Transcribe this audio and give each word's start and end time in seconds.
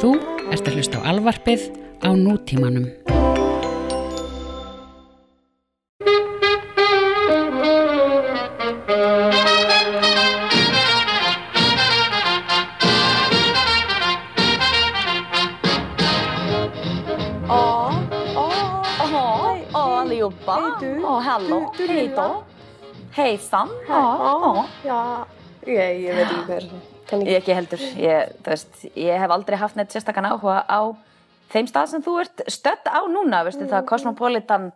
Þú 0.00 0.14
ert 0.48 0.64
að 0.64 0.76
hlusta 0.78 1.00
á 1.04 1.12
alvarpið 1.12 1.66
á 2.00 2.08
nútímanum. 2.16 2.86
Jaha, 21.20 21.36
Hej, 21.88 22.08
då. 22.16 22.42
Hejsan. 23.12 23.68
Ja, 23.88 24.64
ja. 24.84 25.26
Veit 25.64 26.24
ekki 26.24 26.40
hver 26.48 26.64
kann 26.70 26.99
Ég 27.18 27.40
ekki. 27.40 27.54
heldur. 27.58 27.82
Ég, 28.00 28.34
veist, 28.46 28.84
ég 28.94 29.22
hef 29.22 29.30
aldrei 29.30 29.58
haft 29.58 29.78
neitt 29.78 29.90
sérstakann 29.94 30.28
áhuga 30.30 30.62
á 30.66 30.80
þeim 31.50 31.66
stað 31.70 31.90
sem 31.94 32.04
þú 32.04 32.14
ert 32.22 32.44
stödd 32.46 32.86
á 32.86 33.00
núna, 33.10 33.42
veistu 33.46 33.66
það, 33.66 33.84
Cosmopolitan 33.90 34.70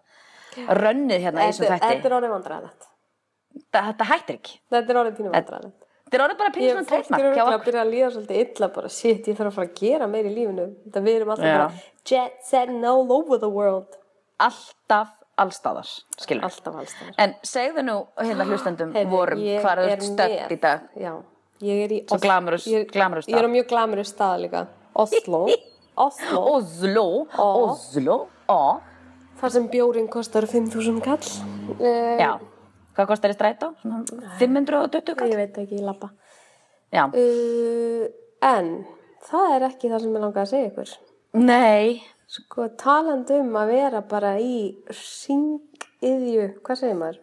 rönnið 0.55 1.25
hérna 1.29 1.47
í 1.47 1.53
þessum 1.53 1.71
þætti. 1.71 1.89
þetta 1.89 2.11
er 2.11 2.17
orðið 2.19 2.35
vandræðilegt. 2.35 2.87
Þetta, 3.75 4.07
hættir 4.11 4.39
ekki. 4.39 4.61
Þetta 4.75 4.95
er 4.95 5.01
orðið 5.03 5.19
pínu 5.19 5.35
vandræðilegt. 5.35 5.81
Þetta 6.05 6.19
er 6.19 6.25
orðið 6.25 6.39
bara 6.39 6.55
pínu 6.55 6.65
Ég 6.65 6.73
svona 6.75 6.85
er 6.85 6.91
treytmark 6.91 7.23
hjá 7.23 7.29
örugglega 7.29 7.59
að 7.59 7.67
byrja 7.67 7.83
að 7.83 7.93
líða 7.95 8.09
svolítið 8.15 8.41
illa 8.45 8.69
bara, 8.75 8.89
shit, 8.93 9.29
ég 9.29 9.39
þarf 9.39 9.51
að 9.51 9.59
fara 9.59 9.69
að 9.71 9.77
gera 9.81 10.09
meir 10.11 10.29
í 10.29 10.33
lífinu. 10.35 10.67
Þetta 10.85 11.03
við 11.07 11.19
erum 11.19 11.35
alltaf 11.35 11.49
Já. 11.49 11.59
bara 11.59 11.69
jet 12.11 12.41
setting 12.45 12.85
all 12.85 13.13
over 13.15 13.41
the 13.41 13.51
world. 13.51 13.97
Alltaf 14.45 15.15
allstaðar, 15.41 15.91
skilur. 16.21 16.47
Alltaf 16.47 16.77
alls 16.79 16.95
þar. 16.99 17.15
En 17.25 17.35
segðu 17.47 17.87
nú 17.87 17.97
hérna 18.21 18.47
hlustendum 18.47 18.93
vorum 19.11 19.41
hvað 19.65 19.83
er 19.89 20.05
stödd 20.05 20.55
í 20.55 20.59
dag. 20.63 20.85
Já, 20.99 21.15
ég 21.63 21.85
er 21.85 21.93
í... 21.95 22.01
Svo 22.09 22.19
glamorous- 22.23 22.67
ég- 22.71 22.89
glamorous 22.93 23.29
Ég 23.31 23.37
er 23.39 23.47
á 23.47 23.51
mjög 23.53 23.69
glamurus 23.71 24.11
stað 24.15 24.43
líka. 24.47 24.65
Oslo. 24.95 25.45
Oslo. 26.07 26.41
Oslo, 26.57 27.05
Ó. 27.39 27.47
Oslo, 27.71 28.17
á. 28.51 28.81
Þar 29.39 29.51
sem 29.55 29.69
bjórin 29.71 30.09
kostar 30.11 30.47
5.000 30.51 30.99
kall. 31.05 31.29
Uh, 31.79 32.17
Já. 32.19 32.33
Hvað 32.95 33.09
kostar 33.11 33.33
strætó? 33.35 33.73
Svona 33.83 34.03
520 34.39 35.15
kall? 35.19 35.31
Ég 35.31 35.39
veit 35.39 35.57
ekki, 35.63 35.79
ég 35.81 35.87
lappa. 35.87 36.11
Já. 36.95 37.07
Uh, 37.11 38.07
en 38.47 38.69
það 39.29 39.55
er 39.57 39.67
ekki 39.71 39.91
það 39.91 40.05
sem 40.05 40.15
ég 40.15 40.23
langaði 40.23 40.45
að 40.45 40.51
segja 40.53 40.71
ykkur. 40.73 40.93
Nei. 41.43 42.03
Sko, 42.35 42.69
talandi 42.81 43.37
um 43.43 43.55
að 43.59 43.73
vera 43.75 44.01
bara 44.11 44.35
í 44.43 44.55
ringiðju, 44.91 46.47
hvað 46.65 46.79
segir 46.81 46.99
maður? 46.99 47.19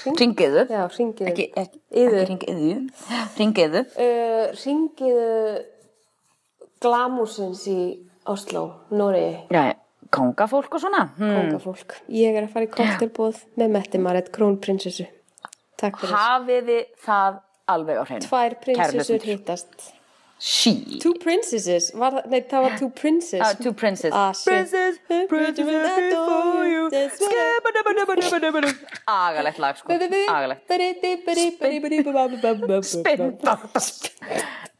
Ringiðu. 0.00 0.64
Já, 0.70 0.84
ringiðu. 0.94 1.28
Ekki, 1.32 1.46
ekki, 1.58 1.80
ekki 1.90 2.24
ringiðu. 2.30 2.74
Ringiðu. 3.40 3.82
Uh, 3.98 4.52
ringiðu 4.62 5.28
glamúsins 6.80 7.66
í 7.68 7.80
Oslo, 8.30 8.64
Nóri, 8.94 9.26
Já, 9.50 9.74
kongafólk 10.14 10.74
og 10.76 10.82
svona. 10.82 11.06
Hmm. 11.18 11.36
kongafólk. 11.36 11.96
Ég 12.12 12.36
er 12.36 12.46
að 12.46 12.52
fara 12.54 12.68
í 12.68 12.72
koktelbóð 12.72 13.42
með 13.60 13.72
Metti 13.76 14.00
Marit, 14.02 14.30
krónprinsessu. 14.34 15.06
Takk 15.80 16.00
fyrir. 16.02 16.14
Hafiði 16.14 16.78
það 17.04 17.40
alveg 17.74 18.00
á 18.00 18.04
hreinu. 18.08 18.26
Tvær 18.26 18.56
prinsessur 18.64 19.00
hlustendur. 19.00 19.28
hittast. 19.32 19.90
She. 20.42 20.98
Two 21.00 21.12
princesses, 21.20 21.90
var, 21.92 22.22
nei 22.32 22.40
það 22.48 22.62
var 22.64 22.76
two 22.80 22.88
princes. 22.96 23.42
Uh, 23.44 23.52
two 23.60 23.74
princes. 23.76 24.08
Ah. 24.16 24.32
Princess, 24.32 24.96
princess 25.28 25.58
before 25.58 26.64
you. 26.64 26.88
Agalegt 29.04 29.60
lag, 29.60 29.76
sko. 29.76 29.92
Agalegt. 29.92 30.64
Spinn. 32.88 33.36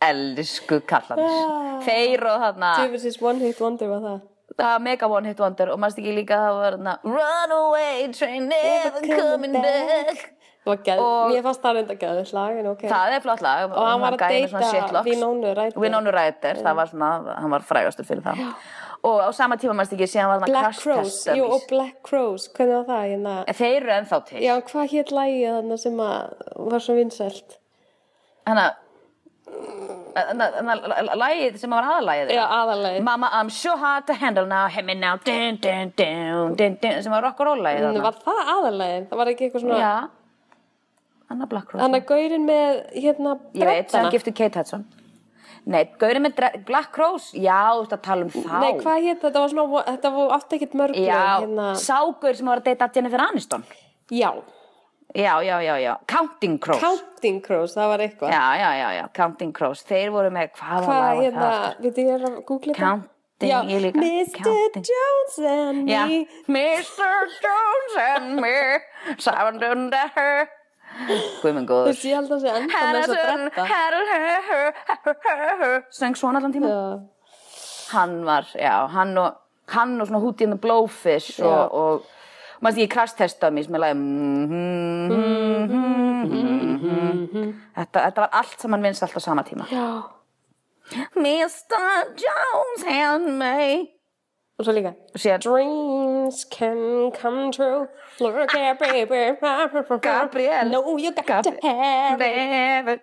Elsku 0.00 0.80
kallan. 0.88 1.20
Þeir 1.84 2.24
og 2.24 2.40
þarna. 2.46 2.74
Two 2.80 2.88
versus 2.96 3.20
one 3.20 3.44
hit 3.44 3.60
wonder 3.60 3.92
var 3.92 4.04
það. 4.08 4.20
það 4.60 4.72
var 4.72 4.82
mega 4.84 5.08
one 5.08 5.28
hit 5.30 5.40
wonder 5.40 5.70
og 5.72 5.78
maður 5.80 6.02
ekki 6.02 6.12
líka 6.16 6.36
það 6.40 6.56
var 6.58 6.74
þarna 6.76 6.94
Runaway 7.04 8.08
train 8.16 8.48
never 8.50 9.00
coming 9.06 9.54
back 9.56 10.32
geð, 10.66 10.98
Og- 11.00 11.30
mér 11.32 11.42
fannst 11.46 11.62
það 11.62 11.78
reynda 11.78 11.94
geðið 12.02 12.32
lag, 12.36 12.58
en 12.60 12.66
ok. 12.66 12.82
það 12.90 13.16
er 13.16 13.20
flott 13.24 13.40
lag 13.40 13.70
Og 13.70 13.86
hann 13.86 14.00
var 14.00 14.12
að 14.12 14.28
deyta. 14.28 15.02
Winona 15.76 16.10
Ryder. 16.10 16.60
Það 16.60 16.74
var 16.76 16.86
svona 16.92 17.10
hann 17.40 17.50
var 17.50 17.60
frægastur 17.60 18.04
fyrir 18.04 18.22
það 18.22 18.54
og 19.02 19.20
á 19.24 19.28
sama 19.32 19.56
tíma 19.56 19.72
maður 19.76 19.96
ekki 19.96 20.08
síðan 20.12 20.28
var 20.28 20.42
þarna 20.42 20.50
Black 20.50 20.66
Crash 20.66 20.82
Crows, 20.84 21.16
jú, 21.32 21.46
og 21.48 21.64
Black 21.70 22.02
Crows, 22.04 22.50
hvernig 22.52 22.76
var 22.76 22.84
það? 22.90 23.06
Hérna, 23.14 23.34
þeir 23.56 23.76
eru 23.78 23.94
ennþá 23.96 24.18
til 24.28 24.42
já, 24.44 24.52
hvað 24.68 24.92
hétt 24.92 25.12
lagið 25.16 25.56
þarna 25.56 25.78
sem 25.80 26.04
að 26.04 26.20
var 26.74 26.84
svo 26.84 26.96
vinsælt? 26.98 27.56
þannig 28.44 28.64
að 28.68 28.74
lagið 31.20 31.58
sem 31.62 31.72
var 31.72 31.88
aðalagið 31.94 32.32
Já, 32.34 32.44
aðalagið. 32.58 33.02
Mama 33.06 33.30
I'm 33.32 33.50
so 33.50 33.76
hard 33.76 34.06
to 34.06 34.14
handle 34.14 34.46
now 34.46 34.68
hit 34.68 34.84
me 34.84 34.94
now 34.94 35.16
dun, 35.16 35.56
dun, 35.62 35.92
dun, 35.96 37.02
sem 37.02 37.12
var 37.12 37.24
rock 37.24 37.40
og 37.40 37.46
roll 37.54 37.64
lagið 37.64 37.88
þarna. 37.88 38.04
Var 38.04 38.22
það 38.26 38.40
aðalagið? 38.56 39.04
Það 39.10 39.22
var 39.22 39.32
ekki 39.32 39.48
eitthvað 39.48 39.64
svona... 39.64 39.80
já 39.80 40.19
Anna 41.30 41.46
Black 41.50 41.68
Cross 41.70 41.82
Þannig 41.84 42.02
að 42.02 42.08
gaurinn 42.10 42.46
með, 42.48 42.80
hérna, 42.96 43.36
Ég 43.54 43.68
veit, 43.70 43.92
sem 43.94 44.08
gifti 44.14 44.32
Kate 44.34 44.58
Hudson 44.62 44.86
Nei, 45.70 45.82
gaurið 46.00 46.22
með 46.24 46.38
Black 46.66 46.88
Cross 46.96 47.30
Já, 47.36 47.58
þú 47.76 47.82
veist 47.84 47.92
að 47.98 48.02
tala 48.06 48.24
um 48.26 48.32
þá 48.32 48.54
Nei, 48.62 48.70
hvað 48.80 49.04
hétt 49.06 49.20
þetta? 49.26 49.42
var 49.44 49.52
svona, 49.52 49.82
þetta 49.90 50.12
var 50.16 50.32
átti 50.38 50.56
ekkert 50.58 50.78
mörg 50.80 50.96
Já, 50.96 51.20
hérna. 51.44 51.66
ságaur 51.78 52.38
sem 52.38 52.48
var 52.50 52.62
að 52.62 52.70
deyta 52.70 52.88
Jennifer 52.96 53.24
Aniston 53.26 53.64
Já, 54.10 54.30
Já, 55.10 55.32
já, 55.42 55.56
já, 55.66 55.74
já, 55.82 55.92
Counting 56.06 56.58
Crows 56.62 56.80
Counting 56.82 57.40
Crows, 57.42 57.72
það 57.74 57.88
var 57.90 58.02
eitthvað. 58.04 58.30
Já, 58.30 58.44
já, 58.60 58.68
já, 58.78 58.88
já, 58.94 59.04
Counting 59.20 59.52
Crows 59.56 59.82
Þeir 59.88 60.12
voru 60.14 60.30
með, 60.34 60.52
hvað 60.58 60.84
lag 60.86 60.92
var 60.92 61.22
hérna, 61.22 61.48
það 61.50 61.80
veit 61.86 61.98
ég 61.98 62.12
er 62.14 62.26
að 62.28 62.36
googla 62.46 62.76
þetta? 62.76 62.84
Counting, 62.84 63.16
Já, 63.50 63.58
Mr. 63.64 64.38
Counting. 64.44 64.86
Jones 64.90 65.36
and 65.50 65.88
Já, 65.90 66.00
me. 66.06 66.18
Mr. 66.46 67.12
Jones 67.42 67.98
and 68.06 68.40
me 68.40 68.54
Sound 69.18 69.64
under 69.64 70.06
her 70.14 70.48
Guð 71.08 71.52
minn 71.56 71.66
Þú 71.66 71.72
góður 71.72 72.04
ég 72.06 72.16
held 72.18 72.30
að 72.34 72.40
sé 72.44 72.48
enda 72.60 72.80
með 72.92 73.00
þess 73.00 73.12
að 73.16 73.26
bretta. 73.40 73.62
Söng 76.00 76.14
svona 76.18 76.36
allan 76.40 76.54
tíma 76.54 76.68
hann 77.90 78.20
var, 78.24 78.46
já, 78.54 78.74
hann 78.94 79.16
og 79.18 79.30
hann 79.74 80.00
og 80.00 80.06
svona 80.06 80.20
Hootie 80.22 80.46
and 80.46 80.54
the 80.54 80.60
Blowfish 80.62 81.40
og, 81.42 81.74
og 81.74 82.04
maður 82.62 82.76
því 82.76 82.84
ég 82.84 82.92
crash 82.92 83.16
testa 83.18 83.50
mér 83.50 83.66
sem 83.66 83.74
ég 83.74 83.82
lagi 83.82 83.94
þetta, 87.74 88.20
var 88.22 88.30
allt 88.42 88.58
saman 88.62 88.84
vinst 88.84 89.02
allt 89.06 89.18
á 89.18 89.22
sama 89.22 89.42
tíma 89.46 89.66
Já. 89.70 89.86
Mr. 91.14 92.14
Jones 92.18 92.82
and 92.86 93.38
me 93.38 93.90
Og 94.60 94.66
svo 94.66 94.72
líka. 94.76 94.90
og 95.14 95.20
síðan 95.22 95.40
Dreams 95.40 96.44
can 96.52 97.10
come 97.16 97.50
true. 97.52 97.86
Look 98.20 98.36
at 98.54 98.78
baby. 98.78 99.22
Gabrielle. 100.02 100.70
No, 100.70 100.96
you 100.98 101.12
got 101.12 101.44
to 101.44 101.52
have 101.62 102.20
it 102.92 103.00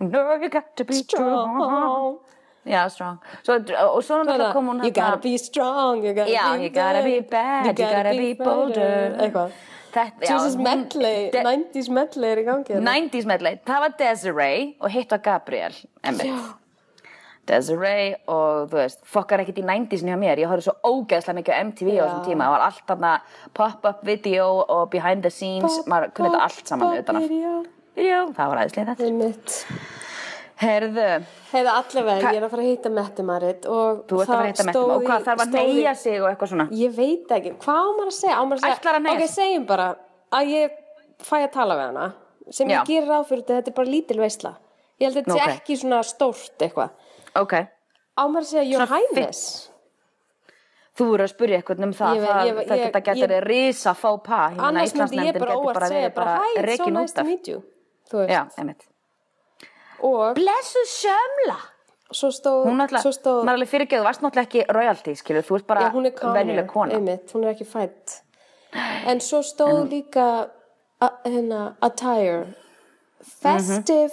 No, 0.00 0.34
you 0.42 0.48
got 0.50 0.76
to 0.76 0.84
be 0.84 0.94
strong 0.94 1.56
strong. 1.56 2.18
Já, 2.66 2.88
strong 2.90 3.18
svo, 3.42 3.54
Og 3.94 4.02
svo 4.04 4.18
náttúrulega 4.20 4.52
kom 4.52 4.66
hún 4.68 4.84
You 4.84 4.90
gotta 4.90 5.16
be 5.16 5.38
strong. 5.38 6.04
You 6.04 6.12
gotta 6.14 6.30
Já, 6.30 6.56
be 6.56 6.64
you 6.64 6.70
gotta 6.70 7.02
be 7.02 7.20
bad, 7.20 7.66
you 7.66 7.72
gotta 7.72 8.10
be 8.10 8.34
bolder. 8.34 9.16
Eitthvað. 9.18 9.50
Þetta, 9.92 10.20
já, 10.20 10.28
Jesus 10.32 10.56
hún- 10.56 10.62
medley, 10.62 11.30
De- 11.32 11.42
90s 11.42 11.88
medley 11.88 12.28
er 12.30 12.36
í 12.36 12.44
gangi. 12.44 12.68
hérna. 12.68 12.84
90s 12.84 13.26
medley, 13.26 13.56
það 13.66 13.80
var 13.80 13.88
Desiree 13.98 14.74
og 14.80 14.90
hitt 14.90 15.10
var 15.10 15.18
Gabriel 15.18 15.74
einmitt. 16.04 16.59
Desiree 17.48 18.14
og 18.30 18.68
þú 18.70 18.78
veist, 18.78 19.00
fokkar 19.08 19.42
ekkert 19.42 19.58
í 19.62 19.64
90s 19.66 20.04
hjá 20.06 20.16
mér, 20.20 20.42
ég 20.42 20.50
horfði 20.50 20.68
svo 20.68 20.74
ógeðslega 20.86 21.38
mikið 21.40 21.56
á 21.56 21.60
MTV 21.64 21.88
á 21.96 22.02
þessum 22.04 22.20
Já. 22.20 22.26
tíma, 22.28 22.44
það 22.46 22.54
var 22.54 22.66
allt 22.66 22.84
þarna 22.90 23.12
pop-up 23.58 24.04
video 24.06 24.46
og 24.66 24.90
behind 24.92 25.24
the 25.26 25.32
scenes, 25.34 25.80
maður 25.90 26.12
kunni 26.14 26.30
þetta 26.30 26.44
allt 26.46 26.70
saman 26.74 27.00
utan 27.00 27.20
video, 27.24 28.20
það 28.36 28.52
var 28.52 28.62
aðeinslega 28.62 28.94
þetta. 28.94 29.08
Einmitt. 29.08 29.56
Herðu, 30.60 31.06
Heiða 31.54 31.74
allavega, 31.80 32.30
ég 32.34 32.36
er 32.36 32.44
að 32.44 32.50
fara 32.52 32.62
að 32.62 32.68
hitta 32.68 32.90
Mette 32.92 33.24
Marit 33.24 33.64
og 33.64 34.02
þú 34.10 34.18
ert 34.20 34.28
að 34.28 34.34
fara 34.34 34.42
að 34.42 34.50
hitta 34.50 34.66
með 34.68 34.78
og 34.82 35.06
hvað 35.06 35.22
þarf 35.30 35.44
að 35.46 35.54
neyja 35.56 35.94
sig 35.96 36.18
og 36.20 36.28
eitthvað 36.28 36.50
svona. 36.52 36.66
Ég 36.76 36.92
veit 36.98 37.32
ekki, 37.32 37.54
hvað 37.64 37.80
á 37.80 37.88
maður 37.96 38.10
að 38.10 38.16
segja? 38.18 38.34
Á 38.36 38.42
maður 38.44 38.60
að 38.60 38.66
segja, 38.66 38.92
að 39.00 39.08
ok, 39.14 39.24
segjum 39.32 39.64
bara 39.70 39.86
að 40.36 40.52
ég 40.52 40.74
fæ 41.24 41.36
að 41.40 41.52
tala 41.54 41.78
við 41.78 41.86
hana 41.88 42.10
sem 42.50 42.70
Já. 42.70 42.80
ég 42.80 42.90
gerir 42.90 43.08
ráð 43.10 43.28
fyrir 43.30 43.44
þetta, 43.44 43.56
þetta 43.60 43.72
er 43.72 43.76
bara 43.78 43.92
lítil 43.94 44.18
veisla 44.20 44.52
ég 45.00 45.06
held 45.06 45.16
að 45.16 45.20
þetta 45.20 45.36
Ok. 45.36 45.40
sé 45.40 45.56
ekki 45.56 45.76
svona 45.80 46.00
stórt 46.06 46.64
eitthvað 46.66 46.99
Ok, 47.36 47.52
á 48.18 48.22
maður 48.26 48.42
að 48.42 48.48
segja 48.50 48.64
Your 48.70 48.86
Highness? 48.90 49.68
Þú 50.98 51.06
voru 51.12 51.24
að 51.24 51.30
spurja 51.32 51.58
eitthvað 51.60 51.84
um 51.86 51.92
það, 51.96 52.16
ég- 52.20 53.02
getur 53.06 53.44
risa 53.46 53.94
fá 53.94 54.10
pa, 54.22 54.40
annars 54.58 54.92
myndi 54.94 55.16
ég 55.24 55.38
bara 55.38 55.56
óvart 55.56 55.88
segja 55.88 56.14
bara 56.14 56.38
hi, 56.42 56.62
it's 56.62 56.76
so 56.76 56.90
nice 56.90 57.12
to 57.12 57.24
meet 57.24 57.48
you. 57.48 57.62
Já, 58.10 58.48
einmitt. 58.58 58.86
Blessu 60.34 60.82
sömla! 60.86 61.58
svo 62.10 62.30
stóð, 62.34 62.64
Hún 62.66 62.82
svo 62.98 63.12
stóð 63.14 63.44
maður 63.46 63.60
alveg 63.60 63.68
fyrirgeðu, 63.70 64.02
varst 64.02 64.22
náttúrulega 64.24 64.48
ekki 64.48 64.64
royalty, 64.74 65.12
skilur, 65.14 65.44
þú 65.46 65.58
ert 65.60 65.66
bara 65.68 65.90
venjuleg 66.34 66.66
kona. 66.66 66.96
einmitt, 66.96 67.30
hún 67.32 67.44
er 67.44 67.54
ekki 67.54 67.66
fætt 67.70 68.16
en 69.06 69.20
svo 69.22 69.42
stóð 69.46 69.88
líka 69.90 70.50
a, 71.00 71.08
hérna, 71.24 71.76
attire. 71.80 72.54
Festive 73.22 74.12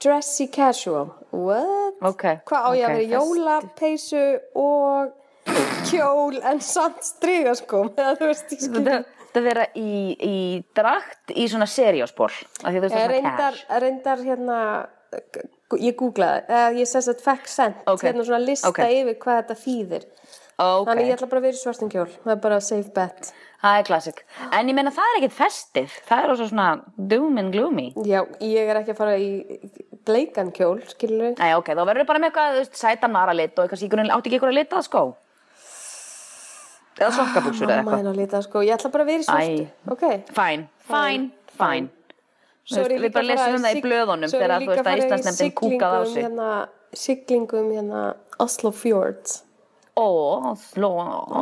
dressy 0.00 0.48
casual. 0.52 1.12
What? 1.30 1.98
Ok, 2.02 2.24
Hvað 2.48 2.66
á 2.66 2.70
ég 2.74 2.84
ok, 2.84 2.90
að 2.90 2.94
vera 2.96 3.04
í 3.04 3.10
jólapeysu 3.14 4.22
og 4.58 5.16
kjól 5.90 6.40
en 6.50 6.60
samt 6.64 7.04
sko? 7.60 7.84
Skil. 8.40 8.84
Þetta 9.30 9.42
vera 9.44 9.66
í, 9.78 10.16
í 10.26 10.36
drakt 10.74 11.30
í 11.36 11.44
svona 11.46 11.68
seriósból 11.70 12.32
er 12.90 12.90
svona 12.90 13.10
Reyndar, 13.12 13.60
reyndar 13.84 14.24
hérna, 14.26 14.56
ég 15.78 15.94
googlaði, 16.00 16.42
eða 16.50 16.72
ég 16.80 16.90
sess 16.90 17.12
að 17.12 17.22
fekk 17.22 17.46
sent, 17.52 17.84
Ok, 17.86 18.02
hérna 18.08 18.26
svona 18.26 18.42
lista 18.42 18.72
yfir 18.90 19.20
hvað 19.22 19.38
þetta 19.42 19.58
þýðir. 19.62 20.08
Þannig 20.60 21.06
ég 21.06 21.14
ætla 21.14 21.28
bara 21.30 21.40
að 21.40 21.46
vera 21.46 21.56
í 21.56 21.60
svartum 21.60 21.92
kjól, 21.92 22.08
það 22.24 22.34
er 22.34 22.42
bara 22.42 22.58
safe 22.64 22.90
bet. 22.96 23.30
það 23.62 23.78
er 23.78 23.86
klassik 23.88 24.20
En 24.52 24.68
ég 24.68 24.76
meina 24.76 24.92
það 24.92 25.08
er 25.12 25.18
ekkert 25.20 25.36
festið 25.38 25.94
Það 26.08 26.24
er 26.24 26.32
også 26.34 26.48
svona 26.50 26.66
doom 26.96 27.38
and 27.40 27.54
gloomy 27.54 27.86
Já, 28.08 28.22
ég 28.44 28.68
er 28.68 28.80
ekki 28.80 28.94
að 28.94 29.00
fara 29.00 29.16
í 29.20 29.30
bleikan 30.08 30.50
kjól, 30.56 30.80
skilur 30.90 31.26
við. 31.30 31.34
Æ, 31.40 31.56
ok, 31.58 31.68
þá 31.76 31.82
verður 31.88 32.06
bara 32.08 32.22
með 32.22 32.30
eitthvað, 32.30 32.54
þú 32.56 32.62
veist, 32.64 32.78
sætan 32.80 33.12
varalit 33.16 33.58
og 33.58 33.64
eitthvað 33.66 33.82
síkurinn, 33.82 34.10
átti 34.14 34.30
ekki 34.30 34.38
eitthvað 34.38 34.52
að 34.54 34.58
litað 34.60 34.86
skó? 34.86 35.02
Eða 37.00 37.10
sokkabuxur 37.16 37.64
eða 37.64 37.76
Mamma 37.80 37.80
eitthvað? 37.80 38.00
hennar 38.02 38.18
lítið 38.18 38.42
sko, 38.44 38.62
ég 38.66 38.74
ætla 38.76 38.90
bara 38.92 39.04
að 39.06 39.10
vera 39.10 39.22
í 39.22 39.26
svartu, 39.28 39.64
Æ. 39.64 39.92
ok? 39.94 40.04
Fine, 40.36 40.66
fine, 40.90 41.30
fine. 41.56 41.88
Þú 42.70 42.74
Svo 42.74 42.80
er 42.80 42.90
veist, 42.90 42.92
ég 42.92 43.04
Við 43.06 43.14
bara 43.14 43.24
að 43.24 43.30
lesum 43.30 43.54
um 43.56 43.64
það 43.64 43.76
í 43.78 43.84
blöðunum 43.86 44.32
þegar 44.34 44.52
þú 44.60 44.68
veist 44.70 44.90
að 44.90 45.00
Íslandsnefndin 45.00 45.54
kúkaði 45.60 45.96
á 45.96 46.02
sig. 46.10 46.24
Hérna, 46.26 46.48
siglingum 47.04 47.70
hérna 47.72 48.02
Oslo 48.44 48.70
Fjords. 48.76 49.38
Ó, 49.96 50.06
sló, 50.60 50.90
ó, 51.00 51.40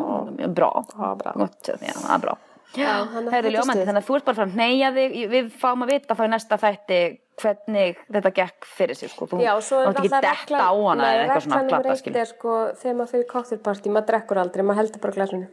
bra. 0.54 0.70
Já, 0.88 1.10
bra. 1.20 1.32
Gott, 1.36 1.68
já, 1.82 2.18
bra. 2.22 2.36
Þetta 2.74 3.50
ljómandi, 3.52 3.86
þannig 3.88 4.02
að 4.02 4.06
þú 4.08 4.16
ert 4.18 4.26
bara 4.28 4.38
frá 4.38 4.58
neyja 4.58 4.90
þig, 4.96 5.16
við 5.32 5.48
fáum 5.56 5.84
að 5.86 5.92
vita 5.94 6.16
þá 6.18 6.24
í 6.26 6.30
næsta 6.34 6.58
þætti 6.60 6.98
hvernig 7.38 8.00
þetta 8.12 8.32
gekk 8.34 8.68
fyrir 8.76 8.98
sig, 8.98 9.12
sko. 9.12 9.28
Þú 9.30 9.38
er 9.40 9.88
mátt 9.88 10.00
ekki 10.02 10.10
detta 10.12 10.62
á 10.68 10.72
hana 10.74 11.02
nei, 11.02 11.10
eða 11.12 11.22
eitthvað 11.22 11.44
svona 11.44 11.60
reglan 11.60 11.68
nummer 11.68 11.86
glata, 11.86 11.94
eitt 11.94 12.02
skilur. 12.02 12.18
er 12.20 12.30
sko, 12.32 12.56
þegar 12.80 12.96
maður 12.98 13.12
fyrir 13.14 13.28
cocktailparty, 13.32 13.92
maður 13.94 14.08
drekkur 14.10 14.40
aldrei, 14.42 14.64
maður 14.66 14.80
heldur 14.82 15.04
bara 15.04 15.16
glasinu. 15.18 15.50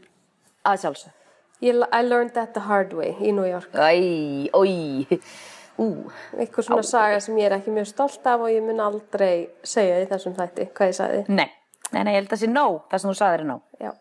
Að 0.66 0.80
sjálfsög. 0.84 1.22
I 1.66 2.02
learned 2.04 2.34
that 2.36 2.54
the 2.54 2.66
hard 2.68 2.94
way 2.94 3.14
í 3.22 3.32
New 3.34 3.46
York. 3.48 3.72
Æ, 3.74 4.50
ói, 4.52 5.20
ú, 5.80 5.86
Eitthvað 6.36 6.68
svona 6.68 6.88
saga 6.88 7.22
sem 7.24 7.38
ég 7.40 7.48
er 7.48 7.58
ekki 7.60 7.74
mjög 7.74 7.88
stolt 7.94 8.28
af 8.28 8.44
og 8.44 8.52
ég 8.52 8.66
mun 8.66 8.82
aldrei 8.84 9.48
segja 9.64 10.02
í 10.04 10.10
þessum 10.10 10.36
þætti 10.36 10.68
hvað 10.76 10.92
ég 10.92 10.98
sagði. 11.00 11.22
nei, 11.30 11.48
nei, 11.92 12.02
nei, 12.04 12.12
ég 12.12 12.20
held 12.20 12.28
að 12.28 12.36
það 12.36 12.44
sé 12.44 12.52
nóg, 12.52 12.82
það 12.92 13.04
sem 13.04 13.14
þú 13.14 13.18
sagðir 13.22 13.46
er 13.46 13.50
nóg. 13.54 13.64
Já. 13.80 13.94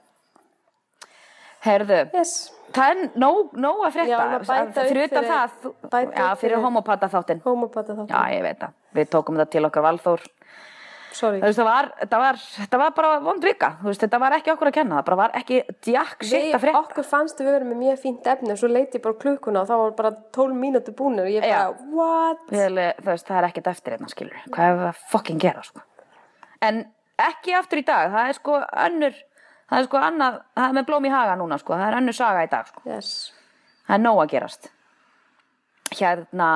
Herðu, 1.65 2.01
Yes. 2.13 2.53
það 2.77 2.91
er 2.91 3.11
nóg, 3.17 3.53
nóg 3.57 3.85
að 3.87 3.93
fyrir 3.95 4.15
utan 4.19 5.25
fyrir- 5.25 5.31
það, 5.31 5.51
bæta 5.89 6.13
já, 6.13 6.35
fyrir 6.37 6.39
fyrir- 6.57 6.63
homopata 6.65 7.09
þáttinn. 7.09 7.43
Homopata 7.45 7.95
þáttum. 7.95 8.09
Já, 8.11 8.23
ég 8.37 8.43
veit 8.43 8.59
það, 8.61 8.73
við 8.95 9.09
tókum 9.15 9.37
það 9.41 9.51
til 9.51 9.65
okkar 9.65 9.83
valþór. 9.89 10.27
Sorry. 11.15 11.39
Veist, 11.41 11.59
það 11.61 11.65
var, 11.69 11.89
það 12.11 12.19
var, 12.19 12.39
það 12.73 12.79
var 12.81 12.91
bara 12.97 13.21
vond 13.23 13.45
vika, 13.47 13.69
veist, 13.85 14.01
þetta 14.03 14.19
var 14.19 14.33
ekki 14.33 14.51
okkur 14.51 14.67
að 14.67 14.75
kenna, 14.75 14.97
það 14.99 15.05
bara 15.07 15.17
var 15.21 15.31
ekki 15.39 15.61
shit 15.87 16.33
Við, 16.33 16.55
að 16.57 16.61
frétta. 16.65 16.81
okkur 16.83 17.05
fannst 17.07 17.39
við 17.39 17.53
verið 17.55 17.69
með 17.71 17.79
mjög 17.85 18.01
fínt 18.03 18.27
efni 18.27 18.51
og 18.51 18.59
svo 18.59 18.69
leiti 18.69 18.99
ég 18.99 19.03
bara 19.05 19.15
klukkuna 19.15 19.61
og 19.63 19.69
þá 19.69 19.77
var 19.79 19.91
bara 19.93 20.11
12 20.33 20.57
mínútur 20.59 20.95
búinir 20.99 21.23
og 21.23 21.31
ég 21.31 21.41
bara, 21.41 21.71
Já. 21.71 21.77
what? 21.95 22.39
Þú 22.51 23.05
veist, 23.07 23.27
það 23.31 23.39
er 23.39 23.47
ekkert 23.49 23.67
eftir 23.71 23.95
hérna, 23.95 24.09
skilur. 24.11 24.35
Hvað 24.51 24.65
er 24.67 24.75
það 24.83 24.89
að 24.91 24.97
fucking 25.15 25.39
gera, 25.41 25.63
sko? 25.63 25.81
En 26.61 26.85
ekki 27.17 27.55
aftur 27.55 27.79
í 27.79 27.85
dag, 27.87 28.11
það 28.11 28.29
er 28.29 28.33
sko 28.41 28.59
önnur, 28.89 29.15
það 29.71 29.81
er 29.81 29.89
sko 29.89 30.01
annað, 30.01 30.39
það 30.55 30.69
er 30.69 30.79
með 30.79 30.87
blóm 30.91 31.09
í 31.09 31.13
haga 31.15 31.35
núna, 31.41 31.59
sko, 31.61 31.77
það 31.79 31.89
er 31.89 31.99
önnur 32.01 32.17
saga 32.17 32.45
í 32.47 32.51
dag, 32.53 32.71
sko. 32.71 32.85
Yes. 32.89 33.11
Það 33.85 33.99
er 33.99 34.05
nóg 34.05 34.23
að 34.23 34.33
gerast. 34.35 34.71
Hérna, 35.95 36.51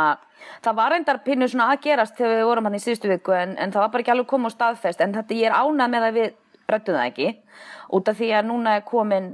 það 0.65 0.79
var 0.81 0.95
reyndar 0.95 1.21
pínu 1.25 1.49
svona 1.51 1.73
að 1.75 1.83
gerast 1.85 2.17
þegar 2.19 2.39
við 2.39 2.47
vorum 2.49 2.69
hann 2.69 2.79
í 2.79 2.83
síðustu 2.83 3.11
viku 3.11 3.35
en, 3.37 3.53
en 3.61 3.75
það 3.75 3.85
var 3.85 3.91
bara 3.93 4.05
ekki 4.05 4.15
alveg 4.15 4.31
komið 4.31 4.55
á 4.55 4.57
staðfest 4.57 5.03
en 5.05 5.13
þetta 5.15 5.37
ég 5.37 5.51
er 5.51 5.59
ánað 5.59 5.93
með 5.93 6.07
að 6.07 6.17
við 6.17 6.33
rættum 6.69 6.97
það 6.97 7.11
ekki 7.11 7.29
út 7.99 8.11
af 8.11 8.19
því 8.19 8.31
að 8.39 8.49
núna 8.49 8.75
er 8.79 8.87
komin 8.89 9.29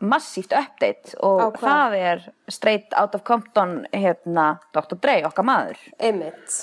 massíft 0.00 0.54
update 0.56 1.16
og 1.26 1.56
hvað? 1.58 1.64
það 1.64 1.96
er 1.98 2.22
straight 2.48 2.94
out 2.96 3.16
of 3.16 3.24
Compton 3.26 3.82
hérna 3.92 4.52
Dr. 4.76 4.96
Dre, 5.00 5.18
okkar 5.28 5.46
maður. 5.46 5.80
Einmitt. 5.98 6.62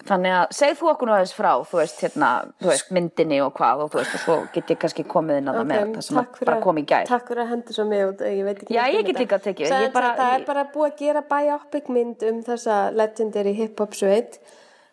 Þannig 0.00 0.32
að 0.32 0.52
segð 0.56 0.78
þú 0.80 0.86
okkur 0.94 1.10
aðeins 1.12 1.32
frá, 1.36 1.50
þú 1.68 1.76
veist, 1.80 1.98
hérna, 2.00 2.28
þú 2.62 2.68
veist, 2.70 2.88
myndinni 2.96 3.40
og 3.44 3.50
hvað 3.58 3.82
og 3.84 3.90
þú 3.92 3.98
veist, 4.00 4.14
og 4.16 4.20
svo 4.24 4.36
get 4.54 4.70
ég 4.72 4.78
kannski 4.80 5.04
komið 5.04 5.38
inn 5.42 5.50
að 5.52 5.58
það 5.60 5.66
með 5.70 5.80
þetta 5.82 6.02
sem 6.06 6.16
að 6.22 6.38
bara 6.46 6.56
að- 6.56 6.62
kom 6.64 6.76
í 6.80 6.84
gær. 6.88 7.04
Takk 7.10 7.28
fyrir 7.28 7.42
að 7.44 7.50
hendur 7.52 7.76
svo 7.76 7.84
mig 7.90 8.04
út, 8.08 8.20
ég 8.24 8.44
veit 8.48 8.58
ekki 8.62 8.74
Já, 8.74 8.82
neitt 8.82 8.94
ég 8.94 8.98
um 9.00 9.06
get 9.06 9.16
þetta. 9.16 9.26
líka 9.26 9.38
tekið, 9.44 9.68
Sem 9.68 9.82
ég 9.84 9.92
bara- 9.92 10.14
Það 10.16 10.30
ég- 10.32 10.40
er 10.40 10.44
bara 10.46 10.64
búið 10.74 10.90
að 10.92 10.96
gera 11.04 11.22
biopic 11.34 11.88
mynd 11.88 12.22
um 12.30 12.42
þessa 12.42 12.78
legendary 12.94 13.52
hip-hop 13.54 13.92
sveit. 13.94 14.38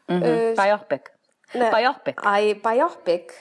Mm 0.10 0.24
Uh, 0.24 0.54
Biopic. 0.56 1.10
nei, 1.56 1.70
Biopic. 1.72 2.16
Æ, 2.24 2.62
biopic. 2.62 3.32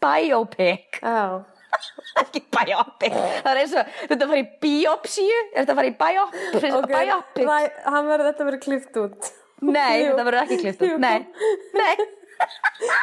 Biopic. 0.00 1.00
Já. 1.02 1.44
Ekki 2.20 2.40
biopic. 2.54 3.12
Það 3.12 3.50
er 3.50 3.58
eins 3.60 3.74
og, 3.76 3.88
þetta 4.08 4.28
fara 4.30 4.38
í 4.40 4.46
biopsíu, 4.62 5.40
er 5.54 5.64
þetta 5.66 5.74
fara 5.76 5.90
í 5.90 5.96
biopic? 5.98 6.68
Ok, 6.78 6.92
biopic. 6.92 7.82
hann 7.84 8.06
verður 8.08 8.30
þetta 8.32 8.46
verið 8.48 8.62
klift 8.64 8.96
út. 9.02 9.32
Nei, 9.62 10.02
Jú. 10.02 10.10
þetta 10.12 10.24
verður 10.26 10.42
ekki 10.44 10.58
klift 10.60 10.82
upp. 10.84 10.98
Nei, 11.00 11.26
nei. 11.72 11.96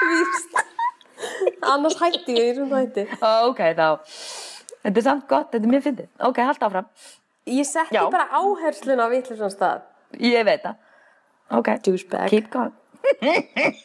Víst. 0.10 0.60
Annars 1.66 1.98
hætti 2.02 2.36
ég 2.38 2.44
í 2.44 2.54
þessum 2.54 2.74
hætti. 2.78 3.06
Ó, 3.24 3.50
Ok, 3.50 3.62
þá. 3.78 3.88
Þetta 4.84 4.98
er 5.00 5.06
samt 5.08 5.28
gott, 5.32 5.50
þetta 5.54 5.64
er 5.66 5.72
mjög 5.74 5.84
fyndið. 5.88 6.10
Ok, 6.28 6.38
halda 6.44 6.68
áfram. 6.68 6.88
Ég 7.48 7.66
setti 7.68 7.96
Já. 7.98 8.04
bara 8.12 8.28
áherslun 8.40 9.00
á 9.02 9.08
vitlisum 9.12 9.50
stað. 9.52 9.82
Ég 10.20 10.44
veit 10.48 10.62
það. 10.64 10.76
Ok. 11.58 11.68
Douchebag. 11.88 12.30
Keep 12.30 12.50
going. 12.52 12.74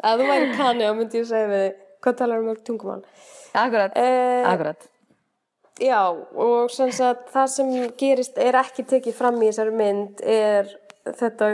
Ef 0.00 0.16
þú 0.16 0.24
væri 0.30 0.46
kanni, 0.56 0.86
þá 0.86 0.94
myndi 0.96 1.20
ég 1.20 1.26
segja 1.28 1.48
við 1.50 1.60
þig, 1.66 1.74
hvað 2.00 2.14
talar 2.22 2.40
um 2.40 2.46
mörg 2.48 2.62
tungumál? 2.64 3.02
Akkurat, 3.52 3.92
Eh, 3.98 4.46
akkurat. 4.48 4.86
Já, 5.80 6.00
og 6.36 6.70
sem 6.70 6.90
sagt, 6.92 7.28
það 7.32 7.46
sem 7.48 7.70
gerist 8.00 8.38
er 8.38 8.54
ekki 8.60 8.84
tekið 8.88 9.14
fram 9.16 9.36
í 9.42 9.48
þessari 9.50 9.72
mynd 9.76 10.20
er 10.24 10.68
þetta 11.18 11.50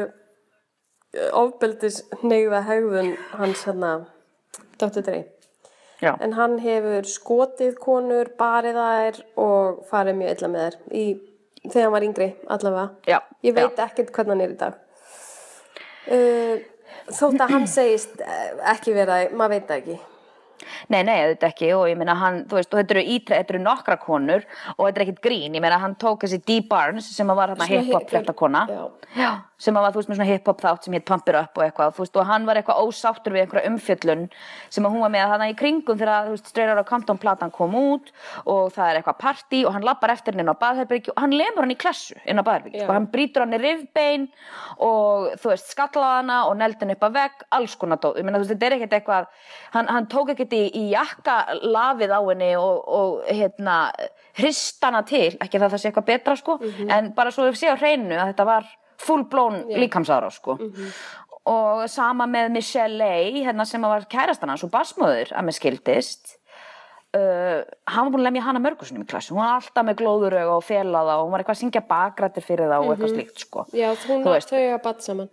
ofbeldis 1.33 2.03
neyða 2.23 2.61
hegðun 2.67 3.15
hans 3.39 3.65
hérna, 3.67 3.93
Dr. 4.81 5.01
Dre. 5.07 5.25
Já, 6.03 6.13
En 6.21 6.35
hann 6.37 6.59
hefur 6.61 7.07
skotið 7.09 7.79
konur, 7.81 8.29
barið 8.37 8.77
þær 8.77 9.21
og 9.41 9.79
farið 9.89 10.19
mjög 10.19 10.35
illa 10.35 10.51
með 10.53 10.67
þær 10.67 10.75
í, 10.93 11.05
þegar 11.71 11.87
hann 11.87 11.95
var 11.95 12.05
yngri 12.05 12.27
allavega. 12.53 12.91
já. 13.09 13.19
Ég 13.43 13.55
veit 13.57 13.81
ekkert 13.87 14.13
hvernig 14.13 14.35
hann 14.35 14.45
er 14.45 14.53
í 14.53 14.59
dag. 14.61 14.77
Uh, 16.07 16.61
þótt 17.17 17.41
að 17.41 17.55
hann 17.55 17.65
segist 17.71 18.21
eh, 18.21 18.53
ekki 18.75 18.93
vera, 18.95 19.23
maður 19.33 19.57
veit 19.57 19.73
ekki. 19.79 19.97
Nei, 20.89 21.03
nei, 21.03 21.17
þetta 21.35 21.51
ekki. 21.53 21.73
Og 21.77 21.87
ég 21.91 21.97
meina 22.01 22.15
hann, 22.19 22.45
þú 22.49 22.59
veist, 22.61 22.71
þetta 22.71 22.97
eru 22.97 23.05
ítre, 23.17 23.39
þetta 23.41 23.55
eru 23.55 23.63
nokkra 23.65 23.97
konur 24.03 24.45
og 24.77 24.87
þetta 24.87 25.01
er 25.01 25.05
ekkit 25.07 25.21
grín, 25.27 25.55
ég 25.55 25.61
meina 25.65 25.79
hann 25.83 25.95
tók 26.01 26.25
þessi 26.25 26.41
Dee 26.47 26.61
Barnes 26.69 27.09
sem 27.17 27.27
var 27.27 27.49
hérna 27.55 27.67
hip-hop 27.69 28.03
hip- 28.03 28.11
fréttakona. 28.15 28.67
Já. 29.17 29.31
Sem 29.57 29.77
var, 29.77 29.89
þú 29.93 30.01
veist, 30.01 30.11
með 30.11 30.19
svona 30.19 30.29
hip-hop 30.29 30.61
þátt 30.61 30.87
sem 30.87 30.95
hétt 30.97 31.07
Pump 31.09 31.29
It 31.31 31.37
Up 31.39 31.57
og 31.57 31.65
eitthvað, 31.65 31.95
þú 31.97 32.03
veist, 32.05 32.17
og 32.21 32.29
hann 32.29 32.45
var 32.49 32.57
eitthvað 32.61 32.81
ósáttur 32.85 33.33
við 33.33 33.43
einhverja 33.47 33.71
umfjöllun 33.71 34.25
sem 34.69 34.85
að 34.85 34.93
hún 34.93 35.05
var 35.07 35.13
með 35.15 35.31
þannig 35.33 35.53
í 35.55 35.57
kringum 35.61 36.01
þegar, 36.01 36.27
þú 36.27 36.35
veist, 36.35 36.51
Straight 36.53 36.73
Outta 36.75 36.85
Compton 36.91 37.21
platan 37.23 37.53
kom 37.55 37.77
út 37.79 38.13
og 38.45 38.73
það 38.75 38.91
er 38.91 39.01
eitthvað 39.01 39.19
party 39.23 39.63
og 39.65 39.73
hann 39.77 39.87
lappar 39.87 40.13
eftir 40.13 40.37
henni 40.37 40.45
inn 40.45 40.53
á 40.53 40.61
baðherbyrgi 40.61 41.15
og 41.15 41.23
hann 41.25 41.37
lemur 41.37 41.65
hann 41.65 41.73
í 41.73 41.79
klessu 41.81 42.17
inn 42.25 42.37
á 42.37 42.45
baðherbyrgi, 42.45 42.83
Já. 42.83 42.85
sko, 42.85 42.97
hann 42.99 43.11
brýtur 43.13 43.47
hann 43.47 43.57
í 43.57 43.63
rifbein 43.63 44.29
og 44.77 45.33
þú 45.41 45.53
veist, 45.55 45.73
skallaði 45.73 46.21
hana 46.21 46.39
og 46.51 46.55
neldi 46.61 46.85
hann 46.85 46.95
upp 46.97 47.07
að 47.09 47.17
vegg, 47.17 47.47
alls 47.57 47.77
konar 47.81 48.01
dót, 48.03 48.21
ég 48.21 48.25
meina, 48.29 48.37
þú 48.37 48.45
veist, 48.45 48.53
þetta 48.53 48.67
er 48.69 48.77
ekkert 48.77 48.97
eitthvað, 49.01 49.25
hann, 49.73 49.89
hann 49.89 50.11
tók 50.13 50.35
ekkert 50.35 50.53
í, 50.53 50.65
í 50.77 50.85
jakka 50.93 51.37
lafið 51.65 52.13
á 52.13 52.21
henni 52.29 52.53
og, 58.97 59.05
og 59.05 59.05
sko, 59.05 59.05
var 59.05 59.05
full 59.07 59.25
blown 59.31 59.79
líkamsára, 59.83 60.31
sko. 60.31 60.59
Og 61.47 61.85
sama 61.89 62.27
með 62.27 62.51
Michelle 62.57 62.99
Lay, 62.99 63.45
hérna 63.45 63.65
sem 63.65 63.83
var 63.83 64.09
kærastan 64.11 64.51
hans 64.51 64.65
og 64.67 64.73
basmöður 64.73 65.31
að 65.31 65.47
með 65.47 65.57
skildist, 65.61 66.35
uh, 67.15 67.63
hann 67.87 68.09
var 68.09 68.11
búin 68.11 68.25
að 68.25 68.27
lemja 68.27 68.43
hana 68.49 68.63
mörgursunum 68.65 69.05
í 69.05 69.07
klassu, 69.07 69.35
hún 69.35 69.45
var 69.45 69.61
alltaf 69.61 69.87
með 69.87 70.01
glóðurög 70.01 70.51
og 70.57 70.65
felaða 70.67 71.21
og 71.21 71.29
hún 71.29 71.33
var 71.37 71.45
eitthvað 71.45 71.57
að 71.57 71.63
syngja 71.63 71.85
bakrættir 71.87 72.43
fyrir 72.43 72.73
það 72.73 72.83
og 72.83 72.93
eitthvað 72.95 73.15
slíkt, 73.15 73.39
sko. 73.47 73.67
Já, 73.73 73.89
hún 74.09 74.27
og 74.27 74.35
veist. 74.35 74.51
þau 74.51 74.75
að 74.75 74.83
batt 74.89 75.07
saman. 75.07 75.31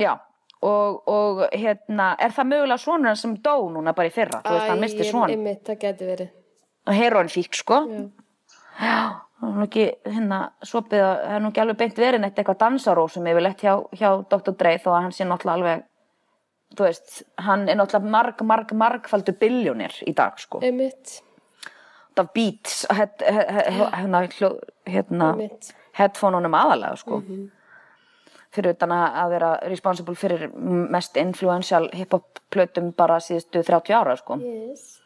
Já, 0.00 0.14
og, 0.62 1.08
og 1.08 1.44
hérna, 1.52 2.14
er 2.16 2.32
það 2.32 2.50
mögulega 2.54 2.80
sonur 2.80 3.12
hann 3.12 3.20
sem 3.20 3.36
dó 3.44 3.54
núna 3.68 3.92
bara 3.96 4.08
í 4.08 4.14
fyrra? 4.14 4.40
Þú 4.44 4.56
veist, 4.56 4.70
hann 4.72 4.80
misti 4.80 5.04
Æ. 5.10 5.34
Einmitt, 5.36 5.62
það 5.68 5.80
geti 5.84 6.08
verið. 6.08 6.32
Heroin 6.88 7.28
fík, 7.28 7.52
sko. 7.60 7.84
Já. 7.84 8.08
Já, 8.80 9.20
það 9.40 9.50
er 9.50 9.58
nú 9.58 9.66
ekki, 9.66 9.86
hérna, 10.06 10.40
svopið 10.66 11.04
að, 11.04 11.14
það 11.22 11.36
er 11.36 11.44
nú 11.44 11.50
ekki 11.50 11.62
alveg 11.64 11.78
beint 11.80 12.02
verið 12.02 12.22
neitt 12.24 12.40
eitthvað 12.40 12.60
dansarósum 12.64 13.30
yfirleitt 13.30 13.64
hjá, 13.64 13.72
hjá 13.96 14.10
Dr. 14.32 14.56
Dre 14.60 14.74
þó 14.82 14.90
að 14.92 15.00
hann 15.00 15.16
sé 15.16 15.26
náttúrulega 15.28 15.58
alveg, 15.58 15.86
þú 16.76 16.86
veist, 16.86 17.14
hann 17.46 17.66
er 17.68 17.80
náttúrulega 17.80 18.14
marg, 18.16 18.44
marg, 18.52 18.74
margfaldur 18.84 19.38
biljónir 19.40 19.96
í 20.06 20.14
dag, 20.16 20.38
sko. 20.40 20.62
Einmitt, 20.64 21.20
Út 22.10 22.24
af 22.24 22.32
beats, 22.34 22.82
het, 22.90 23.22
hérna, 23.22 24.24
hérna, 24.90 25.28
headphone-unum 25.94 26.56
aðalega, 26.58 26.98
sko. 26.98 27.22
fyrir 28.50 28.74
utan 28.74 28.90
að 28.90 29.18
að 29.22 29.32
vera 29.34 29.50
responsible 29.70 30.16
fyrir 30.18 30.48
mest 30.90 31.16
influential 31.20 31.86
hip-hop 31.94 32.40
plötum 32.50 32.90
bara 32.98 33.20
síðustu 33.22 33.62
30 33.62 33.94
ára 33.94 34.16
sko. 34.18 34.40
Yes. 34.42 34.98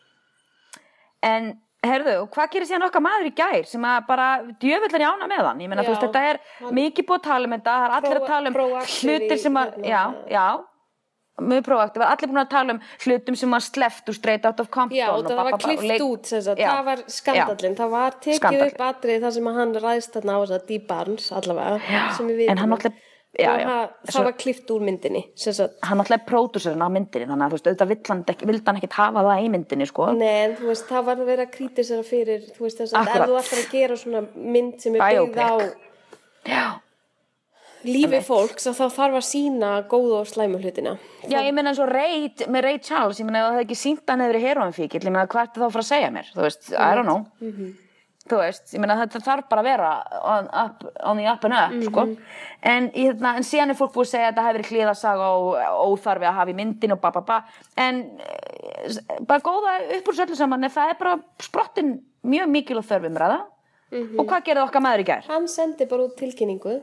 En 1.25 1.53
herðu, 1.91 2.15
og 2.23 2.29
hvað 2.35 2.51
gerir 2.55 2.69
síðan 2.71 2.87
okkar 2.89 3.03
maður 3.05 3.31
í 3.31 3.35
gær 3.39 3.65
sem 3.71 3.83
að 3.89 4.07
bara 4.09 4.29
djöfullar 4.61 5.05
í 5.05 5.09
ána 5.09 5.29
með 5.31 5.43
hann? 5.49 5.61
Ég 5.65 5.69
meina, 5.73 5.83
þú 5.83 5.91
Já, 5.91 5.95
veist, 5.95 6.05
þetta 6.09 6.23
er 6.31 6.39
hann- 6.61 6.75
mikið 6.79 7.07
búið 7.09 7.19
að 7.21 7.27
tala 7.31 7.45
um 7.51 7.57
þetta, 7.59 7.75
það 7.75 7.89
er 7.89 7.97
allir 7.99 8.21
að 8.21 8.27
tala 8.27 8.49
um 8.49 8.55
hlutir 8.85 9.39
sem 9.39 9.55
að, 9.63 9.75
hérna. 9.75 9.89
já, 9.89 10.03
já, 10.31 10.47
mjög 11.51 11.65
proaktiv, 11.67 12.03
allir 12.07 12.29
búin 12.31 12.43
að 12.45 12.51
tala 12.51 12.75
um 12.77 12.81
hlutum 13.05 13.37
sem 13.37 13.51
var 13.51 13.61
sleppt 13.67 14.09
úr 14.13 14.15
straight 14.15 14.45
out 14.47 14.61
of 14.61 14.69
Compton 14.71 14.97
Já, 14.99 15.09
og 15.11 15.25
og 15.25 15.31
það 15.33 15.45
var 15.51 15.59
klift 15.59 16.05
út 16.05 16.31
Já. 16.31 16.69
það 16.71 16.85
var 16.85 16.99
skandallin, 17.11 17.75
það 17.81 17.91
var 17.91 18.11
tekið 18.21 18.39
Skandallinn. 18.39 18.71
upp 18.77 18.85
atrið 18.91 19.21
þar 19.27 19.33
sem 19.39 19.49
að 19.51 19.55
hann 19.59 19.75
ræðst 19.75 20.13
þarna 20.15 20.31
á 20.31 20.39
þess 20.45 20.55
að 20.61 20.67
Dee 20.69 20.79
Barnes 20.89 21.27
allavega, 21.33 21.81
Já, 21.91 22.03
sem 22.17 22.29
við 22.29 22.37
vitum 22.45 22.95
já, 23.39 23.51
já. 23.61 23.67
það, 23.69 24.13
Svo- 24.15 24.25
var 24.25 24.37
klift 24.39 24.71
úr 24.75 24.85
myndinni 24.87 25.23
sagt, 25.35 25.77
hann 25.83 25.99
náttúrulega 26.01 26.21
er 26.21 26.29
pródúsurinn 26.29 26.85
á 26.85 26.89
myndinni 26.93 27.29
þannig 27.31 27.45
að 27.47 27.51
þú 27.53 27.59
veist, 27.59 27.69
auðvitað 27.71 27.93
vill 28.49 28.61
hann, 28.67 28.79
ekkit 28.81 28.97
hafa 28.99 29.25
það 29.27 29.43
í 29.45 29.51
myndinni 29.55 29.89
sko. 29.91 30.09
Nei, 30.19 30.55
þú 30.61 30.71
veist, 30.71 30.87
það 30.91 31.05
var 31.11 31.21
að 31.25 31.31
vera 31.33 31.47
kritisera 31.51 32.07
fyrir, 32.07 32.49
þú 32.55 32.67
veist, 32.67 32.81
þess 32.83 32.97
að 32.99 33.13
ef 33.15 33.29
þú 33.29 33.39
ætlar 33.43 33.63
að 33.65 33.71
gera 33.75 34.01
svona 34.05 34.25
mynd 34.35 34.81
sem 34.85 34.99
er 34.99 35.07
byggð 35.09 35.39
á. 35.45 35.53
Já, 36.45 36.65
lífi 37.85 38.21
fólks, 38.25 38.67
að 38.71 38.79
þá 38.81 38.85
þarf 38.99 39.19
að 39.21 39.27
sína 39.29 39.71
góðu 39.91 40.19
og 40.23 40.29
slæmu 40.29 40.61
hlutina. 40.63 40.97
Já, 41.29 41.39
ég 41.45 41.53
meina 41.57 41.73
eins 41.73 41.81
og 41.85 41.91
Ray, 41.93 42.31
með 42.49 42.65
Ray 42.69 42.79
Charles, 42.85 43.21
ég 43.21 43.29
meina 43.29 43.43
ef 43.45 43.57
það 43.59 43.65
ekki 43.67 43.81
sínt 43.81 44.09
hann 44.09 44.25
eða 44.25 44.41
heroinfíkil, 44.45 45.03
ég 45.05 45.13
meina 45.13 45.27
hvað 45.29 45.49
er 45.51 45.57
þá 45.59 45.67
að 45.67 45.75
fara 45.77 45.85
að 45.85 45.91
segja 45.91 46.13
mér, 46.15 46.31
þú 46.35 46.45
veist, 46.47 46.71
I 46.73 46.93
don't 46.97 47.09
know. 47.09 47.27
Þú 48.25 48.39
veist, 48.41 48.71
ég 48.73 48.81
meina 48.81 48.95
þetta 48.97 49.21
þarf 49.21 49.49
bara 49.51 49.61
að 49.61 49.67
vera 49.69 49.89
on, 50.33 50.47
up, 50.57 50.85
on 51.05 51.19
the 51.21 51.27
up 51.29 51.43
and 51.45 51.57
up, 51.59 51.75
sko. 51.91 52.05
En, 52.65 52.87
í 52.97 53.03
hérna, 53.05 53.35
en 53.37 53.45
síðan 53.45 53.75
er 53.75 53.77
fólk 53.77 53.93
búið 53.93 54.07
að 54.07 54.13
segja 54.15 54.25
að 54.25 54.31
þetta 54.31 54.45
hefur 54.47 54.57
verið 54.57 54.71
klíðasaga 54.71 55.27
og 55.35 55.91
óþarfi 55.91 56.29
að 56.31 56.39
hafa 56.39 56.55
í 56.55 56.57
myndin 56.57 56.95
og 56.97 57.03
ba 57.03 57.11
ba 57.13 57.25
ba. 57.29 57.37
En 57.85 58.01
eh, 58.25 58.97
bara 59.29 59.45
góða 59.45 59.77
upp 59.99 60.09
úr 60.09 60.17
söllu 60.17 60.39
saman, 60.39 60.65
það 60.73 60.95
er 60.95 60.99
bara 61.03 61.19
sprottin 61.45 61.93
mjög 62.25 62.49
mikil 62.55 62.81
og 62.81 62.89
þörfum 62.89 63.21
ræða. 63.21 63.43
Og 63.93 64.25
hvað 64.25 64.49
gerði 64.49 64.65
okkar 64.65 64.83
maður 64.83 65.05
í 65.05 65.09
gær? 65.13 65.29
Hann 65.29 65.47
sendi 65.51 65.87
bara 65.91 66.09
út 66.09 66.17
tilkynningu 66.19 66.79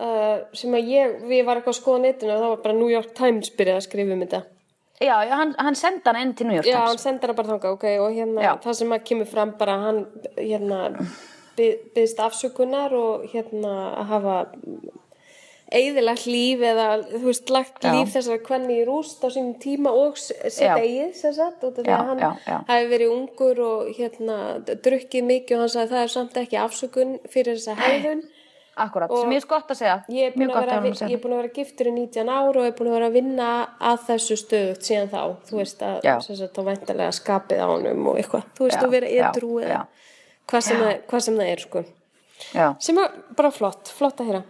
uh, 0.00 0.38
sem 0.56 0.76
að 0.76 0.92
ég, 0.92 1.16
við 1.28 1.44
var 1.48 1.58
eitthvað 1.58 1.74
að 1.74 1.80
skoða 1.80 2.02
netinu 2.04 2.34
og 2.34 2.42
það 2.42 2.52
var 2.52 2.64
bara 2.66 2.76
New 2.78 2.90
York 2.92 3.14
Times 3.16 3.50
byrjað 3.56 3.80
að 3.80 3.86
skrifa 3.88 4.14
um 4.14 4.24
þetta. 4.24 4.42
Já, 5.00 5.16
já 5.24 5.34
hann, 5.40 5.54
hann 5.58 5.74
sendi 5.74 6.02
hann 6.04 6.16
inn 6.22 6.34
til 6.36 6.46
New 6.46 6.56
York 6.56 6.66
Já, 6.66 6.76
hann 6.78 6.88
Times. 6.96 7.02
sendi 7.06 7.26
hana 7.26 7.34
bara 7.38 7.48
þangað, 7.48 7.72
ok, 7.76 7.84
og 8.04 8.10
hérna, 8.16 8.42
Já. 8.44 8.52
það 8.64 8.74
sem 8.80 8.90
að 8.96 9.04
kemur 9.10 9.26
fram 9.30 9.52
bara 9.58 9.76
að 9.78 9.84
hann, 9.86 10.00
hérna, 10.36 10.80
byðst 11.60 12.20
afsökunar 12.26 12.92
og 12.96 13.24
hérna 13.32 13.72
að 14.00 14.06
hafa 14.14 14.36
eigðilegt 15.70 16.24
líf 16.26 16.62
eða, 16.66 16.86
þú 17.12 17.20
veist, 17.28 17.50
lagt 17.54 17.84
Já. 17.86 17.92
líf 17.94 18.08
þessara 18.16 18.40
kvenni 18.42 18.80
í 18.80 18.86
rúst 18.88 19.22
á 19.22 19.28
sínum 19.30 19.52
tíma 19.62 19.92
og 19.94 20.16
s- 20.18 20.32
sitt 20.50 20.66
Já. 20.66 20.74
eigið, 20.80 21.12
sem 21.14 21.32
sagt, 21.36 21.60
því 21.62 21.84
Já, 21.86 21.98
að 22.00 22.06
hann 22.08 22.64
hafi 22.66 22.88
verið 22.90 23.12
ungur 23.14 23.60
og 23.62 23.92
hérna, 23.94 24.38
drukkið 24.66 25.24
mikið 25.30 25.54
og 25.56 25.60
hann 25.62 25.74
sagði 25.76 25.94
það 25.94 26.02
er 26.02 26.12
samt 26.16 26.34
ekki 26.42 26.58
afsökun 26.58 27.12
fyrir 27.30 27.54
þessa 27.60 27.76
hegðun. 27.78 28.22
Akkurat, 28.80 29.10
sem 29.10 29.32
ég 29.34 29.40
er 29.40 29.44
skott 29.44 29.72
að 29.72 29.80
segja. 29.80 29.96
Ég 30.08 30.28
er 30.30 30.36
búin 30.36 30.46
að 30.46 30.54
gott 30.54 30.68
vera, 30.68 30.76
að 30.80 31.00
ég 31.10 31.16
er 31.16 31.22
búin 31.22 31.34
að 31.34 31.40
vera 31.42 31.52
giftur 31.56 31.90
í 31.90 31.94
19 31.96 32.30
ár 32.30 32.58
og 32.60 32.68
er 32.68 32.76
búin 32.78 32.90
að 32.90 32.96
vera 32.96 33.08
að 33.10 33.16
vinna 33.18 33.48
að 33.90 34.04
þessu 34.06 34.36
stöðugt 34.40 34.86
síðan 34.86 35.10
þá, 35.10 35.22
þú 35.48 35.58
veist 35.58 35.82
að 35.82 36.06
þá 36.54 36.62
væntalega 36.70 37.16
skapið 37.18 37.64
á 37.64 37.66
honum 37.66 38.06
og 38.12 38.20
eitthvað, 38.20 38.46
þú 38.56 38.68
veist 38.68 38.78
Já, 38.78 38.84
að 38.86 38.94
vera 38.94 39.10
já. 39.10 39.26
eða 39.34 39.82
hvað 40.50 40.64
sem, 40.66 40.80
það, 40.80 40.94
hvað 41.10 41.26
sem 41.26 41.40
það 41.40 41.50
er 41.50 41.66
sko. 41.66 41.84
Já. 42.54 42.66
sem 42.80 42.98
er 43.02 43.20
bara 43.36 43.52
flott, 43.52 43.92
flott 43.98 44.22
að 44.22 44.30
heyra. 44.30 44.42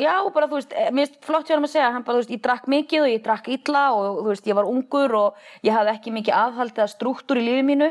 Já, 0.00 0.14
bara 0.32 0.46
þú 0.48 0.56
veist, 0.56 0.72
eh, 0.72 0.88
mér 0.94 1.08
finnst 1.08 1.24
flott 1.26 1.48
hjá 1.48 1.56
hann 1.56 1.66
að 1.66 1.72
segja, 1.74 1.90
hann 1.92 2.04
bara, 2.06 2.16
þú 2.16 2.22
veist, 2.22 2.32
ég 2.32 2.42
drakk 2.42 2.68
mikið 2.70 3.02
og 3.02 3.10
ég 3.10 3.22
drakk 3.24 3.48
illa 3.52 3.82
og 3.92 4.20
þú 4.22 4.28
veist, 4.30 4.46
ég 4.46 4.56
var 4.56 4.70
ungur 4.70 5.14
og 5.18 5.34
ég 5.66 5.74
hafði 5.76 5.92
ekki 5.92 6.14
mikið 6.14 6.36
aðhald 6.38 6.78
eða 6.78 6.92
strúktúr 6.94 7.40
í 7.40 7.44
lífi 7.44 7.64
mínu, 7.66 7.88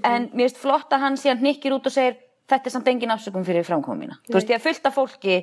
en 0.00 0.30
mér 0.32 0.46
finnst 0.46 0.62
flott 0.62 0.94
að 0.94 1.04
hann 1.04 1.18
síðan 1.20 1.42
hnikkir 1.42 1.74
út 1.76 1.90
og 1.90 1.92
segir, 1.92 2.16
þetta 2.50 2.70
er 2.70 2.74
samt 2.76 2.90
engin 2.92 3.14
afsökum 3.14 3.46
fyrir 3.46 3.66
framkomu 3.66 4.04
mína. 4.04 4.18
Þú 4.28 4.38
veist, 4.38 4.50
ég 4.50 4.58
að 4.60 4.66
fullt 4.66 4.90
af 4.90 4.96
fólki 4.96 5.36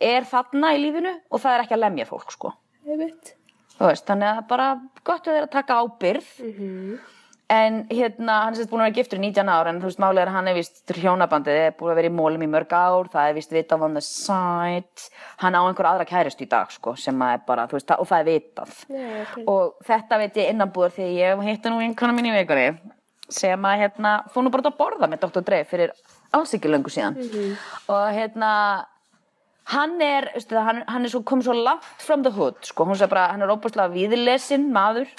er 0.00 0.26
þarna 0.28 0.74
í 0.76 0.82
lífinu 0.82 1.14
og 1.30 1.42
það 1.42 1.54
er 1.54 1.64
ekki 1.64 1.76
að 1.76 1.84
lemja 1.84 2.08
fólk, 2.08 2.34
sko. 2.34 2.52
veist, 3.86 4.04
þannig 4.08 4.34
að 4.34 4.44
bara 4.50 4.68
gott 5.04 5.24
að 5.24 5.38
þeirra 5.38 5.54
taka 5.54 5.80
ábyrð. 5.80 6.36
En 7.50 7.80
hérna, 7.90 8.34
hann 8.44 8.54
er 8.54 8.60
sérst 8.60 8.70
búin 8.70 8.84
að 8.84 8.92
vera 8.92 8.94
giftur 9.00 9.18
í 9.18 9.24
19 9.24 9.48
ár 9.50 9.66
en 9.66 9.80
þú 9.82 9.88
veist, 9.88 9.98
málega 9.98 10.22
er 10.22 10.30
hann 10.30 10.46
er 10.46 10.54
vist 10.54 10.92
hjónabandið 10.94 11.56
er 11.64 11.72
búin 11.74 11.90
að 11.90 11.98
vera 11.98 12.10
í 12.10 12.14
mólum 12.14 12.44
í 12.46 12.48
mörg 12.52 12.74
ár, 12.78 13.08
það 13.10 13.30
er 13.30 13.34
vist 13.40 13.54
vitað 13.56 13.82
on 13.88 13.96
the 13.98 14.02
side, 14.06 15.08
hann 15.42 15.58
á 15.58 15.60
einhver 15.64 15.88
aðra 15.90 16.06
kærist 16.06 16.44
í 16.44 16.46
dag, 16.46 16.70
sko, 16.70 16.94
sem 16.94 17.24
að 17.26 17.34
er 17.34 17.42
bara, 17.48 17.64
þú 17.66 17.80
veist, 17.80 17.90
og 17.96 18.06
það 18.06 18.22
er 18.22 18.28
vitað. 18.28 18.76
Já, 18.86 19.08
ok. 19.24 19.42
Og 19.50 19.90
þetta 19.90 20.20
veit 20.22 20.38
ég 20.38 20.54
innanbúður 20.54 20.94
því 21.00 21.08
ég 21.16 21.44
hitti 21.48 21.74
nú 21.74 21.82
einhverna 21.82 22.14
mín 22.20 22.30
í 22.30 22.36
vikunni 22.36 22.68
sem 23.40 23.66
að, 23.66 23.82
hérna, 23.82 24.14
fór 24.30 24.46
nú 24.46 24.54
bara 24.54 24.70
að 24.70 24.78
borða 24.78 25.10
með 25.10 25.26
Dr. 25.26 25.46
Dre 25.50 25.60
fyrir 25.66 25.98
alls 26.36 26.54
ekki 26.56 26.70
löngu 26.70 26.92
síðan. 26.92 27.18
Og 27.90 28.06
hérna, 28.14 28.52
hann 29.70 29.96
er, 30.02 30.30
það, 30.38 30.62
hann, 30.66 30.80
hann 30.90 31.06
er 31.06 31.12
svo, 31.12 31.22
komið 31.26 31.50
svo 31.50 31.56
langt 31.58 32.04
from 32.04 32.24
the 32.26 32.32
hood, 32.34 32.58
sko, 32.66 32.86
hún 32.88 32.98
sagði 32.98 33.14
bara, 33.14 33.28
hann 33.34 33.44
er 33.46 33.52
óbúslega 33.52 33.92
viðlesin 33.94 34.70
maður, 34.74 35.10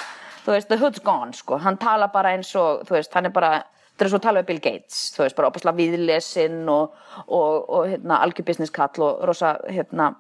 þú 0.46 0.56
veist, 0.56 0.72
the 0.72 0.80
hood's 0.82 1.04
gone, 1.06 1.36
sko, 1.38 1.60
hann 1.62 1.80
tala 1.82 2.10
bara 2.14 2.34
eins 2.36 2.52
og, 2.60 2.86
þú 2.88 2.98
veist, 2.98 3.14
hann 3.16 3.30
er 3.30 3.36
bara, 3.36 3.62
þetta 3.94 4.08
er 4.08 4.12
svo 4.14 4.22
að 4.22 4.26
tala 4.26 4.42
við 4.42 4.50
Bill 4.50 4.64
Gates, 4.66 5.04
þú 5.16 5.24
veist, 5.26 5.38
bara 5.38 5.52
óbúslega 5.52 5.78
viðlesin 5.78 6.58
og, 6.72 6.98
og, 7.28 7.54
og, 7.70 7.86
hérna, 7.94 8.20
algjör 8.26 8.48
business 8.50 8.74
kall 8.76 9.06
og 9.08 9.24
rosa, 9.30 9.56
hérna, 9.70 10.14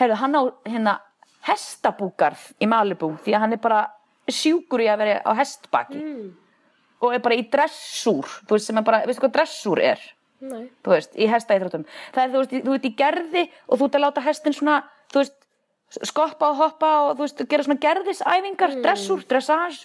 heyrðu, 0.00 0.20
hann 0.24 0.36
á, 0.36 0.42
hérna, 0.68 0.98
hestabúgarð 1.48 2.50
í 2.60 2.68
Malibu, 2.68 3.14
því 3.24 3.32
að 3.36 3.44
hann 3.46 3.56
er 3.56 3.64
bara 3.64 3.80
sjúkur 4.30 4.82
í 4.84 4.88
að 4.92 5.00
vera 5.00 5.20
á 5.24 5.32
hestbaki. 5.40 6.00
Og 7.00 7.14
er 7.16 7.22
bara 7.24 7.38
í 7.40 7.46
dressúr, 7.48 8.28
þú 8.44 8.58
veist, 8.58 8.68
sem 8.68 8.76
er 8.76 8.84
bara, 8.84 8.98
veistu 9.08 9.24
hvað 9.24 9.38
dressúr 9.38 9.80
er? 9.80 10.02
Nei. 10.40 10.70
þú 10.84 10.94
veist, 10.94 11.14
í 11.20 11.28
hestaíþróttum 11.28 11.84
það 12.14 12.22
er, 12.22 12.32
þú 12.32 12.42
veist, 12.42 12.56
þú 12.56 12.74
veist, 12.74 12.88
í 12.88 12.94
gerði 12.96 13.44
og 13.66 13.80
þú 13.80 13.88
ert 13.88 13.98
að 13.98 14.04
láta 14.06 14.24
hestin 14.24 14.56
svona, 14.56 14.76
veist 15.14 15.36
skoppa 16.06 16.52
og 16.52 16.60
hoppa 16.60 16.90
og 17.08 17.16
þú 17.18 17.26
veist, 17.26 17.42
gera 17.50 17.66
svona 17.66 17.82
gerðisæfingar, 17.82 18.76
dressúr, 18.84 19.24
dressage 19.28 19.84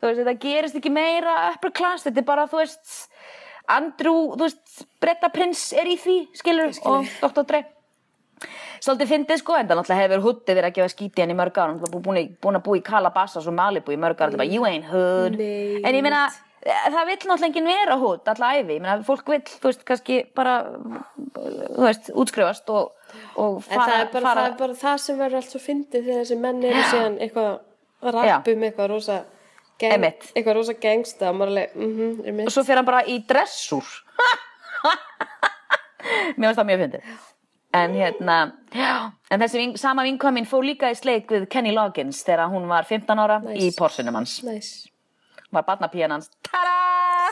þú 0.00 0.10
veist, 0.10 0.20
þetta 0.20 0.36
gerist 0.42 0.80
ekki 0.80 0.92
meira 0.92 1.36
upper 1.52 1.72
class, 1.74 2.04
þetta 2.06 2.22
er 2.22 2.28
bara, 2.28 2.48
þú 2.50 2.60
veist 2.62 2.98
Andrew, 3.72 4.34
þú 4.34 4.42
veist 4.44 4.84
Bretta 5.00 5.30
Prins 5.32 5.70
er 5.72 5.88
í 5.88 5.96
því, 6.00 6.18
skilur 6.36 6.74
og 6.90 7.08
Dr. 7.22 7.46
Dre 7.48 7.64
svolítið 8.84 9.10
fyndið 9.10 9.40
sko, 9.40 9.56
en 9.56 9.68
það 9.68 9.78
náttúrulega 9.80 10.04
hefur 10.04 10.24
huttið 10.26 10.58
verið 10.58 10.68
að 10.68 10.78
gefa 10.78 10.92
skíti 10.92 11.22
hann 11.22 11.32
í 11.32 11.36
mörg 11.38 11.56
ára, 11.56 11.70
hann 11.70 11.78
er 11.80 12.02
búin, 12.04 12.58
að 12.58 12.64
búa 12.66 12.78
í 12.78 12.82
Calabasas 12.84 13.46
og 13.48 13.56
Malibu 13.56 13.94
í 13.94 14.00
mörg 14.00 14.18
ára, 14.18 14.32
þetta 14.32 14.36
er 14.36 14.42
bara, 14.42 14.52
you 14.52 14.66
ain't 14.68 14.88
hood 14.90 15.38
Nei. 15.38 15.80
en 15.80 15.96
ég 15.96 16.04
meina, 16.04 16.26
það 16.64 17.06
vill 17.10 17.16
náttúrulega 17.18 17.48
enginn 17.50 17.68
vera 17.68 17.96
hútt 18.00 18.28
alla 18.32 18.50
æfi, 18.56 18.76
ég 18.78 18.82
meina, 18.84 18.96
fólk 19.06 19.28
vill, 19.28 19.42
þú 19.44 19.68
veist, 19.70 19.84
kannski 19.88 20.18
bara, 20.36 20.54
þú 21.34 21.84
veist, 21.84 22.10
útskrifast 22.24 22.72
og, 22.72 22.94
og 23.36 23.60
fara, 23.66 23.84
það, 23.84 24.00
er 24.00 24.10
bara, 24.14 24.24
fara 24.24 24.40
það 24.40 24.48
er 24.50 24.58
bara 24.62 24.78
það 24.80 24.98
sem 25.04 25.20
verður 25.20 25.40
allt 25.42 25.52
svo 25.52 25.60
fyndið 25.64 26.08
þegar 26.08 26.22
þessi 26.22 26.38
menn 26.40 26.64
eru 26.70 26.86
síðan 26.90 27.18
eitthvað 27.20 27.50
að 28.04 28.16
rappa 28.18 28.54
um 28.54 28.66
eitthvað 28.68 28.90
rosa 28.94 29.20
Einmitt. 29.84 30.30
eitthvað 30.32 30.56
rosa 30.60 30.74
gangsta 30.80 31.30
og 31.34 31.44
alveg, 31.44 31.74
mhm, 31.76 32.10
er 32.24 32.46
og 32.48 32.54
svo 32.54 32.64
fer 32.64 32.80
hann 32.80 32.88
bara 32.88 33.04
í 33.04 33.18
dressúr 33.28 33.84
mér 36.38 36.48
finnst 36.48 36.58
það 36.60 36.68
mjög 36.70 36.82
fyndið. 36.84 37.14
En 37.74 37.94
hérna 37.98 38.36
en 39.34 39.42
þessi 39.42 39.58
ving, 39.58 39.76
sama 39.80 40.04
vinkvæm 40.06 40.36
mín 40.38 40.46
fór 40.46 40.62
líka 40.62 40.92
í 40.92 40.98
sleik 40.98 41.32
við 41.32 41.48
Kenny 41.50 41.72
Loggins 41.74 42.20
þegar 42.26 42.52
hún 42.52 42.68
var 42.70 42.86
15 42.86 43.18
ára 43.18 43.40
Nice. 43.42 43.64
í 43.66 43.72
porsinum 43.76 44.14
hans. 44.14 44.36
Næs. 44.46 44.68
Var 45.54 45.64
barnapían 45.68 46.10
hans 46.14 46.30
tada 46.42 47.30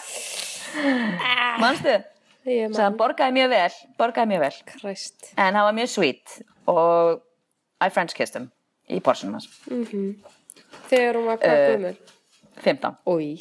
manstu? 1.63 1.99
Svo 2.43 2.81
hann 2.83 2.93
man, 2.93 2.97
borgaði 2.99 3.37
mjög 3.37 3.51
vel 3.53 3.75
borgaði 4.01 4.31
mjög 4.33 4.41
vel 4.43 4.57
kræst. 4.73 5.29
en 5.37 5.55
hann 5.55 5.67
var 5.69 5.77
mjög 5.77 5.91
sweet 5.93 6.39
og 6.67 7.21
I 7.83 7.89
French 7.91 8.15
kissed 8.19 8.39
him 8.41 8.49
í 8.91 9.01
porsinum 9.05 9.37
hans 9.39 9.49
Þegar 10.89 11.19
hún 11.19 11.27
var 11.29 11.39
hvað 11.43 11.63
gömur? 11.73 11.97
15, 12.63 12.97
Ói. 13.07 13.41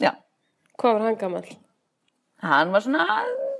já 0.00 0.12
Hvað 0.78 0.92
var 0.98 1.02
hann 1.08 1.16
gammal? 1.20 1.46
hann 2.42 2.72
var 2.72 2.80
svona 2.84 3.06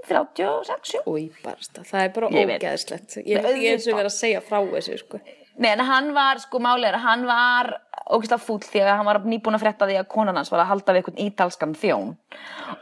36 0.08 0.94
jú. 0.96 1.00
Ói, 1.06 1.28
barasta. 1.44 1.84
Það 1.86 2.02
er 2.02 2.08
bara 2.16 2.28
veit. 2.34 2.48
ógeðslegt. 2.64 3.12
Ég 3.22 3.38
vil 3.44 3.52
ekki 3.52 3.68
eins 3.70 3.84
og 3.86 3.94
vera 4.00 4.10
að 4.10 4.16
segja 4.16 4.40
frá 4.42 4.58
þessu, 4.72 4.96
sko. 4.98 5.20
Nei, 5.60 5.72
en 5.74 5.84
hann 5.84 6.12
var, 6.16 6.40
sko, 6.40 6.60
málega, 6.64 7.00
hann 7.02 7.26
var 7.28 7.74
ógeðslega 8.12 8.40
fúll 8.42 8.62
því 8.64 8.82
að 8.84 8.94
hann 8.96 9.08
var 9.08 9.20
nýbúin 9.28 9.56
að 9.58 9.64
frétta 9.66 9.88
því 9.88 9.98
að 10.00 10.10
konan 10.12 10.38
hans 10.40 10.50
var 10.52 10.64
að 10.64 10.70
halda 10.72 10.94
við 10.94 11.02
einhvern 11.02 11.22
ítalskan 11.26 11.74
þjón 11.78 12.14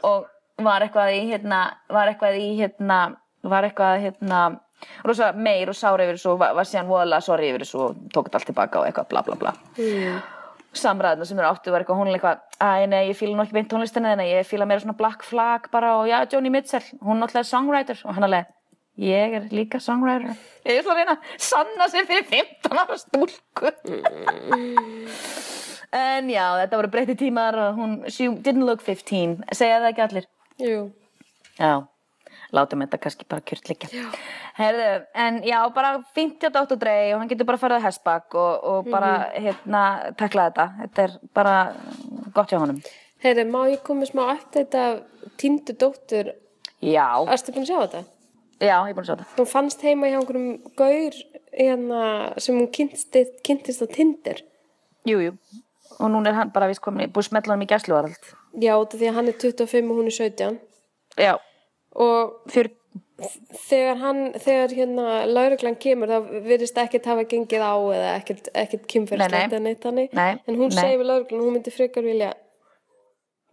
og 0.06 0.28
var 0.64 0.84
eitthvað 0.84 1.14
í, 1.16 1.20
hérna, 1.30 1.60
var 1.90 2.10
eitthvað 2.10 2.38
í, 2.40 2.48
hérna, 2.60 2.98
var 3.42 3.66
eitthvað, 3.66 4.04
hérna, 4.04 4.40
rosa 5.04 5.32
meir 5.36 5.70
og 5.70 5.76
sára 5.76 6.04
yfir 6.06 6.18
þessu 6.18 6.34
og 6.34 6.42
var, 6.42 6.54
var 6.56 6.68
síðan 6.68 6.90
voðalega 6.90 7.24
sorry 7.24 7.50
yfir 7.50 7.64
þessu 7.64 7.80
og 7.84 8.04
tók 8.14 8.28
þetta 8.28 8.40
allt 8.40 8.50
tilbaka 8.52 8.80
og 8.82 8.88
eitthvað 8.88 9.10
bla 9.10 9.24
bla 9.26 9.38
bla. 9.40 9.54
Mm. 9.78 10.20
Samræðina 10.80 11.26
sem 11.26 11.40
eru 11.40 11.50
áttu 11.50 11.72
var 11.74 11.82
eitthvað, 11.82 11.98
hún 11.98 12.10
er 12.12 12.16
eitthvað, 12.16 12.42
æ, 12.62 12.86
nei, 12.86 13.00
ég 13.08 13.18
fíla 13.18 13.34
nú 13.34 13.42
ekki 13.42 13.56
beint 13.56 13.70
tónlistina 13.72 14.12
þennan, 14.12 14.30
ég 14.30 14.46
fíla 14.46 14.68
meira 14.70 14.84
svona 14.84 14.96
Black 14.98 15.26
Flag 15.26 15.66
bara 15.72 15.96
og 15.98 16.06
já, 16.06 16.20
Joni 16.30 16.52
Mitchell, 16.54 16.84
hún 17.02 17.16
er 17.18 17.24
náttúrulega 17.24 17.48
songwriter 17.48 18.04
og 18.04 18.14
hann 18.14 18.28
alveg, 18.28 18.52
Ég 18.98 19.34
er 19.38 19.46
líka 19.54 19.78
songwriter. 19.80 20.34
Ég 20.66 20.80
ætla 20.80 20.92
að 20.92 20.98
reyna 20.98 21.14
að 21.14 21.36
sanna 21.40 21.86
sig 21.88 22.08
fyrir 22.08 22.26
15 22.26 22.80
ára 22.82 22.96
stúlku. 23.00 23.70
en 25.96 26.28
já, 26.30 26.44
þetta 26.60 26.80
voru 26.80 26.90
breytti 26.92 27.16
tímar 27.22 27.56
og 27.58 27.78
hún, 27.78 27.94
she 28.10 28.28
didn't 28.28 28.66
look 28.66 28.82
15. 28.82 29.38
Segja 29.52 29.78
það 29.80 29.88
ekki 29.92 30.04
allir? 30.06 30.28
Jú. 30.60 30.82
Já, 31.56 31.72
látum 32.52 32.84
þetta 32.84 33.00
kannski 33.06 33.28
bara 33.30 33.46
kjört 33.46 33.72
líka. 33.72 33.88
Herðu, 34.58 34.90
en 35.14 35.40
já, 35.48 35.58
bara 35.72 35.94
fínt 36.16 36.42
hjá 36.42 36.50
Dr. 36.52 36.76
Dre 36.76 36.98
og 37.14 37.22
hann 37.22 37.30
getur 37.30 37.48
bara 37.48 37.62
farið 37.62 37.80
að 37.80 37.86
hessbak 37.88 38.36
og, 38.36 38.68
og 38.74 38.90
bara, 38.92 39.14
hérna, 39.38 39.84
tekla 40.20 40.50
þetta. 40.50 40.68
Þetta 40.82 41.06
er 41.06 41.18
bara 41.40 41.56
gott 42.36 42.52
hjá 42.52 42.60
honum. 42.60 42.82
Heyrðu, 43.24 43.48
má 43.48 43.60
ég 43.70 43.82
komið 43.86 44.12
smá 44.12 44.26
eftir 44.34 44.66
þetta 44.66 45.32
týndu 45.40 45.76
dóttur, 45.80 46.34
Já, 46.80 47.04
erstu 47.28 47.52
búin 47.52 47.66
að 47.66 47.68
sjá 47.68 47.80
þetta? 47.82 48.00
Já, 48.60 48.76
ég 48.84 48.90
er 48.92 48.94
búin 48.96 49.04
að 49.04 49.08
sjá 49.10 49.16
þetta. 49.16 49.36
Hún 49.40 49.48
fannst 49.50 49.82
heima 49.86 50.10
hjá 50.10 50.18
einhverjum 50.20 50.48
gaur 50.78 51.18
hérna, 51.56 52.00
sem 52.40 52.58
hún 52.60 52.68
kynntist, 52.76 53.16
kynntist 53.46 53.82
á 53.82 53.86
Tinder. 53.90 54.42
Jú, 55.08 55.18
jú. 55.24 55.32
Og 56.00 56.10
núna 56.12 56.30
er 56.30 56.36
hann 56.38 56.50
bara 56.54 56.68
vist 56.70 56.80
komin, 56.84 57.06
í- 57.08 57.12
búið 57.12 57.26
að 57.26 57.30
smetla 57.30 57.54
hann 57.56 57.64
í 57.64 57.70
gæsluvarald. 57.70 58.28
Já, 58.60 58.74
því 58.92 59.08
að 59.10 59.14
hann 59.18 59.28
er 59.28 59.38
25 59.40 59.90
og 59.90 59.96
hún 60.00 60.06
er 60.12 60.16
17. 60.18 60.60
Já, 61.18 61.34
Og 61.98 62.36
fyrir, 62.48 62.70
þegar 63.68 63.96
hann, 63.98 64.20
þegar 64.38 64.70
hérna 64.78 65.06
lauruglan 65.26 65.74
kemur 65.82 66.06
þá 66.08 66.28
virðist 66.46 66.78
ekkert 66.78 67.08
hafa 67.10 67.24
gengið 67.26 67.64
á 67.66 67.74
eða 67.96 68.12
ekkert, 68.20 68.48
ekkert 68.54 68.86
eða 69.10 69.58
neitt 69.60 69.82
hannig. 69.84 70.12
Nei, 70.14 70.38
En 70.46 70.54
hún 70.54 70.70
nei. 70.70 70.78
segir 70.78 71.00
við 71.02 71.08
lauruglan 71.10 71.42
hún 71.42 71.56
myndi 71.56 71.72
frekar 71.74 72.06
vilja 72.06 72.30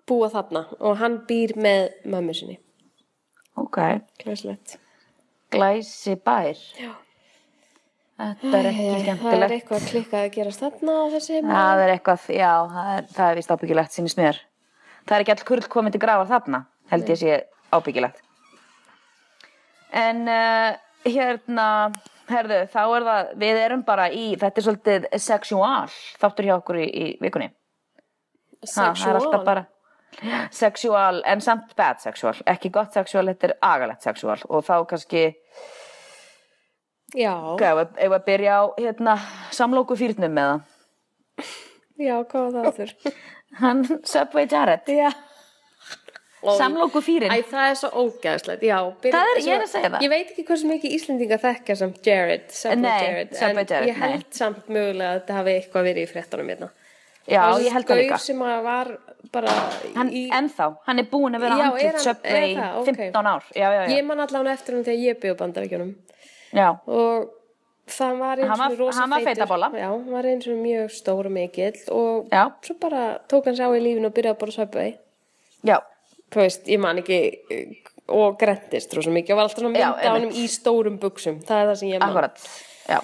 búa 0.08 0.30
þarna 0.32 0.68
og 0.80 0.98
hann 1.02 1.18
býr 1.28 1.56
með 1.58 1.90
mömmu 2.06 2.34
sinni. 2.38 2.60
ok, 3.58 3.78
Glæslegt. 4.24 4.78
Glæsi 5.54 6.16
bær. 6.26 6.58
Já. 6.80 6.92
Þetta 8.18 8.58
er 8.58 8.68
ekki 8.72 8.86
Það 8.88 8.96
er 8.98 9.04
skemmtilegt. 9.04 9.52
eitthvað 9.54 9.84
klikkað 9.92 10.24
að 10.24 10.32
gerast 10.34 10.62
þarna 10.64 10.94
á 10.98 11.06
þessi 11.14 11.36
heima. 11.36 11.50
Það 11.54 11.82
er 11.84 11.92
eitthvað, 11.94 12.24
já, 12.34 12.52
það 12.74 12.88
er, 12.96 13.04
það 13.14 13.30
er 13.30 13.38
vist 13.38 13.52
ábyggilegt 13.54 13.98
sínist 13.98 14.18
mér. 14.18 14.40
Það 15.06 15.16
er 15.18 15.24
ekki 15.26 15.34
all 15.36 15.46
kurl 15.52 15.68
komið 15.76 15.94
til 15.96 16.02
grafar 16.02 16.32
þarna, 16.32 16.64
held 16.90 17.12
ég 17.14 17.20
sé 17.22 17.38
ábyggilegt. 17.78 18.24
En 20.02 20.24
uh, 20.28 20.74
hérna, 21.06 21.68
herðu, 22.32 22.60
þá 22.74 22.82
er 22.98 23.06
það, 23.12 23.30
við 23.46 23.62
erum 23.68 23.86
bara 23.88 24.10
í, 24.12 24.26
þetta 24.42 24.60
er 24.62 24.66
svolítið 24.66 25.08
sexual 25.22 25.94
þáttur 26.20 26.50
hjá 26.50 26.56
okkur 26.58 26.82
í, 26.82 26.88
í 26.90 27.06
vikunni. 27.22 27.52
Ha, 28.66 28.90
það 28.98 29.12
er 29.14 29.20
alltaf 29.22 29.46
bara 29.46 29.68
sexual, 30.52 31.22
en 31.26 31.42
samt 31.42 31.76
bad 31.78 32.00
sexual. 32.02 32.34
Ekki 32.50 32.72
gott 32.74 32.94
sexual, 32.98 33.26
þetta 33.30 33.52
er 33.52 33.56
agalegt 33.62 34.02
sexual. 34.08 34.38
Og 34.50 34.64
þá 34.66 34.76
kannski, 34.90 35.26
Já, 37.16 37.34
við 37.58 38.12
að 38.18 38.26
byrja 38.28 38.56
á, 38.60 38.64
hérna, 38.82 39.14
samlóku 39.56 39.96
fýrnum 39.96 40.34
með 40.36 40.50
það. 40.50 41.54
já, 42.04 42.16
hvað 42.28 42.52
var 42.52 42.68
það 42.68 42.76
þurr? 42.82 43.16
Hann, 43.62 43.86
Subway 44.04 44.48
Jared. 44.52 44.90
Já. 44.92 45.12
Samlóku 46.58 47.02
fýrin. 47.02 47.32
Æ, 47.34 47.42
það 47.50 47.70
er 47.72 47.78
svo 47.80 47.90
ógæðslegt, 48.04 48.62
já. 48.68 48.78
byrja- 49.02 49.14
Það 49.16 49.32
er- 49.32 49.40
ég 49.42 49.54
er 49.56 49.62
að 49.64 49.64
svo- 49.64 49.72
segja 49.74 49.90
það. 49.90 50.04
Ég 50.06 50.12
veit 50.14 50.28
ekki 50.34 50.44
hversu 50.48 50.68
mikið 50.70 50.94
Íslendinga 50.98 51.38
þekkja 51.42 51.76
samt 51.80 52.06
Jared, 52.06 52.44
Subway 52.54 52.82
Nei, 52.84 53.02
Jared, 53.08 53.32
Subway 53.40 53.64
en 53.64 53.72
Jared, 53.72 53.90
ég 53.90 53.98
held 54.04 54.28
samt 54.38 54.68
mögulega 54.70 55.10
að 55.10 55.18
þetta 55.22 55.38
hafi 55.40 55.56
eitthvað 55.58 55.88
verið 55.90 56.04
í 56.04 56.12
fréttunum 56.12 56.52
hérna. 56.54 56.70
Já, 57.28 57.42
ég 57.60 57.74
held 57.76 57.88
það 57.90 58.02
líka. 58.02 58.20
sem 58.24 58.44
að 58.48 58.60
var 58.64 58.92
bara 59.34 59.56
í... 60.08 60.28
Ennþá, 60.34 60.68
hann 60.88 61.02
er 61.02 61.08
búinn 61.12 61.36
að 61.36 61.44
vera 61.48 61.72
er 61.76 61.98
er 61.98 61.98
það? 62.00 62.78
Ok. 62.82 62.92
15 62.94 63.32
ár. 63.34 63.50
Já, 63.52 63.66
já, 63.66 63.82
já. 63.82 63.96
Ég 63.98 64.06
man 64.08 64.24
allan 64.24 64.52
eftir 64.54 64.78
hann 64.78 64.86
þegar 64.88 65.04
ég 65.04 65.20
byrði 65.24 65.40
bandarækjunum 65.42 65.92
já. 66.56 66.70
og 66.86 67.28
það 67.92 68.22
var 68.22 68.44
eins 68.44 68.64
og 68.68 68.80
rosa 68.80 69.02
hann 69.02 69.12
var 69.12 69.26
feitur. 69.26 69.44
feitabolla. 69.44 69.72
Já, 69.76 69.90
hann 69.90 70.08
var 70.14 70.30
eins 70.32 70.48
og 70.48 70.64
mjög 70.64 70.96
stór 70.96 71.28
og 71.28 71.36
mikill 71.36 71.84
og 71.92 72.32
Já. 72.32 72.46
svo 72.64 72.80
bara 72.80 73.04
tók 73.28 73.52
hann 73.52 73.60
sér 73.60 73.68
á 73.68 73.76
í 73.76 73.84
lífinu 73.84 74.12
og 74.12 74.16
byrjaði 74.16 74.36
að 74.36 74.42
bara 74.46 74.58
Subway. 74.58 74.98
Já, 75.68 75.78
Þú 76.28 76.44
veist, 76.44 76.66
ég 76.68 76.80
man 76.84 77.00
ekki 77.00 77.20
eh, 77.56 77.92
og 78.12 78.36
grentist 78.40 78.92
rosa 78.96 79.12
mikið 79.16 79.34
og 79.34 79.40
var 79.40 79.48
alltaf 79.48 79.62
svona 79.62 79.74
mynda 79.76 79.92
á 79.96 80.12
hann 80.12 80.28
í 80.28 80.44
stórum 80.52 80.98
buksum. 81.00 81.40
Það 81.48 81.62
er 81.62 81.70
það 81.70 81.80
sem 81.82 81.92
ég 81.94 82.02
man. 82.02 82.10
akkurat. 82.10 82.50
Já. 82.88 83.00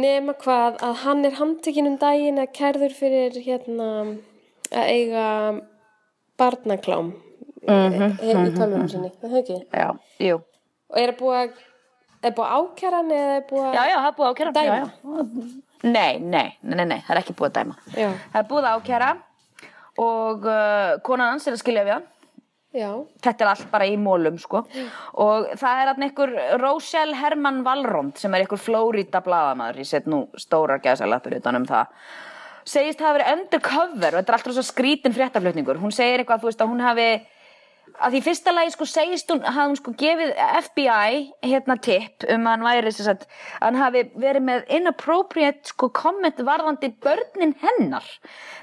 Nema 0.00 0.34
hvað 0.40 0.78
að 0.86 0.94
hann 1.04 1.24
er 1.28 1.34
handtekinn 1.38 1.88
um 1.90 1.96
daginn 2.00 2.38
að 2.40 2.52
kærður 2.58 2.94
fyrir 2.96 3.38
hérna 3.44 3.88
að 4.70 4.92
eiga 4.94 5.26
barnaklám 6.40 7.10
mm 7.10 7.70
Mhm, 7.70 7.96
-hmm, 8.00 8.12
í 8.24 8.52
tölvunum 8.56 8.88
sinni, 8.88 9.10
er 9.22 9.28
það 9.28 9.40
ekki? 9.42 9.56
Já, 9.72 9.88
jú. 10.24 10.36
Og 10.90 10.98
er 10.98 11.12
búið 11.18 11.36
að, 11.40 11.50
er 12.24 12.32
búið 12.36 12.52
ákæra 12.56 12.96
hann 12.96 13.10
eða 13.10 13.34
er 13.36 13.42
búið 13.50 13.66
að... 13.66 13.74
Já, 13.74 13.82
já, 13.90 13.96
það 13.96 14.08
er 14.10 14.16
búið 14.16 14.30
ákæra. 14.30 14.52
Dæma? 14.52 14.76
Já, 14.76 14.84
já. 14.84 15.60
Nei, 15.82 16.18
nei, 16.18 16.48
nei, 16.62 16.84
nei, 16.84 17.00
það 17.06 17.10
er 17.16 17.20
ekki 17.20 17.34
búið 17.36 17.50
að 17.50 17.58
dæma. 17.58 17.74
Já. 17.96 18.08
Það 18.32 18.40
er 18.40 18.48
búið 18.50 18.64
að 18.70 18.80
ákæra 18.80 19.10
og 20.00 20.46
uh, 20.48 21.00
konan 21.04 21.30
hans 21.34 21.46
er 21.46 21.52
að 21.52 21.62
skilja 21.62 21.84
við 21.84 21.92
hann. 21.98 22.06
Já, 22.70 22.90
Þetta 23.18 23.44
er 23.44 23.48
allt 23.50 23.70
bara 23.72 23.86
í 23.90 23.96
mólum, 23.98 24.36
sko. 24.38 24.60
Og 25.18 25.48
það 25.58 25.80
er 25.80 25.88
hann 25.90 26.04
einhver 26.06 26.34
Rochelle 26.60 27.16
Herman 27.18 27.64
Valrond 27.66 28.20
sem 28.20 28.34
er 28.34 28.44
einhver 28.44 28.60
Flórida 28.62 29.18
blaðamaður. 29.26 29.80
Ég 29.82 29.88
set 29.90 30.06
nú 30.06 30.20
stórar 30.38 30.78
gæðsalappur 30.84 31.34
utan 31.40 31.58
um 31.58 31.66
það. 31.66 31.90
Segist 32.70 33.02
hafa 33.02 33.16
verið 33.18 33.32
undercover 33.34 34.14
og 34.14 34.20
þetta 34.20 34.32
er 34.32 34.38
alltaf 34.38 34.54
svo 34.54 34.62
skrítin 34.68 35.16
fréttaflutningur. 35.16 35.80
Hún 35.82 35.94
segir 35.96 36.22
eitthvað, 36.22 36.44
þú 36.44 36.50
veist, 36.52 36.62
að 36.62 36.70
hún 36.70 36.84
hafi 36.86 37.08
að 38.00 38.14
því 38.14 38.20
fyrsta 38.26 38.54
lagi 38.54 38.72
sko 38.74 38.86
segist 38.88 39.32
hún 39.32 39.42
hafði 39.44 39.66
hún 39.68 39.78
sko 39.80 39.94
gefið 40.00 40.32
FBI 40.60 41.18
hérna 41.50 41.76
tipp 41.84 42.26
um 42.26 42.46
að 42.46 42.54
hann 42.54 42.66
væri 42.68 42.92
sagt, 42.96 43.26
að 43.60 43.66
hann 43.66 43.80
hafi 43.80 44.04
verið 44.24 44.46
með 44.46 44.72
inappropriate 44.78 45.72
sko 45.74 45.90
komment 45.94 46.40
varðandi 46.46 46.92
börnin 47.04 47.56
hennar. 47.62 48.06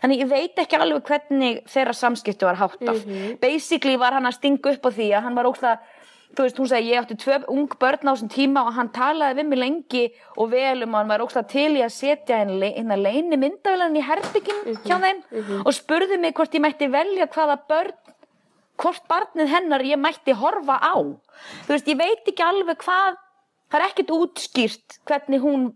Þannig 0.02 0.24
ég 0.24 0.32
veit 0.32 0.64
ekki 0.64 0.80
alveg 0.80 1.06
hvernig 1.08 1.62
þeirra 1.70 1.96
samskiptu 1.98 2.50
var 2.50 2.60
háttað. 2.62 3.06
Basically 3.42 3.98
var 4.00 4.18
hann 4.18 4.30
að 4.30 4.40
stinga 4.40 4.76
upp 4.76 4.90
á 4.90 4.92
því 4.92 5.12
að 5.14 5.28
hann 5.28 5.40
var 5.40 5.52
ókslega 5.52 5.96
þú 6.38 6.46
veist, 6.46 6.60
hún 6.60 6.70
segi, 6.70 6.92
ég 6.92 7.02
átti 7.02 7.16
tvö 7.18 7.38
ung 7.50 7.72
börn 7.80 8.10
á 8.10 8.14
þessum 8.14 8.30
tíma 8.32 8.66
og 8.68 8.76
hann 8.78 8.92
talaði 8.94 9.40
við 9.40 9.48
mig 9.50 9.60
lengi 9.62 10.04
og 10.36 10.52
vel 10.52 10.84
um 10.86 10.94
að 10.94 11.00
hann 11.00 11.14
var 11.14 11.24
ókslega 11.26 11.52
til 11.54 11.72
í 11.78 11.84
að 11.86 11.96
setja 11.96 12.42
einn 12.44 12.58
le, 12.62 12.70
leini 13.00 13.40
myndavélarinn 13.42 13.98
í 13.98 14.06
herbyggin 14.06 14.78
hjá 14.86 14.98
þeim 15.02 15.24
og 15.64 15.72
spurði 15.76 16.20
mig 16.22 16.36
hvort 16.38 16.54
ég 16.54 16.64
mætti 16.64 16.92
velja 16.94 17.30
hvaða 17.32 17.58
börn 17.72 18.07
hvort 18.82 19.08
barnið 19.10 19.54
hennar 19.54 19.86
ég 19.86 20.00
mætti 20.02 20.36
horfa 20.38 20.78
á. 20.82 20.96
Þú 21.66 21.74
veist, 21.74 21.90
ég 21.90 22.00
veit 22.00 22.30
ekki 22.30 22.46
alveg 22.46 22.84
hvað 22.84 23.18
það 23.68 23.82
er 23.82 23.86
ekkert 23.90 24.16
útskýrt 24.16 24.98
hvernig 25.08 25.44
hún 25.44 25.68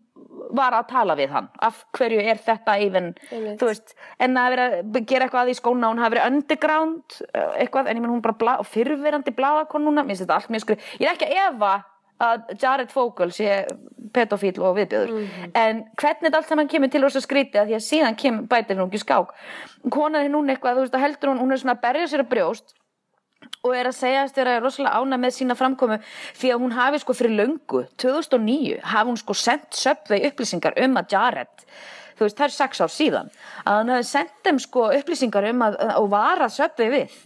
var 0.55 0.75
að 0.75 0.89
tala 0.91 1.15
við 1.19 1.33
hann. 1.35 1.49
Af 1.63 1.83
hverju 1.97 2.23
er 2.23 2.39
þetta 2.39 2.77
even 2.83 3.11
þú 3.31 3.67
veist, 3.67 3.95
en 4.21 4.39
að 4.39 4.49
vera 4.55 4.67
að 4.79 4.99
gera 5.09 5.27
eitthvað 5.27 5.51
í 5.51 5.57
skóna 5.57 5.91
hún 5.91 6.01
hafi 6.01 6.15
verið 6.15 6.27
underground 6.31 7.21
eh, 7.31 7.63
eitthvað, 7.63 7.89
en 7.89 7.99
ég 7.99 8.03
menn 8.03 8.13
hún 8.15 8.23
bara 8.23 8.39
bla, 8.39 8.57
fyrrverandi 8.67 9.33
blaðakonuna, 9.35 10.05
mér 10.05 10.15
finnst 10.15 10.25
þetta 10.25 10.37
allt 10.39 10.53
mjög 10.53 10.65
skrið 10.65 10.91
ég 11.01 11.07
er 11.07 11.15
ekki 11.15 11.29
að 11.29 11.41
efa 11.47 11.73
að 12.21 12.51
Jared 12.61 12.91
Fogle 12.93 13.33
sé 13.33 13.61
pedofíl 14.13 14.53
og 14.61 14.75
viðbjöður 14.77 15.13
en 15.57 15.79
hvernig 15.97 16.27
þetta 16.27 16.37
allt 16.37 16.51
saman 16.51 16.69
kemur 16.69 16.91
til 16.93 17.01
þess 17.01 17.17
að 17.17 17.25
skríti 17.25 17.57
að 17.57 17.71
því 17.71 17.77
að 17.77 17.87
síðan 17.87 18.17
kemur 18.19 18.49
bætir 18.51 18.77
hún 18.77 18.91
ekki 18.91 19.01
skák. 19.01 19.31
Konan 19.89 20.21
er 20.21 20.29
núna 20.29 20.53
eitthvað, 20.53 20.77
þú 20.77 20.85
veist, 20.85 20.97
að 20.99 21.05
heldur 21.07 21.31
hún 21.31 21.41
hún 21.41 21.55
er 21.55 21.61
svona 21.63 21.73
að 21.79 21.83
berja 21.87 22.11
sér 22.11 22.23
að 22.25 22.29
brjóst 22.35 22.75
og 23.61 23.73
er 23.77 23.89
að 23.89 23.97
segjast 23.97 24.37
vera 24.37 24.59
rosalega 24.61 24.99
ána 25.01 25.19
með 25.21 25.35
sína 25.37 25.57
framkomu 25.57 25.97
því 26.39 26.53
að 26.53 26.61
hún 26.63 26.75
hafi 26.75 27.01
sko 27.01 27.15
fyrir 27.17 27.37
löngu 27.39 27.83
2009 28.01 28.79
hafi 28.93 29.11
hún 29.11 29.19
sko 29.21 29.35
sendt 29.37 29.77
Subway 29.77 30.23
upplýsingar 30.29 30.77
um 30.81 30.97
að 31.01 31.13
Jared 31.15 31.67
þú 32.17 32.25
veist 32.25 32.39
það 32.39 32.47
er 32.47 32.55
sex 32.55 32.81
ár 32.81 32.93
síðan 32.93 33.29
að 33.65 33.77
hann 33.79 33.93
hafi 33.95 34.07
sendt 34.09 34.33
þeim 34.45 34.61
sko 34.61 34.87
upplýsingar 34.97 35.49
um 35.51 35.63
að 35.67 35.77
og 35.97 36.09
var 36.13 36.43
að 36.45 36.55
Subway 36.57 36.91
við 36.95 37.19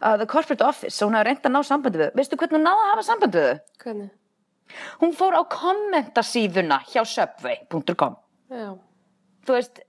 að 0.00 0.22
the 0.22 0.30
corporate 0.30 0.66
office 0.66 0.98
og 1.00 1.10
hún 1.10 1.18
hafi 1.18 1.30
reynd 1.30 1.46
að 1.46 1.54
ná 1.56 1.60
sambandi 1.66 2.02
við 2.02 2.16
veistu 2.18 2.38
hvernig 2.40 2.58
hún 2.58 2.66
náði 2.66 2.84
að 2.86 2.92
hafa 2.92 3.06
sambandi 3.10 3.44
við 3.44 3.60
hvernig? 3.84 4.10
hún 5.02 5.14
fór 5.18 5.34
á 5.38 5.42
kommentasíðuna 5.50 6.80
hjá 6.90 7.02
Já. 8.50 8.70
þú 9.46 9.56
veist 9.56 9.82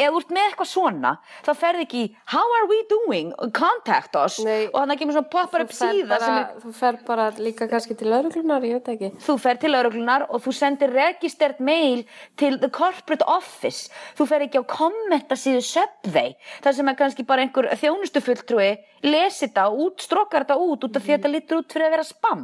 ef 0.00 0.10
þú 0.14 0.20
ert 0.22 0.32
með 0.36 0.46
eitthvað 0.48 0.68
svona 0.70 1.12
þá 1.46 1.50
ferði 1.60 1.84
ekki 1.86 2.02
how 2.34 2.44
are 2.58 2.68
we 2.70 2.78
doing, 2.90 3.32
contact 3.56 4.16
us 4.20 4.38
Nei. 4.46 4.66
og 4.70 4.78
þannig 4.80 4.96
að 4.96 5.00
kemur 5.02 5.16
svona 5.18 5.32
poppar 5.34 5.64
upp 5.66 5.74
Þú 5.74 5.78
síða 5.80 6.08
bara, 6.14 6.30
er 6.40 6.64
þú 6.64 6.72
fer 6.80 6.98
bara 7.06 7.26
líka 7.38 7.68
kannski 7.70 7.96
til 8.00 8.10
lauruglunar, 8.12 8.64
ég 8.68 8.78
veit 8.80 8.90
ekki. 8.94 9.12
þú 9.26 9.36
fer 9.44 9.60
til 9.62 9.72
lauruglunar 9.74 10.26
og 10.30 10.42
þú 10.44 10.54
sendir 10.56 10.94
registered 10.96 11.60
mail 11.60 12.04
til 12.40 12.58
the 12.62 12.70
corporate 12.72 13.26
office 13.28 13.90
þú 14.18 14.28
fer 14.32 14.46
ekki 14.48 14.62
á 14.62 14.64
kommentasíðu 14.74 15.60
Subway 15.70 16.34
þar 16.64 16.78
sem 16.80 16.88
er 16.92 16.98
kannski 16.98 17.26
bara 17.28 17.44
einhver 17.46 17.68
þjónustufulltrúi 17.80 18.70
lesi 19.06 19.46
þetta 19.46 19.68
og 19.70 19.84
útstrókar 19.90 20.44
þetta 20.44 20.58
út 20.60 20.88
út 20.88 20.96
af 20.98 21.04
því 21.06 21.14
að 21.14 21.18
þetta 21.20 21.34
lítur 21.36 21.62
út 21.62 21.72
fyrir 21.72 21.88
að 21.88 21.94
vera 21.96 22.08
spam 22.08 22.42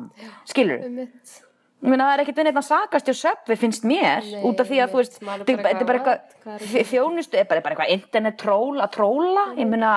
skilur 0.48 0.84
meina, 0.86 1.08
það 1.82 2.12
er 2.14 2.22
ekkert 2.24 2.38
við 2.40 2.44
neitt 2.48 2.56
að 2.62 2.66
sakast 2.70 3.06
hjá 3.10 3.14
Subway 3.20 3.56
finnst 3.60 3.84
mér, 3.84 4.24
Nei, 4.24 4.42
út 4.48 4.60
af 4.62 4.68
því 4.70 4.78
að 4.82 4.92
þú 4.94 5.00
veist, 5.02 5.18
þetta 5.20 5.68
er 5.70 5.84
bara 5.90 5.98
eitthvað, 6.00 6.66
þjónustu, 6.90 7.38
er 7.38 7.48
bara, 7.50 7.62
eitthvað 7.62 7.92
internet 7.94 8.38
troll 8.40 8.80
að 8.80 8.92
tróla, 8.96 9.44
ég 9.60 9.68
meina 9.68 9.92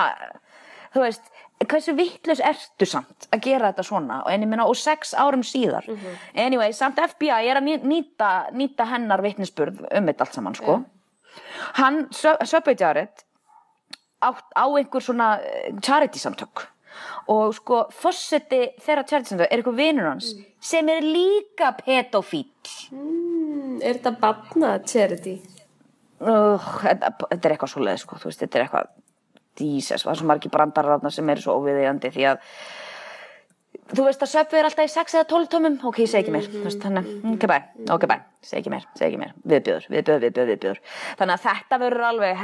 þú 0.94 1.04
veist, 1.06 1.30
hversu 1.60 1.94
vittlust 1.96 2.44
ertu 2.44 2.86
samt 2.88 3.26
að 3.32 3.42
gera 3.48 3.70
þetta 3.72 3.84
svona? 3.84 4.20
En 4.32 4.44
ég 4.44 4.48
minna 4.48 4.64
og 4.68 4.76
sex 4.80 5.12
árum 5.14 5.42
síðar. 5.44 5.84
Anyway, 6.34 6.72
samt 6.72 7.00
FBI 7.04 7.48
er 7.50 7.60
að 7.60 7.66
ný- 7.66 7.84
nýta, 7.84 8.30
nýta 8.56 8.86
hennar 8.88 9.20
vitnisburð 9.24 9.82
um 9.90 10.06
þetta 10.08 10.24
allt 10.26 10.34
saman 10.38 10.54
sko. 10.56 10.78
Hann, 11.80 12.06
Subway 12.12 12.76
Jared 12.80 13.24
á, 14.24 14.28
á 14.56 14.64
einhver 14.76 15.00
svona 15.04 15.34
eh, 15.40 15.72
charity 15.84 16.18
samtök 16.18 16.66
og 17.28 17.54
sko 17.54 17.82
fórseti 17.92 18.62
þeirra 18.80 19.04
samtök 19.08 19.44
er 19.46 19.58
einhver 19.58 19.76
vinur 19.76 20.08
hans 20.10 20.32
sem 20.60 20.88
er 20.88 21.02
líka 21.04 21.72
pedofíl 21.84 22.46
Mm, 22.92 23.80
Er 23.82 23.94
þetta 23.98 24.12
batna 24.20 24.78
charity? 24.84 25.38
uh, 26.20 26.58
þetta, 26.82 27.12
þetta 27.30 27.48
er 27.48 27.54
eitthvað 27.54 27.72
svo 27.72 27.84
leið 27.84 27.98
sko, 28.02 28.18
veist, 28.24 28.40
þetta 28.42 28.58
er 28.58 28.64
eitthvað 28.66 28.90
díses, 29.60 30.02
það 30.04 30.12
er 30.12 30.18
svo 30.20 30.26
margir 30.30 30.50
brandarar 30.52 31.10
sem 31.12 31.28
eru 31.32 31.40
svo 31.44 31.56
óviðeigandi 31.60 32.10
því 32.14 32.26
að 32.30 32.42
þú 33.96 34.04
veist 34.06 34.22
að 34.22 34.30
söpvi 34.34 34.58
er 34.60 34.68
alltaf 34.68 34.86
í 34.86 34.92
6 34.92 35.14
eða 35.18 35.26
12 35.32 35.48
tómum. 35.50 35.78
Ok, 35.88 35.98
ég 36.04 36.10
segi 36.10 36.22
ekki 36.22 36.34
mér, 36.34 36.44
þú 36.52 36.60
veist, 36.66 36.82
þannig 36.84 37.08
ok, 37.34 37.46
bæ, 37.50 37.56
ok, 37.96 38.04
bæ, 38.10 38.16
segi 38.46 38.60
ekki 38.62 38.72
mér, 38.74 38.84
segi 38.98 39.08
ekki 39.08 39.22
mér 39.22 39.32
viðbjöður, 39.52 39.88
viðbjöður, 39.94 40.22
viðbjöður, 40.26 40.52
viðbjöður 40.52 40.82
þannig 41.18 41.34
að 41.34 41.44
þetta 41.48 41.80
verður 41.82 42.06
alveg 42.10 42.36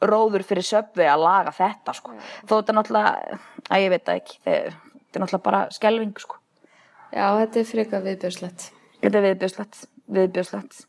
hellingsróður 0.00 0.44
fyrir 0.46 0.64
söpvi 0.64 1.06
að 1.08 1.24
laga 1.24 1.52
þetta 1.52 1.94
sko, 1.94 2.14
þó 2.46 2.54
þetta 2.56 2.72
er 2.72 2.78
náttúrulega 2.78 3.40
að 3.70 3.82
ég 3.82 3.90
veit 3.90 4.08
ekki, 4.08 4.38
þetta 4.44 5.18
er 5.18 5.24
náttúrulega 5.24 5.44
bara 5.44 5.64
skelving 5.70 6.14
sko, 6.18 6.36
Já, 7.10 7.26
þetta 7.40 7.58
er 7.60 7.66
frekar 7.66 8.02
viðbjörslegt. 8.04 8.70
þetta 9.02 9.18
er 9.18 9.24
viðbjöðslegt 9.26 9.80
viðbjöðslegt 10.10 10.80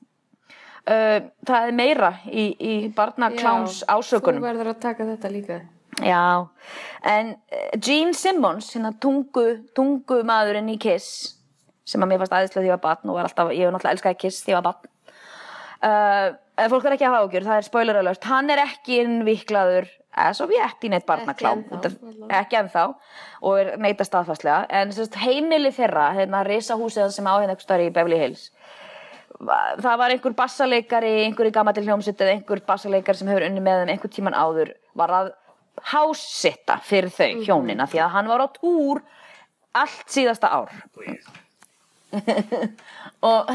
uh, 0.88 1.20
það 1.48 1.68
er 1.68 1.76
meira 1.78 2.14
í, 2.26 2.48
í 2.60 2.74
barnakláms 2.96 3.84
ásökunum 3.90 4.42
Þú 4.42 4.48
verður 4.48 4.74
að 4.74 4.82
taka 4.82 5.06
þetta 5.06 5.32
líka. 5.32 5.62
Já, 6.02 6.48
en 7.04 7.34
eh, 7.52 7.74
Gene 7.84 8.14
Simmons, 8.16 8.70
hérna 8.74 8.94
tungu, 8.98 9.68
tungu 9.76 10.22
maðurinn 10.26 10.70
í 10.72 10.78
Kiss, 10.80 11.36
sem 11.86 12.02
að 12.02 12.14
mér 12.14 12.22
fannst 12.22 12.38
aðeinslega 12.38 12.62
því 12.62 12.64
að 12.64 12.70
ég 12.70 12.78
var 12.78 12.86
batn 12.86 13.12
og 13.12 13.18
var 13.18 13.28
alltaf, 13.28 13.52
ég 13.52 13.68
hef 13.68 13.74
náttúrulega 13.76 13.98
elskaði 13.98 14.20
Kiss 14.22 14.46
því 14.46 14.54
að 14.54 14.56
ég 14.56 14.62
var 14.62 14.68
batn. 14.70 14.88
Uh, 15.82 16.38
ef 16.58 16.72
fólk 16.72 16.86
er 16.86 16.96
ekki 16.98 17.08
að 17.08 17.16
hafa 17.16 17.28
ágjör, 17.28 17.48
það 17.48 17.60
er 17.60 17.68
spoiler 17.68 18.00
alert, 18.02 18.30
hann 18.30 18.54
er 18.54 18.64
ekki 18.66 19.00
innviklaður, 19.06 19.90
eða 20.12 20.36
svo 20.38 20.48
við 20.52 20.64
ekki 20.66 20.92
neitt 20.92 21.08
barnaklám, 21.08 21.64
ekki 22.42 22.60
ennþá, 22.60 22.86
og 23.42 23.60
er 23.62 23.74
neita 23.82 24.08
staðfastlega, 24.08 24.66
en 24.82 24.94
sérst, 24.96 25.18
heimili 25.22 25.72
þeirra, 25.76 26.12
hérna 26.18 26.44
risahúsið 26.48 27.14
sem 27.16 27.30
á 27.30 27.34
hérna 27.38 27.56
einhver 27.56 27.68
störi 27.68 27.90
í 27.90 27.94
Beverly 27.96 28.20
Hills, 28.20 28.50
það 29.42 30.02
var 30.04 30.14
einhver 30.14 30.36
bassaleikari, 30.38 31.14
einhver 31.26 31.50
í 31.50 31.54
gammal 31.56 31.78
hljómsveit 31.78 32.20
eða 32.22 32.36
einhver 32.36 32.62
bassaleikari 32.68 33.22
sem 33.22 33.32
hefur 33.32 33.48
unni 33.48 33.64
með 33.64 33.84
þeim 33.84 33.94
einhver 33.96 34.14
tíman 34.14 34.38
áður 34.38 34.76
var 34.98 35.16
að 35.18 35.32
hássitta 35.92 36.78
fyrir 36.86 37.14
þau 37.14 37.46
hjónina 37.46 37.88
því 37.90 38.04
að 38.04 38.14
hann 38.16 38.30
var 38.30 38.44
á 38.46 38.48
túr 38.54 39.02
allt 39.78 40.12
síðasta 40.12 40.52
ár 40.52 40.74
og, 43.32 43.50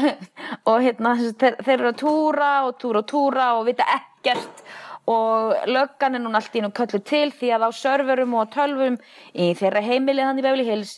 og 0.67 0.81
hérna 0.83 1.13
þeir, 1.19 1.57
þeir 1.63 1.75
eru 1.77 1.91
að 1.91 1.99
túra 2.01 2.51
og 2.67 2.77
túra 2.81 3.03
og 3.03 3.09
túra 3.09 3.47
og 3.59 3.67
vita 3.69 3.87
ekkert. 3.97 4.63
Og 5.07 5.53
löggan 5.71 6.17
er 6.17 6.23
núna 6.23 6.41
allt 6.41 6.57
í 6.59 6.63
nú 6.63 6.73
köllu 6.75 6.99
til 7.07 7.29
því 7.31 7.53
að 7.55 7.67
á 7.67 7.71
serverum 7.71 8.35
og 8.35 8.49
tölvum 8.51 8.97
í 9.31 9.53
þeirra 9.55 9.85
heimilið 9.85 10.27
hann 10.27 10.41
í 10.41 10.43
Beverly 10.43 10.67
Hills 10.67 10.97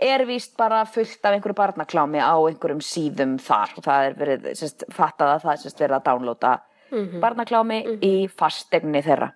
er 0.00 0.24
víst 0.24 0.54
bara 0.56 0.84
fullt 0.88 1.24
af 1.26 1.34
einhverju 1.34 1.56
barnaklámi 1.58 2.22
á 2.22 2.38
einhverjum 2.38 2.80
síðum 2.84 3.36
þar. 3.42 3.74
Og 3.76 3.84
það 3.84 4.06
er 4.06 4.18
verið, 4.20 4.50
sérst, 4.60 4.86
fattað 4.94 5.34
að 5.34 5.42
það 5.44 5.52
er 5.52 5.62
sérst 5.64 5.82
verið 5.82 5.98
að 5.98 6.06
downloada 6.90 7.20
barnaklámi 7.22 7.78
í 8.02 8.12
fastegni 8.28 9.02
þeirra. 9.04 9.30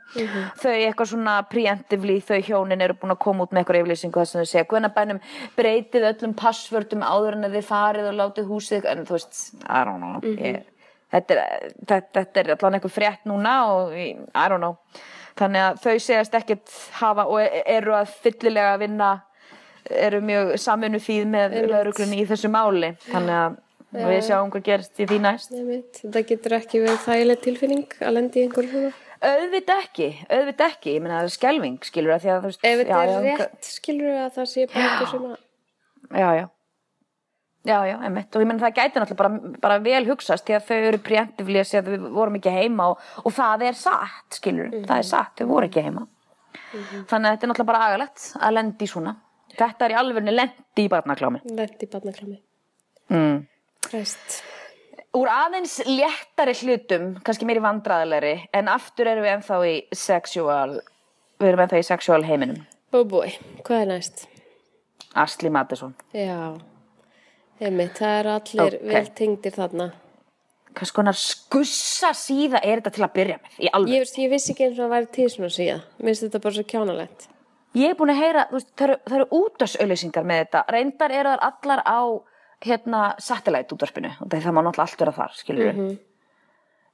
Þau 0.61 0.73
eitthvað 0.73 1.11
svona 1.13 1.37
preemptively 1.51 2.19
þau 2.25 2.39
hjónin 2.43 2.83
eru 2.85 2.97
búin 2.99 3.15
að 3.15 3.23
koma 3.25 3.45
út 3.45 3.53
með 3.53 3.63
eitthvað 3.63 3.81
yfirlýsingu 3.81 4.21
þess 4.21 4.35
að 4.35 4.45
þau 4.45 4.51
segja, 4.53 4.69
hvernig 4.71 4.95
bænum 4.95 5.21
breytið 5.57 6.07
öllum 6.11 6.37
passvörtum 6.39 7.05
áður 7.07 7.39
en 7.39 7.51
þið 7.53 7.67
farið 7.69 8.11
og 8.11 8.17
látið 8.21 8.49
húsið, 8.51 8.89
en 8.91 9.05
þú 9.09 9.19
veist 9.19 9.43
I 9.65 9.83
don't 9.85 10.03
know. 10.03 10.21
Ég, 10.35 10.65
þetta, 11.15 11.35
er, 11.35 11.69
þetta, 11.87 12.07
þetta 12.21 12.41
er 12.41 12.55
allan 12.57 12.79
eitthvað 12.79 12.97
frétt 12.97 13.29
núna 13.31 13.59
og 13.73 13.95
I 13.99 14.49
don't 14.49 14.63
know. 14.63 14.79
Þannig 15.35 15.67
að 15.67 15.79
þau 15.83 15.95
segast 15.99 16.35
ekkert 16.39 16.75
hafa 17.01 17.27
og 17.27 17.41
e- 17.43 17.65
eru 17.75 17.95
að 17.97 18.13
fyllilega 18.23 18.77
vinna 18.79 19.13
eru 19.91 20.21
mjög 20.25 20.55
saminu 20.63 21.01
fíð 21.03 21.27
með 21.29 21.57
lauruglunni 21.69 22.23
í 22.23 22.27
þessu 22.29 22.49
máli. 22.49 22.95
Þannig 23.11 23.35
að 23.37 23.59
við 23.95 24.21
sjáum 24.27 24.51
hvað 24.53 24.67
gerist 24.69 25.01
í 25.01 25.07
því 25.09 25.19
næst. 25.23 25.55
Þetta 26.01 26.23
getur 26.31 26.57
ekki 26.59 26.83
verið 26.83 27.03
þægileg 27.05 27.43
tilfinning 27.45 27.97
að 28.01 28.17
lendi 28.17 28.41
í 28.41 28.47
einhverju 28.49 28.73
svona. 28.73 28.91
auðvitað 29.25 29.85
ekki, 29.85 30.09
auðvitað 30.29 30.75
ekki. 30.75 30.97
Ég 30.97 31.05
meina 31.05 31.21
það 31.21 31.29
er 31.29 31.35
skelving, 31.37 31.79
skilur 31.87 32.17
að 32.17 32.25
því 32.25 32.33
að 32.35 32.49
Ef 32.51 32.59
þetta 32.81 32.99
er 33.05 33.13
já, 33.13 33.39
rétt, 33.39 33.71
skilur 33.71 34.11
við 34.11 34.21
að 34.25 34.35
það 34.39 34.51
sé 34.51 34.67
bara 34.73 34.91
eitthvað 34.91 35.13
sem 35.15 35.31
að... 35.31 35.39
já, 36.11 36.29
já. 36.41 36.45
Já, 37.65 37.79
já, 37.89 37.95
einmitt, 38.05 38.29
og 38.37 38.43
ég 38.43 38.49
meina 38.51 38.61
það 38.61 38.75
gæti 38.77 39.01
náttúrulega 39.01 39.21
bara, 39.23 39.53
bara 39.63 39.77
vel 39.81 40.03
hugsast 40.11 40.45
því 40.45 40.57
að 40.59 40.67
þau 40.67 40.89
eru 40.91 40.99
preemptively 41.07 41.63
að 41.65 41.87
við 41.95 42.03
vorum 42.13 42.35
ekki 42.37 42.53
heima 42.53 42.91
og, 42.93 43.07
og 43.25 43.33
það 43.33 43.65
er 43.71 43.79
satt, 43.81 44.37
skilur 44.37 44.69
það 44.75 44.99
er 44.99 45.09
satt, 45.09 45.33
þau 45.41 45.49
voru 45.49 45.71
ekki 45.71 45.87
heima. 45.87 46.05
Þannig 46.75 47.15
að 47.15 47.31
þetta 47.31 47.47
er 47.47 47.53
náttúrulega 47.55 47.71
bara 47.71 47.87
agalegt 47.87 48.27
að 48.37 48.55
lendi 48.59 48.91
svona. 48.91 49.17
Þetta 49.55 49.87
er 49.87 49.95
í 49.95 49.99
alvegni 50.03 50.37
lendi 50.37 50.85
í 50.85 50.93
barnaklámi 50.93 51.41
Kræst. 53.91 54.43
úr 55.15 55.29
aðeins 55.31 55.77
léttari 55.87 56.55
hlutum 56.59 57.11
kannski 57.25 57.47
meiri 57.47 57.63
vandræðilegri 57.63 58.35
en 58.57 58.69
aftur 58.73 59.07
erum 59.11 59.23
við 59.27 59.35
ennþá 59.37 59.59
í 59.71 59.75
sexual 59.95 60.79
við 61.41 61.49
erum 61.53 61.63
ennþá 61.67 61.83
í 61.83 61.87
sexual 61.87 62.23
heiminum 62.27 62.63
Oh 62.95 63.05
boy, 63.05 63.31
hvað 63.67 63.81
er 63.85 63.91
næst? 63.93 64.25
Asli 65.15 65.51
Mattisson 65.55 65.95
Já, 66.15 66.55
einmitt, 67.61 67.95
það 68.01 68.17
eru 68.21 68.33
allir 68.39 68.65
Ok. 68.81 68.89
vel 68.91 69.07
tengdir 69.21 69.55
þarna. 69.55 69.93
hvers 70.75 70.91
konar 70.95 71.15
skussa 71.15 72.11
síða 72.19 72.59
er 72.65 72.81
þetta 72.81 72.93
til 72.97 73.05
að 73.07 73.15
byrja 73.15 73.39
með 73.45 73.61
í 73.63 73.71
alveg 73.73 73.95
Ég, 73.95 74.13
ég 74.25 74.31
vissi 74.35 74.53
ekki 74.55 74.67
eins 74.69 74.79
og 74.81 74.89
að 74.89 74.95
væri 74.97 75.11
til 75.15 75.29
svona 75.31 75.53
síða. 75.55 75.77
Mér 76.01 76.11
finnst 76.11 76.25
þetta 76.27 76.41
bara 76.43 76.55
svo 76.59 76.65
kjánalegt. 76.73 77.29
ég 77.75 77.91
er 77.91 77.95
búin 77.99 78.11
að 78.11 78.23
heyra, 78.23 78.47
veist, 78.51 78.71
það 78.77 78.89
eru, 78.89 78.97
það 79.07 79.17
eru 79.21 79.29
útvarsauðlýsingar 79.39 80.25
með 80.27 80.41
þetta, 80.45 80.65
reyndar 80.75 81.11
eru 81.15 81.29
þar 81.35 81.45
allar 81.51 81.83
á 81.87 82.01
hérna 82.65 83.05
satellite 83.23 83.75
útvarpinu 83.77 84.11
og 84.21 84.33
það 84.33 84.53
má 84.57 84.61
náttúrulega 84.65 84.87
allt 84.89 85.01
vera 85.05 85.17
þar, 85.19 85.39
skilur 85.39 85.71
við 85.71 85.97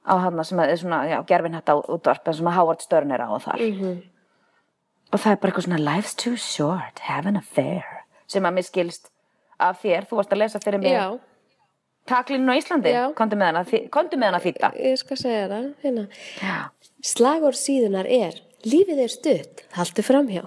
á 0.01 0.13
hann 0.17 0.43
sem 0.45 0.59
er 0.59 0.75
svona, 0.81 1.03
já, 1.09 1.17
gerfin 1.29 1.57
þetta 1.57 1.75
útvarp 1.93 2.27
en 2.27 2.37
sem 2.37 2.47
að 2.49 2.57
Howard 2.57 2.81
Stern 2.81 3.11
er 3.13 3.21
á 3.21 3.29
og 3.29 3.41
þar 3.43 3.61
og 5.11 5.19
það 5.19 5.31
er 5.31 5.41
bara 5.41 5.51
eitthvað 5.51 5.65
svona 5.67 5.81
life's 5.83 6.15
too 6.15 6.37
short, 6.39 7.01
have 7.03 7.27
an 7.27 7.37
affair. 7.37 7.83
Sem 8.31 8.45
að 8.47 8.55
mér 8.55 8.65
skilst 8.67 9.11
af 9.59 9.81
þér, 9.83 10.07
þú 10.07 10.21
varst 10.21 10.31
að 10.31 10.39
lesa 10.41 10.61
fyrir 10.63 10.79
mig. 10.81 10.95
Já, 10.95 11.19
taklinu 12.07 12.55
á 12.55 12.55
Íslandi, 12.55 12.93
komdu 13.17 13.35
með 13.37 13.51
hana 13.51 13.81
komdu 13.91 14.17
með 14.17 14.31
hana 14.31 14.39
þýtta 14.41 14.71
ég 14.79 14.95
skal 15.01 15.19
segja 15.19 15.49
það. 15.51 15.67
Hérna. 15.83 16.07
Slagur 17.03 17.57
síðunar 17.59 18.07
er, 18.07 18.39
lífið 18.65 19.03
er 19.03 19.11
stutt, 19.11 19.65
haltu 19.75 20.05
framhjá. 20.05 20.45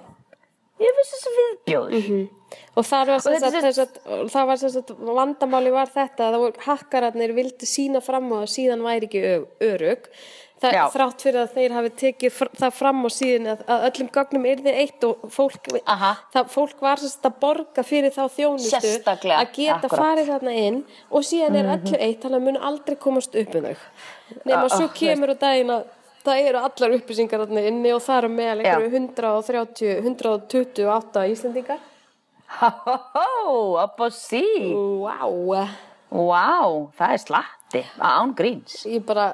ég 0.80 0.96
finnst 0.98 1.14
þessi 1.14 1.34
viðbjóður 1.38 2.08
Og 2.74 2.86
þar 2.88 3.12
var 3.12 3.20
sem 3.24 3.36
sagt, 3.40 3.58
þess 3.64 3.82
að, 3.84 3.98
það 4.34 4.46
var 4.50 4.62
sem 4.62 4.72
sagt, 4.74 4.94
vandamáli 5.18 5.74
var 5.74 5.92
þetta 5.94 6.28
að 6.28 6.32
það 6.36 6.40
voru 6.44 6.64
hakkararnir 6.68 7.34
vildi 7.36 7.68
sína 7.70 8.00
fram 8.02 8.32
á 8.34 8.36
að 8.42 8.50
síðan 8.54 8.82
væri 8.86 9.08
ekki 9.10 9.22
ö- 9.34 9.68
örugg. 9.72 10.08
Það, 10.64 10.76
þrátt 10.94 11.22
fyrir 11.26 11.38
að 11.42 11.50
þeir 11.58 11.72
hafi 11.76 11.88
tekið 12.00 12.32
fr 12.32 12.48
það 12.56 12.76
fram 12.78 13.00
á 13.04 13.08
síðan 13.12 13.48
að, 13.52 13.64
að 13.74 13.82
öllum 13.88 14.08
gögnum 14.14 14.44
yrði 14.48 14.72
eitt 14.80 15.04
og 15.04 15.24
fólk, 15.34 15.66
það, 16.32 16.46
fólk 16.54 16.78
var 16.80 17.02
sem 17.02 17.10
sagt 17.12 17.26
að 17.28 17.34
borga 17.42 17.84
fyrir 17.84 18.14
þá 18.14 18.22
þjónustu 18.32 18.78
að 18.78 19.50
geta 19.58 19.74
akkúrat. 19.82 19.90
farið 19.92 20.30
þarna 20.30 20.54
inn 20.62 20.78
og 21.10 21.26
síðan 21.26 21.58
er 21.60 21.68
öllu 21.74 21.98
eitt 22.00 22.22
þannig 22.24 22.38
að 22.38 22.46
mun 22.46 22.60
aldrei 22.70 22.96
komast 23.02 23.36
upp 23.36 23.58
um 23.60 23.66
þau. 23.66 23.82
Nefn 24.44 24.54
að 24.56 24.64
Ah, 24.64 24.76
svo 24.78 24.86
ah, 24.88 24.94
kemur 24.96 25.34
á 25.34 25.36
daginn 25.44 25.74
að 25.74 25.84
það 26.24 26.48
eru 26.48 26.62
allar 26.70 26.96
upplýsingar 26.96 27.44
inni 27.60 27.92
og 27.92 28.00
það 28.06 28.22
eru 28.22 28.32
meðal 28.38 28.60
einhverju 28.64 28.94
130, 29.02 29.98
128 30.06 31.26
Íslendingar. 31.34 31.82
Hó, 32.60 32.68
hó, 32.84 32.94
hó, 33.14 33.82
upp 33.82 34.04
á 34.04 34.06
sí. 34.14 34.44
Vá, 35.02 35.66
Vá, 36.14 36.50
það 36.94 37.12
er 37.14 37.18
slatti 37.22 37.80
án 37.98 38.34
gríns. 38.38 38.84
Ég 38.86 39.02
bara, 39.02 39.32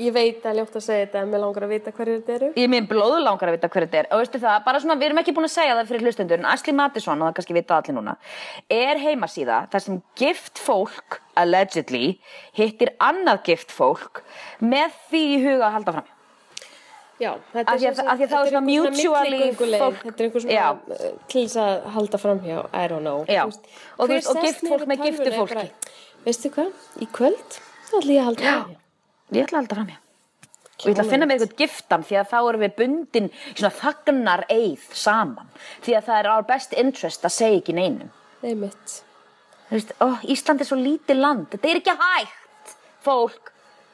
ég 0.00 0.10
veit 0.10 0.42
að 0.42 0.58
ljótt 0.58 0.78
að 0.80 0.82
segja 0.88 1.04
þetta 1.04 1.20
en 1.20 1.30
mér 1.30 1.42
langar 1.44 1.66
að 1.68 1.74
vita 1.76 1.92
hverju 1.94 2.16
þetta 2.16 2.34
eru. 2.34 2.48
Ég 2.58 2.72
minn 2.72 2.88
blóðu 2.90 3.20
langar 3.22 3.52
að 3.52 3.58
vita 3.60 3.70
hver 3.70 3.86
þetta 3.86 4.00
er. 4.00 4.08
Og 4.10 4.22
veistu 4.24 4.40
það, 4.42 4.56
bara 4.66 4.80
svona, 4.82 4.96
við 4.98 5.10
erum 5.10 5.22
ekki 5.22 5.36
búin 5.36 5.46
að 5.46 5.54
segja 5.54 5.76
það 5.78 5.92
fyrir 5.92 6.08
hlustendur 6.08 6.42
en 6.42 6.50
Asli 6.50 6.74
Mattisson, 6.74 7.22
og 7.22 7.30
það 7.30 7.38
kannski 7.38 7.58
vita 7.60 7.78
allir 7.78 7.96
núna 8.00 8.16
er 8.80 9.04
heimasíða 9.04 9.60
þar 9.70 9.86
sem 9.86 10.02
gift 10.18 10.64
fólk, 10.66 11.20
allegedly 11.38 12.04
hittir 12.58 12.96
annað 12.98 13.44
gift 13.52 13.70
fólk 13.74 14.24
með 14.58 14.98
því 15.12 15.24
í 15.36 15.40
huga 15.46 15.70
að 15.70 15.74
halda 15.78 15.98
fram 16.00 16.15
Já, 17.20 17.30
þetta 17.54 17.72
er 17.72 17.78
svona 17.80 18.10
fólk- 19.80 20.02
Þetta 20.04 20.20
er 20.20 20.26
einhver 20.26 20.42
svona 20.44 20.56
til 21.32 21.44
þess 21.46 21.56
að 21.62 21.86
halda 21.94 22.18
framhjá, 22.20 22.58
I 22.74 22.88
don't 22.92 23.00
know. 23.06 23.24
Já. 23.28 23.44
Þú 23.46 23.52
veist, 23.52 23.68
Og 23.98 24.08
veist, 24.10 24.28
og 24.28 24.42
gift 24.44 24.60
fólk 24.68 24.86
með 24.90 25.04
giftu 25.06 25.30
fólki. 25.32 25.70
Veistu 26.26 26.50
hvað, 26.50 26.72
í 27.00 27.06
kvöld 27.16 27.56
þá 27.86 27.94
ætlum 28.00 28.12
ég 28.12 28.20
að 28.20 28.28
halda 28.28 28.42
framhjá. 28.50 28.76
Ég 29.32 29.46
ætla 29.46 29.56
að 29.56 29.62
halda 29.62 29.74
fram 29.80 29.94
og 30.76 30.84
ég 30.84 30.92
ætla 30.92 31.04
að 31.06 31.10
finna 31.10 31.26
mér 31.26 31.38
eitthvað 31.40 31.56
giftan 31.56 32.02
því 32.04 32.16
að 32.20 32.28
þá 32.28 32.36
erum 32.50 32.60
við 32.66 32.76
bundin 32.76 33.30
svona 33.54 33.72
þagnar 33.80 34.42
eið 34.52 34.82
saman. 34.92 35.48
Því 35.82 35.94
að 35.96 36.04
það 36.10 36.18
er 36.20 36.26
our 36.34 36.42
best 36.42 36.72
interest 36.76 37.22
að 37.24 37.32
segja 37.32 37.60
ekki 37.62 37.72
neinum. 37.78 38.10
Einmitt. 38.44 38.98
Þú 39.70 39.72
veist, 39.78 39.92
ó, 40.04 40.08
Ísland 40.28 40.60
er 40.60 40.68
svo 40.68 40.76
lítið 40.76 41.16
land. 41.16 41.48
Þetta 41.50 41.70
er 41.72 41.80
ekki 41.80 41.96
hægt, 41.96 42.76
fólk 43.02 43.52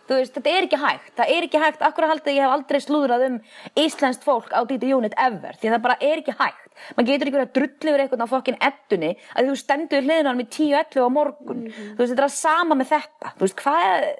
þú 0.08 0.16
veist, 0.18 0.34
þetta 0.36 0.50
er 0.56 0.66
ekki 0.66 0.78
hægt, 0.82 1.12
það 1.18 1.32
er 1.36 1.46
ekki 1.46 1.60
hægt. 1.62 1.82
Akkur 1.88 2.04
að 2.06 2.12
halda 2.12 2.30
að 2.30 2.36
ég 2.36 2.42
hef 2.46 2.54
aldrei 2.56 2.80
slúðrað 2.84 3.24
um 3.28 3.36
íslenskt 3.84 4.24
fólk 4.26 4.50
á 4.52 4.60
Dítið 4.68 4.96
Unit 4.98 5.14
ever? 5.18 5.54
Því 5.60 5.68
að 5.70 5.76
það 5.76 5.84
bara 5.86 5.96
er 6.00 6.22
ekki 6.22 6.34
hægt, 6.40 6.66
maður 6.96 7.08
getur 7.12 7.30
ekki 7.30 7.36
verið 7.38 7.48
að 7.48 7.54
drulli 7.58 7.92
yfir 7.92 8.04
eitthvað 8.06 8.24
á 8.26 8.32
fokkin 8.34 8.58
eddunni 8.68 9.12
að 9.36 9.48
þú 9.52 9.56
stendur 9.62 10.04
hliðinan 10.06 10.40
með 10.42 10.50
10-11 10.58 11.06
á 11.06 11.08
morgun. 11.18 11.62
Þú 11.72 12.00
veist, 12.02 12.12
þetta 12.12 12.22
er 12.24 12.28
að 12.28 12.36
sama 12.40 12.78
með 12.82 12.92
þetta. 12.96 13.32
Þú 13.38 13.46
veist, 13.48 13.62
hvað 13.64 14.12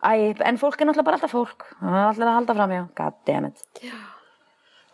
Æ, 0.00 0.32
en 0.48 0.56
fólk 0.56 0.80
er 0.80 0.88
náttúrulega 0.88 1.04
bara 1.04 1.16
alltaf 1.18 1.32
fólk. 1.36 1.64
Er 1.84 1.96
alltaf 2.06 2.24
að 2.24 2.36
halda 2.38 2.54
fram, 2.56 2.70
já, 2.72 2.82
god 2.96 3.16
damn 3.28 3.44
it. 3.50 3.60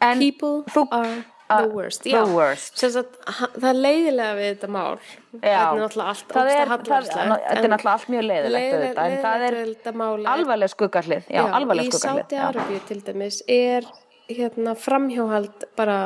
En 0.03 0.19
People 0.19 0.65
þú- 0.67 0.89
are 0.91 1.21
the 1.49 1.69
worst. 1.71 2.03
the 2.03 2.11
Já, 2.11 2.23
worst. 2.27 2.79
Sagt, 2.81 3.19
það 3.27 3.69
er 3.71 3.79
leiðilega 3.79 4.37
við 4.39 4.49
þetta 4.51 4.71
mál. 4.77 4.97
Þetta 5.33 5.53
Já, 5.53 5.61
er 5.61 5.81
náttúrulega 5.83 6.09
allt 6.13 6.33
það 6.33 6.51
er, 6.51 6.57
það, 6.57 6.85
þetta 6.87 7.61
er 7.61 7.73
náttúrulega 7.73 7.93
allt 7.93 8.09
mjög 8.15 8.27
leiðilegt 8.27 8.77
auðvitað, 8.77 9.13
en 9.13 9.23
það 9.27 9.47
er 9.47 10.33
alvarleg 10.33 10.73
skuggahlið 10.73 11.31
já, 11.37 11.43
alvarleg 11.61 11.91
í 11.91 12.01
Sáti 12.01 12.41
Arabíu 12.41 12.81
til 12.89 12.99
dæmis 13.07 13.43
er 13.47 13.87
hérna, 14.31 14.75
framhjóhald 14.79 15.69
bara 15.79 15.99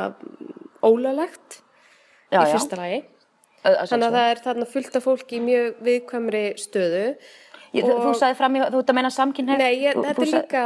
ólöglegt 0.85 1.61
já, 2.29 2.41
í 2.41 2.45
já, 2.45 2.51
fyrsta 2.53 2.81
lagi. 2.81 3.01
Þannig 3.61 4.07
að 4.07 4.15
það 4.17 4.27
er 4.27 4.39
þarna 4.41 4.67
fullt 4.71 4.95
af 4.97 5.03
fólki 5.05 5.37
í 5.37 5.43
mjög 5.45 5.81
viðkvæmri 5.85 6.45
stöðu. 6.57 7.05
Ég- 7.71 7.85
þú, 7.87 7.93
þú 8.03 8.09
og- 8.11 8.17
sagði 8.19 8.35
fram 8.35 8.55
í, 8.55 8.59
þú 8.59 8.79
ert 8.81 8.89
að 8.91 8.97
meina 8.97 9.11
samkynhneigð 9.15 9.61
Nei, 9.63 9.75
ég, 9.85 9.95
þetta 9.95 10.25
er 10.25 10.31
líka 10.31 10.63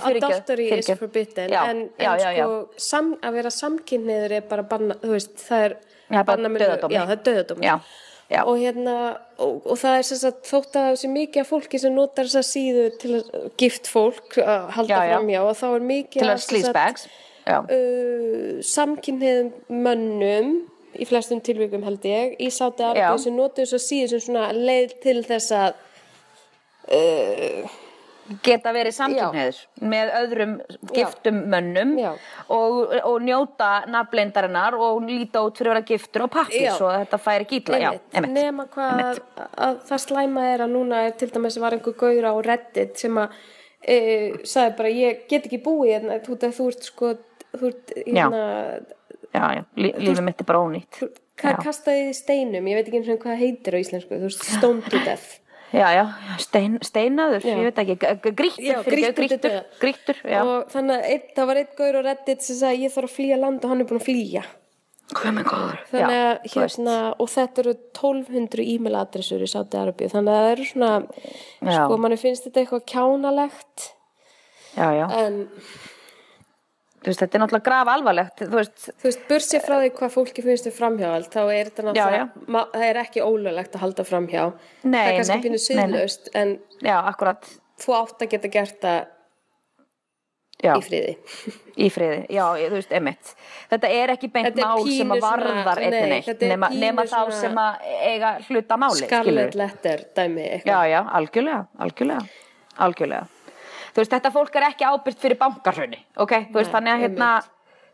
fyrirgefðu, 0.00 0.30
adultery 0.30 0.70
is 0.78 0.90
forbidden. 0.96 1.50
Já, 1.52 1.60
en, 1.70 1.82
já, 1.98 2.12
en 2.14 2.36
já, 2.36 2.46
sko, 2.46 2.68
sam, 2.76 3.14
að 3.20 3.32
vera 3.32 3.50
samkynniður 3.50 4.32
er 4.38 4.48
bara 4.48 4.62
banna, 4.62 4.96
þú 5.02 5.12
veist, 5.12 5.36
það 5.36 5.64
er 5.66 5.76
Já, 6.10 6.22
banna 6.24 6.48
með. 6.48 6.60
Já, 6.90 7.02
það 7.04 7.14
er 7.16 7.80
já. 8.30 8.42
Og 8.46 8.58
hérna, 8.58 8.94
og, 9.38 9.66
og 9.66 9.78
það 9.78 9.98
er 9.98 10.06
sem 10.08 10.18
sagt 10.18 10.48
þótt 10.50 10.78
að 10.80 10.96
sé 11.00 11.10
mikið 11.12 11.42
af 11.44 11.50
fólki 11.52 11.80
sem 11.80 11.94
notar 11.94 12.26
þessa 12.26 12.42
síðu 12.46 12.86
til 13.00 13.12
að 13.20 13.50
gift 13.60 13.90
fólk 13.90 14.38
að 14.42 14.70
halda 14.76 14.94
Já, 14.94 15.10
já. 15.10 15.18
framjá 15.18 15.42
og 15.44 15.58
þá 15.60 15.66
er 15.68 15.84
mikið 15.90 16.30
að 16.32 16.40
sleazebags 16.46 17.06
já, 17.46 17.58
uh, 17.62 18.56
samkynniðum 18.66 19.52
mönnum 19.70 20.50
í 20.98 21.08
flestum 21.08 21.40
tilvíkum 21.44 21.86
held 21.86 22.04
ég 22.08 22.36
í 22.42 22.50
Sáti 22.54 22.84
Já. 22.84 22.92
Arabíu 22.92 23.24
sem 23.24 23.36
notu 23.36 23.64
þess 23.64 23.78
að 23.78 23.84
síðu 23.86 24.12
sem 24.12 24.24
svona 24.28 24.46
leið 24.54 24.94
til 25.02 25.18
þess 25.26 25.56
að 25.56 25.74
uh, 26.92 27.74
geta 28.42 28.72
verið 28.74 28.94
samkynhneður 28.96 29.58
með 29.86 30.12
öðrum 30.20 30.54
giftum 30.90 31.38
mönnum 31.52 31.92
Já. 32.00 32.08
og, 32.52 32.94
og 33.06 33.18
njóta 33.22 33.70
nafnleindarinnar 33.90 34.76
og 34.78 35.04
líta 35.06 35.44
út 35.46 35.58
fyrir 35.58 35.70
að 35.70 35.76
vera 35.76 35.90
giftur 35.92 36.26
og 36.26 36.32
pappir 36.34 36.66
Já. 36.66 36.72
svo 36.78 36.90
að 36.90 37.04
þetta 37.04 37.20
færi 37.22 37.60
já, 37.82 37.90
einmitt. 38.12 38.34
nema 38.34 38.66
hvað 38.72 39.20
að 39.36 39.78
það 39.90 40.02
slæma 40.06 40.48
er 40.54 40.66
að 40.66 40.74
núna 40.74 41.04
er 41.06 41.14
til 41.20 41.30
dæmis 41.34 41.60
var 41.62 41.76
einhver 41.76 41.96
gaur 42.00 42.28
á 42.30 42.34
Reddit 42.48 42.98
sem 42.98 43.22
að 43.22 43.38
e, 43.82 43.96
sagði 44.42 44.76
bara 44.80 44.94
ég 44.96 45.24
get 45.30 45.46
ekki 45.46 45.62
búið 45.62 45.94
hérna, 45.94 46.20
þú, 46.26 46.38
þú 46.42 46.68
ert 46.72 46.90
sko 46.90 47.14
þú 47.56 47.70
ert 47.70 47.96
hérna 48.02 48.42
já, 48.42 48.84
já, 49.36 49.64
lí, 49.76 49.92
lífið 50.06 50.22
mitt 50.26 50.40
er 50.40 50.48
bara 50.48 50.60
ónýtt. 50.66 51.00
hvað 51.36 51.52
Já. 51.56 51.62
kastaði 51.64 52.04
þið 52.08 52.14
steinum, 52.20 52.68
ég 52.70 52.78
veit 52.78 52.86
ekki 52.88 53.00
eins 53.00 53.10
og 53.12 53.18
hvað 53.24 53.40
heitir 53.42 53.76
á 53.76 53.78
íslensku, 53.82 54.16
þú 54.16 54.28
veist, 54.30 54.44
stone 54.56 54.82
to 54.88 54.98
death. 55.04 55.40
Já, 55.74 55.88
já, 55.92 56.04
stein, 56.40 56.78
steinaður, 56.86 57.42
Já. 57.44 57.56
ég 57.58 57.64
veit 57.66 57.80
ekki 57.82 57.96
g- 57.98 58.14
g- 58.22 58.34
grýttur, 59.82 60.20
Já, 60.24 60.30
já. 60.30 60.42
Og 60.46 60.68
þannig 60.72 60.94
að 61.00 61.08
einn, 61.10 61.24
það 61.36 61.46
var 61.50 61.56
einn 61.60 61.74
gaur 61.76 61.98
á 61.98 62.02
Reddit 62.06 62.42
sem 62.46 62.56
sagði 62.60 62.86
ég 62.86 62.94
þarf 62.94 63.10
að 63.10 63.16
flýja 63.16 63.38
land 63.40 63.64
og 63.66 63.70
hann 63.74 63.80
er 63.82 63.88
búin 63.90 64.00
að 64.00 64.06
flýja. 64.06 64.44
Þannig 65.06 65.46
já, 65.92 66.06
að 66.06 66.46
hérna 66.50 66.94
og 67.22 67.28
þetta 67.30 67.62
eru 67.62 67.74
1200 67.94 68.64
e-mail 68.74 68.96
adressur 68.98 69.42
í 69.44 69.46
Sáti 69.50 69.78
Arabíu 69.78 70.08
þannig 70.10 70.32
að 70.34 70.40
það 70.42 70.52
eru 70.54 70.64
svona 70.70 70.88
Já. 71.62 71.76
sko 71.84 71.98
manni 72.02 72.16
finnst 72.18 72.46
þetta 72.48 72.62
eitthvað 72.64 72.86
kjánalegt. 72.90 73.84
Já, 74.76 74.88
já, 74.98 75.06
en 75.26 75.36
veist, 77.10 77.22
þetta 77.22 77.38
er 77.38 77.42
náttúrulega 77.42 77.66
graf 77.68 77.90
alvarlegt 77.92 78.44
þú 78.44 78.60
veist, 78.60 78.86
veist, 79.04 79.26
bursið 79.30 79.66
frá 79.66 79.76
því 79.80 79.90
hvað 79.98 80.14
fólki 80.16 80.46
finnst 80.46 80.68
við 80.68 80.76
framhjáhald 80.78 81.28
þá 81.32 81.42
er 81.44 81.70
þetta 81.70 81.88
náttúrulega, 81.88 82.22
Já, 82.26 82.62
það 82.76 82.86
er 82.90 83.02
ekki 83.02 83.26
ólöglegt 83.26 83.76
að 83.76 83.84
halda 83.86 84.06
framhjá. 84.06 84.46
Nei, 84.84 84.96
það 84.96 85.10
er 85.10 85.20
kannski 85.20 85.42
pínu 85.48 85.60
síðlaust 85.66 86.32
en 86.34 86.56
já, 86.82 86.96
þú 87.84 88.00
átt 88.00 88.26
að 88.26 88.32
geta 88.34 88.52
gert 88.56 88.80
það 88.82 88.98
já, 90.64 90.72
í 90.72 90.86
friði. 90.86 91.14
Í 91.86 91.90
friði, 91.92 92.20
já, 92.32 92.44
þú 92.56 92.78
veist, 92.78 92.92
emitt 92.96 93.34
þetta 93.70 93.92
er 93.92 94.12
ekki 94.14 94.30
beint 94.32 94.48
er 94.48 94.62
mál 94.62 94.86
sem 94.88 95.12
að 95.12 95.22
varðar 95.24 95.80
nei, 95.82 96.00
neitt 96.14 96.30
er 96.32 96.52
nema, 96.54 96.70
nema 96.72 97.04
þá 97.10 97.18
sem 97.34 97.60
að 97.60 97.88
eiga 98.08 98.32
hluta 98.48 98.78
máli 98.80 99.02
Scarlet 99.02 99.26
skilurðu. 99.26 99.60
letter 99.60 100.04
dæmi 100.16 100.44
já, 100.46 100.52
eitthvað 100.56 100.90
já, 100.92 100.98
algjörlega, 101.20 101.62
algjörlega 101.84 102.28
algjörlega 102.86 103.35
þú 103.96 104.04
veist, 104.04 104.12
þetta 104.12 104.32
fólk 104.34 104.60
er 104.60 104.68
ekki 104.68 104.88
ábyrgt 104.92 105.22
fyrir 105.24 105.40
bankarhrauni 105.40 106.02
ok, 106.20 106.34
þú 106.52 106.60
veist, 106.60 106.68
Nei, 106.68 106.74
þannig 106.76 106.92
að 106.94 107.04
hérna 107.06 107.30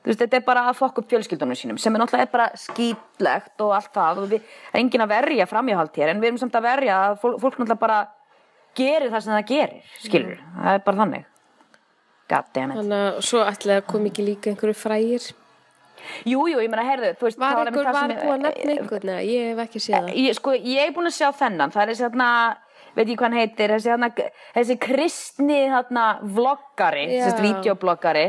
þú 0.02 0.10
veist, 0.10 0.22
þetta 0.22 0.38
er 0.38 0.46
bara 0.46 0.64
að 0.68 0.78
fokk 0.80 1.02
upp 1.02 1.10
fjölskyldunum 1.12 1.58
sínum 1.58 1.78
sem 1.80 1.94
er 1.94 2.02
náttúrulega 2.02 2.30
bara 2.32 2.48
skýtlegt 2.58 3.62
og 3.62 3.74
allt 3.76 3.92
það. 3.94 4.22
Og 4.22 4.32
við 4.32 4.40
er 4.40 4.80
engin 4.80 5.04
að 5.04 5.12
verja 5.14 5.46
framjáhald 5.50 6.00
hér 6.00 6.12
en 6.12 6.22
við 6.22 6.32
erum 6.32 6.40
samt 6.42 6.56
að 6.58 6.66
verja 6.66 6.96
að 7.04 7.20
fólk, 7.22 7.36
fólk 7.42 7.60
náttúrulega 7.60 7.82
bara 7.84 8.00
gerir 8.78 9.12
það 9.12 9.22
sem 9.26 9.36
það 9.36 9.52
gerir 9.52 9.92
skilur, 10.00 10.42
það 10.56 10.78
er 10.78 10.82
bara 10.88 11.00
þannig. 11.02 11.28
God 12.32 12.50
damn 12.56 12.72
it 12.72 12.80
þannig 12.80 13.06
að 13.06 13.22
svo 13.28 13.44
ætlaði 13.46 13.78
að 13.78 13.88
kom 13.92 14.10
ekki 14.10 14.26
líka 14.26 14.50
einhverju 14.50 14.78
frægir. 14.80 15.30
Jú, 16.26 16.40
jú, 16.50 16.58
ég 16.58 16.70
meina, 16.72 16.82
heyrðu, 16.82 17.12
þú 17.20 17.26
veist 17.28 17.38
var 17.38 17.52
það 17.52 17.60
var 17.60 17.74
búið 17.76 17.88
að 17.92 18.08
nefna 18.10 18.52
einhvern 18.72 19.04
neða, 19.06 19.20
ég 19.28 19.50
hef 19.52 19.60
ekki 19.68 19.82
séð 19.84 19.98
það. 20.00 20.16
ég, 20.18 20.34
sko, 20.34 20.54
ég 20.56 20.88
er 20.88 20.94
búin 20.96 21.06
að 21.06 21.14
sjá 21.14 21.28
þennan. 21.38 21.70
Það 21.70 21.82
er 21.84 21.92
þessi 21.92 22.04
þarna, 22.08 22.30
veit 22.96 23.08
ég 23.08 23.16
hvað 23.18 23.28
hann 23.28 23.38
heitir 23.40 23.72
þessi, 23.74 23.90
þarna, 23.92 24.08
þessi 24.56 24.76
kristni 24.82 25.60
þarna, 25.72 26.06
vloggari, 26.36 27.04
Já. 27.16 27.26
þessi 27.28 27.42
videobloggari 27.46 28.24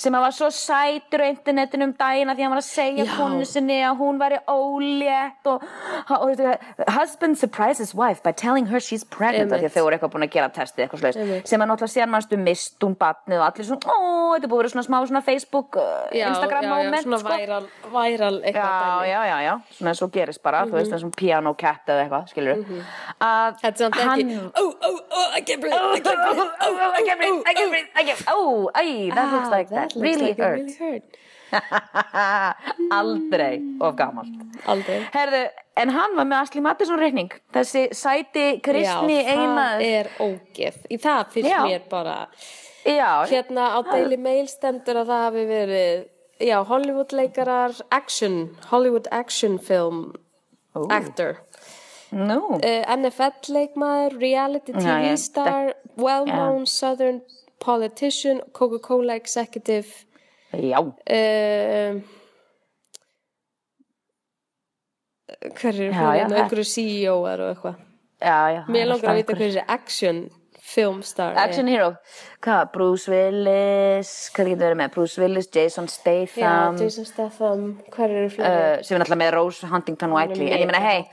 sem 0.00 0.12
var 0.16 0.32
svo 0.36 0.48
sætur 0.54 1.24
á 1.24 1.26
internetinu 1.32 1.88
um 1.90 1.94
daginn 1.98 2.30
að 2.32 2.36
því 2.38 2.42
að 2.42 2.46
hann 2.46 2.54
var 2.56 2.62
að 2.62 2.68
segja 2.70 3.04
Já. 3.06 3.12
konu 3.16 3.44
sinni 3.48 3.78
að 3.84 3.98
hún 4.00 4.20
væri 4.20 4.38
ólétt 4.48 5.50
og, 5.52 5.62
og, 6.10 6.40
og 6.40 6.90
husband 6.96 7.36
surprises 7.40 7.94
wife 7.94 8.22
by 8.24 8.32
telling 8.32 8.66
her 8.70 8.80
she's 8.80 9.04
pregnant 9.04 9.52
því 9.52 9.68
að 9.68 9.74
þau 9.76 9.84
voru 9.86 9.98
eitthvað 9.98 10.14
búin 10.16 10.26
að 10.28 10.32
gera 10.36 10.50
testið 10.56 10.86
eitthvað 10.86 11.04
slags 11.04 11.50
sem 11.50 11.60
að 11.64 11.70
náttúrulega 11.72 11.94
síðan 11.96 12.12
mannstu 12.14 12.38
mist 12.40 12.82
hún 12.86 12.96
batnið 13.00 13.40
og 13.40 13.46
allir 13.50 13.68
svona, 13.68 13.92
ó, 13.92 13.98
þetta 14.36 14.50
búin 14.50 14.56
að 14.58 14.62
vera 14.64 14.72
svona 14.74 14.86
smá 14.88 14.98
svona 15.06 15.22
Facebook, 15.26 15.76
uh, 15.80 16.08
já, 16.14 16.26
Instagram 16.30 16.62
já, 16.64 16.68
já, 16.68 16.76
moment 16.76 17.06
svona 17.06 17.20
sko. 17.22 17.34
væral, 17.36 17.68
væral 17.92 18.40
eitthvað 18.42 18.64
Já, 18.66 18.96
Mhm. 18.96 19.06
já, 19.06 19.20
já, 19.26 19.38
já, 19.46 19.54
svona 19.76 19.90
eins 19.92 20.02
og 20.02 20.10
gerist 20.12 20.42
bara, 20.42 20.64
þú 20.66 20.76
veist, 20.78 20.92
þessum 20.92 21.12
piano 21.16 21.54
cat 21.54 21.86
eða 21.86 22.04
eitthvað, 22.06 22.28
skilur 22.30 22.62
að 23.20 23.60
þetta 23.62 23.84
er 23.86 23.90
ekki 24.06 24.38
oh, 24.54 24.72
oh, 24.88 25.00
oh, 25.10 25.28
I 25.32 25.40
can't 25.40 25.60
breathe, 25.60 25.74
I 25.74 26.00
can't 26.00 26.22
breathe 26.24 26.50
oh, 26.60 26.92
I 26.98 27.02
can't 27.06 27.20
breathe, 27.20 27.42
I 27.46 27.54
can't 27.54 27.70
breathe, 27.70 27.90
I 27.94 28.04
can't, 28.08 28.24
oh, 28.28 28.70
ay, 28.74 29.10
that 29.14 29.32
looks 29.32 29.50
like 29.50 29.68
that, 29.70 29.94
looks 29.94 30.02
really 30.08 30.28
like 30.32 30.38
hurt. 30.38 30.58
really 30.58 30.74
hurt. 30.74 31.02
Aldrei 32.98 33.60
of 33.80 33.94
gamalt. 33.96 34.32
aldrei. 34.66 34.98
Herðu, 35.14 35.42
en 35.78 35.92
hann 35.94 36.16
var 36.18 36.26
með 36.26 36.42
Asli 36.42 36.62
Mattisson 36.64 36.98
reikning, 36.98 37.30
þessi 37.54 37.86
sæti 37.94 38.46
kristni 38.66 39.20
já, 39.22 39.36
það 39.38 39.84
er 39.86 40.10
ógeð. 40.18 40.80
Í 40.90 40.98
það 41.02 41.22
finnst 41.36 41.52
Já. 41.52 41.60
mér 41.68 41.86
bara 41.90 42.18
Já, 42.86 43.26
hérna 43.30 43.70
á 43.74 43.78
Daily 43.86 44.18
Mail 44.18 44.46
stendur 44.50 45.00
að 45.02 45.10
það 45.10 45.24
hafi 45.24 45.46
verið 45.48 46.04
já, 46.46 46.58
Hollywood 46.68 47.14
leikarar 47.16 47.74
action, 47.90 48.56
Hollywood 48.70 49.08
action 49.10 49.58
film 49.58 50.12
actor 50.90 51.40
nú, 52.12 52.40
uh, 52.56 52.84
NFL 52.96 53.50
leikmaður, 53.56 54.18
reality 54.20 54.72
TV 54.72 55.10
ég- 55.12 55.18
star 55.18 55.74
well-known 55.96 56.66
southern 56.66 57.22
politician 57.58 58.40
Coca-Cola 58.52 59.14
executive. 59.14 60.04
Já, 60.52 60.78
uh, 60.80 62.00
hver 65.56 65.74
já, 65.74 66.14
en 66.22 66.30
það- 66.30 66.36
einhverju 66.42 66.64
CEO-ar 66.64 67.40
og 67.40 67.56
eitthvað. 67.56 67.76
Já, 68.20 68.36
já. 68.54 68.64
mér 68.68 68.80
er 68.82 68.86
langar 68.86 69.10
að 69.10 69.16
vita 69.16 69.32
einhver- 69.32 69.36
hver 69.36 69.50
þessi 69.52 69.64
action 69.68 70.30
film 70.66 71.02
star 71.06 71.32
er. 71.32 71.38
Action 71.38 71.68
hero, 71.70 71.92
hvað, 72.42 72.72
Bruce 72.74 73.10
Willis, 73.10 74.10
hvað 74.34 74.50
getur 74.50 74.64
verið 74.64 74.80
með, 74.80 74.90
Bruce 74.96 75.22
Willis, 75.22 75.48
Jason 75.54 75.86
já, 75.86 75.94
Statham, 75.94 76.80
Jason 76.80 77.06
Statham, 77.06 77.64
hver 77.94 78.10
eru 78.10 78.32
fleiri? 78.34 78.50
Uh, 78.50 78.82
sem 78.82 78.96
er 78.96 79.02
náttúrulega 79.04 79.20
með 79.22 79.32
Rose 79.36 79.70
Huntington 79.70 80.14
Whiteley. 80.16 80.50
en 80.50 80.64
ég 80.64 80.70
meina 80.70 80.82
hei, 80.82 81.06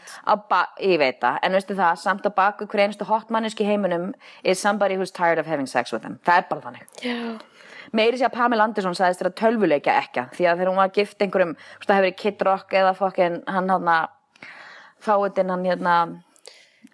ég 0.82 1.00
veit 1.02 1.22
það. 1.22 1.40
En 1.46 1.58
veistu 1.58 1.78
það, 1.78 2.02
samt 2.02 2.26
á 2.26 2.32
baku 2.34 2.68
hver 2.72 2.86
einustu 2.88 3.08
hotmanniski 3.10 3.68
heiminum 3.68 4.12
is 4.44 4.62
somebody 4.62 4.98
who's 4.98 5.14
tired 5.14 5.40
of 5.40 5.50
having 5.50 5.70
sex 5.70 5.94
with 5.94 6.02
them, 6.02 6.20
það 6.26 6.42
er 6.42 6.50
bara 6.50 6.66
þannig. 6.68 6.90
Já, 7.06 7.20
meiri 7.94 8.18
sér 8.18 8.32
að 8.32 8.38
Pamela 8.40 8.66
Anderson 8.66 8.98
sagðist 8.98 9.22
þér 9.22 9.32
að 9.32 9.40
tölvuleikja 9.44 9.98
ekki 10.02 10.28
því 10.34 10.50
að 10.50 10.60
þegar 10.60 10.74
hún 10.74 10.82
var 10.82 10.94
gift 10.98 11.22
einhverjum 11.22 11.54
þú 11.54 11.78
veist, 11.78 11.88
það 11.88 11.98
hefur 11.98 12.08
verið 12.08 12.20
Kid 12.24 12.46
Rock 12.48 12.78
eða 12.80 12.94
fokkin 12.98 13.42
hann 13.54 13.70
hann 13.70 13.90
fáiðinn 15.04 15.52
hann 15.52 15.68
hérna 15.68 15.98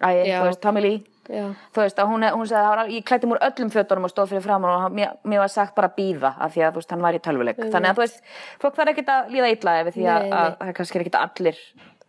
æ, 0.00 0.10
Já. 0.26 0.40
þú 0.40 0.44
veist, 0.48 0.60
Tommy 0.64 0.82
Lee. 0.84 0.98
Já. 0.98 1.09
Þú 1.30 1.82
veist 1.84 1.98
að 2.02 2.08
hún, 2.10 2.24
hún 2.34 2.46
það 2.50 2.66
var- 2.70 2.88
ég 2.90 3.04
klætti 3.06 3.28
múr 3.30 3.38
öllum 3.46 3.70
fötunum 3.70 4.04
og 4.04 4.10
stóð 4.12 4.28
fyrir 4.32 4.42
framan 4.42 4.70
og 4.74 4.80
hann- 4.82 4.94
mér, 4.98 5.12
mér 5.24 5.38
var 5.44 5.48
sagt 5.48 5.74
bara 5.76 5.88
býða 5.96 6.34
af 6.40 6.54
því 6.54 6.64
að 6.68 6.74
veist 6.80 6.90
hann 6.90 7.02
var 7.02 7.12
í 7.14 7.20
tölvuleik. 7.20 7.56
Þannig 7.58 7.90
að 7.90 7.94
þú 7.94 8.04
veist, 8.04 8.20
fólk 8.60 8.74
þarf 8.76 8.92
ekkert 8.94 9.12
að 9.14 9.30
líða 9.30 9.50
illa 9.54 9.76
yfir 9.84 9.92
því 9.94 10.04
að, 10.10 10.20
Nei, 10.22 10.30
að 10.30 10.48
nei. 10.50 10.56
það 10.60 10.68
er 10.68 10.72
kannski 10.80 11.00
ekkert 11.00 11.20
allir 11.20 11.56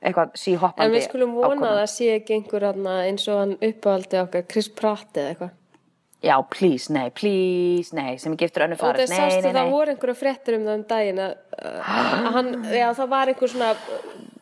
eitthvað 0.01 0.31
síhoppandi 0.33 0.85
En 0.85 0.91
við 0.91 1.03
skulum 1.07 1.33
vona 1.37 1.67
að 1.71 1.79
það 1.81 1.89
sé 1.93 2.05
ekki 2.17 2.33
einhver 2.39 2.63
eins 3.05 3.27
og 3.29 3.37
hann 3.39 3.57
uppáhaldi 3.61 4.17
okkar, 4.23 4.47
Chris 4.49 4.67
Pratt 4.69 5.13
eða 5.13 5.35
eitthvað. 5.35 5.51
já, 6.23 6.35
please, 6.49 6.89
nei, 6.93 7.09
please, 7.09 7.93
nei 7.93 8.15
sem 8.17 8.33
er 8.33 8.37
giftur 8.37 8.63
önnu 8.65 8.73
Og 8.73 8.79
farið, 8.81 9.05
það 9.05 9.09
nei, 9.09 9.17
sástu 9.17 9.43
nei, 9.43 9.53
það 9.53 9.63
nei. 9.65 9.71
voru 9.71 9.89
einhverja 9.93 10.17
fréttur 10.17 10.55
um 10.57 10.65
það 10.65 10.73
um 10.79 10.83
daginn 10.89 11.19
að, 11.19 11.35
að 11.61 12.31
hann, 12.33 12.51
já 12.73 12.87
það 12.93 13.09
var 13.09 13.27
einhver 13.27 13.49
svona 13.49 13.75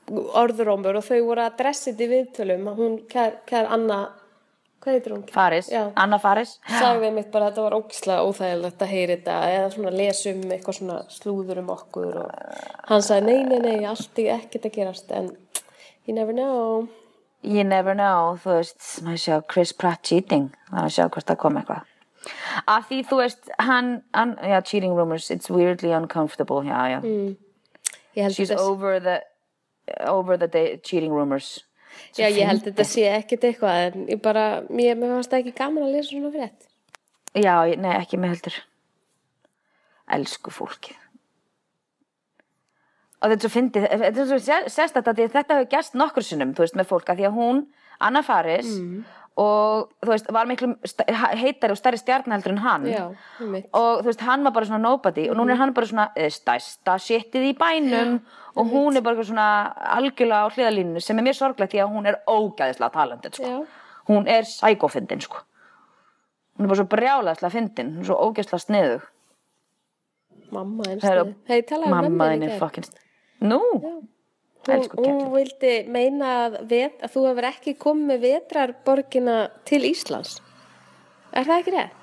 orðurómur 0.10 0.98
og 1.00 1.04
þau 1.06 1.20
voru 1.28 1.44
að 1.46 1.58
dressa 1.60 1.92
þetta 1.92 2.04
í 2.04 2.10
viðtölum 2.14 2.68
að 2.72 2.80
hún, 2.82 2.96
kær, 3.12 3.36
kær 3.46 3.68
Anna, 3.76 4.00
hvað 4.90 4.98
heitir 4.98 5.16
hún? 5.16 5.26
Faris, 5.34 5.70
Já. 5.72 5.82
Anna 6.00 6.20
Faris 6.22 6.56
Sagði 6.68 7.12
mitt 7.16 7.30
bara 7.34 7.50
að 7.50 7.52
þetta 7.52 7.66
var 7.66 7.78
ógislega 7.78 8.26
óþægilegt 8.28 8.86
að 8.86 8.94
heyra 8.94 9.18
þetta 9.18 9.36
eða 9.56 9.68
svona 9.76 9.94
lesa 9.96 10.34
um 10.34 10.56
eitthvað 10.56 10.80
svona 10.80 10.98
slúður 11.14 11.62
um 11.64 11.70
okkur 11.76 12.18
og 12.24 12.56
hann 12.90 13.06
sagði 13.06 13.28
nei, 13.30 13.44
nei, 13.52 13.60
nei, 13.66 13.86
allt 13.90 14.24
er 14.24 14.34
ekkert 14.40 14.66
að 14.70 14.76
gerast 14.80 15.14
en 15.16 15.30
you 16.08 16.16
never 16.16 16.34
know. 16.34 16.90
You 17.42 17.64
never 17.64 17.96
know, 17.96 18.34
þú 18.44 18.58
veist, 18.58 18.82
maður 19.06 19.22
sjá 19.24 19.36
Chris 19.48 19.72
Pratt 19.72 20.04
cheating, 20.04 20.50
maður 20.74 20.96
sjá 20.98 21.06
hvort 21.08 21.30
það 21.30 21.38
kom 21.40 21.60
eitthvað. 21.62 21.86
Af 22.68 22.90
því, 22.90 22.98
þú 23.08 23.20
veist, 23.22 23.52
hann, 23.64 23.92
hann, 24.18 24.34
já, 24.44 24.58
cheating 24.68 24.98
rumors, 24.98 25.30
it's 25.32 25.50
weirdly 25.50 25.94
uncomfortable, 25.96 26.60
já, 26.68 26.98
já. 26.98 27.00
Held 28.18 28.36
She's 28.36 28.52
over 28.52 29.00
the, 29.00 29.22
over 30.04 30.36
the 30.36 30.48
day, 30.48 30.82
cheating 30.84 31.14
rumors. 31.14 31.64
Já, 32.18 32.28
ég 32.30 32.46
held 32.48 32.64
þetta 32.68 32.86
sé 32.86 33.06
ekkert 33.14 33.44
eitthvað 33.50 33.84
en 33.90 34.08
ég 34.08 34.22
bara, 34.22 34.62
mér, 34.70 34.96
fannst 35.00 35.32
það 35.32 35.40
ekki 35.44 35.56
gaman 35.60 35.84
að 35.88 35.94
lesa 35.98 36.10
svona 36.16 36.32
frétt. 36.34 36.68
Já, 37.36 37.54
ég- 37.70 37.80
nei, 37.80 37.94
ekki 38.00 38.18
með 38.20 38.34
heldur. 38.36 38.58
Elsku 40.10 40.52
fólkið. 40.52 40.98
Og 43.20 43.32
þetta 43.34 43.44
svo 43.46 43.52
fyndið, 43.52 43.86
þetta 43.92 44.22
er 44.24 44.28
svo 44.30 44.38
sé- 44.40 44.70
sérstætt 44.72 45.08
að 45.12 45.18
þetta 45.28 45.56
hefur 45.58 45.70
gæst 45.74 45.96
nokkur 46.00 46.24
sinnum, 46.24 46.54
þú 46.56 46.64
veist, 46.64 46.76
með 46.80 46.88
fólk, 46.88 47.10
að 47.12 47.18
því 47.20 47.26
að 47.28 47.34
hún, 47.36 47.58
Anna 48.00 48.22
Faris, 48.24 48.70
og 49.40 49.90
þú 50.04 50.12
veist, 50.12 50.30
var 50.36 50.48
miklu 50.50 50.74
heitari 51.40 51.74
og 51.74 51.80
stærri 51.80 52.00
stjarnheldur 52.02 52.54
en 52.54 52.62
hann. 52.64 52.88
Já, 52.92 53.04
og 53.74 54.02
þú 54.02 54.08
veist, 54.10 54.24
hann 54.28 54.46
var 54.48 54.56
bara 54.56 54.70
svona 54.70 54.82
nobody. 54.84 55.28
Og 55.32 55.38
núna 55.40 55.56
er 55.56 55.62
hann 55.62 55.74
bara 55.74 55.90
svona 55.90 56.08
eh, 56.16 56.32
stærsta 56.34 56.98
shitið 57.00 57.50
í 57.52 57.58
bænum. 57.60 58.18
Og 58.60 58.74
hún 58.74 59.00
er 59.00 59.06
bara 59.06 59.24
svona 59.24 59.50
algjörlega 59.96 60.50
á 60.50 60.52
hliðalínu 60.52 61.04
sem 61.04 61.20
er 61.20 61.28
mér 61.30 61.38
sorglegt 61.38 61.72
því 61.76 61.84
að 61.86 61.94
hún 61.94 62.10
er 62.10 62.20
ógæðislega 62.28 62.92
talented 62.96 63.40
sko. 63.40 63.54
Já. 63.54 63.86
hún 64.10 64.28
er 64.28 64.48
sækófindin 64.50 65.22
sko. 65.22 65.44
hún 66.58 66.66
er 66.66 66.74
bara 66.74 66.82
svo 66.82 66.90
brjálæðislega 66.92 67.54
fyndin. 67.56 67.94
Hún 67.96 68.04
er 68.04 68.10
svo 68.10 68.20
ógæðislega 68.28 68.66
sniðug. 68.66 69.06
Mamma 70.52 70.90
eins 70.90 71.06
Heyrðu, 71.06 71.30
og 71.30 71.52
Hei, 71.52 71.62
talaðu 71.62 71.86
um 71.86 71.94
mamma 71.94 72.10
mömmu 72.10 72.32
þín 72.34 72.44
í 72.44 72.50
er 72.50 72.60
fucking 72.60 72.88
sniðug 72.90 73.06
nú, 73.42 73.60
Hún, 74.68 74.84
hún 75.00 75.30
vildi 75.34 75.76
meina 75.90 76.34
að, 76.46 76.60
vet, 76.70 77.00
að 77.02 77.14
þú 77.14 77.22
hefur 77.30 77.48
ekki 77.50 77.78
komið 77.80 78.10
með 78.12 78.26
vetrarborgina 78.28 79.38
til 79.66 79.80
Íslands. 79.88 80.42
Er 81.32 81.48
það 81.48 81.62
ekki 81.62 81.74
rétt? 81.78 82.00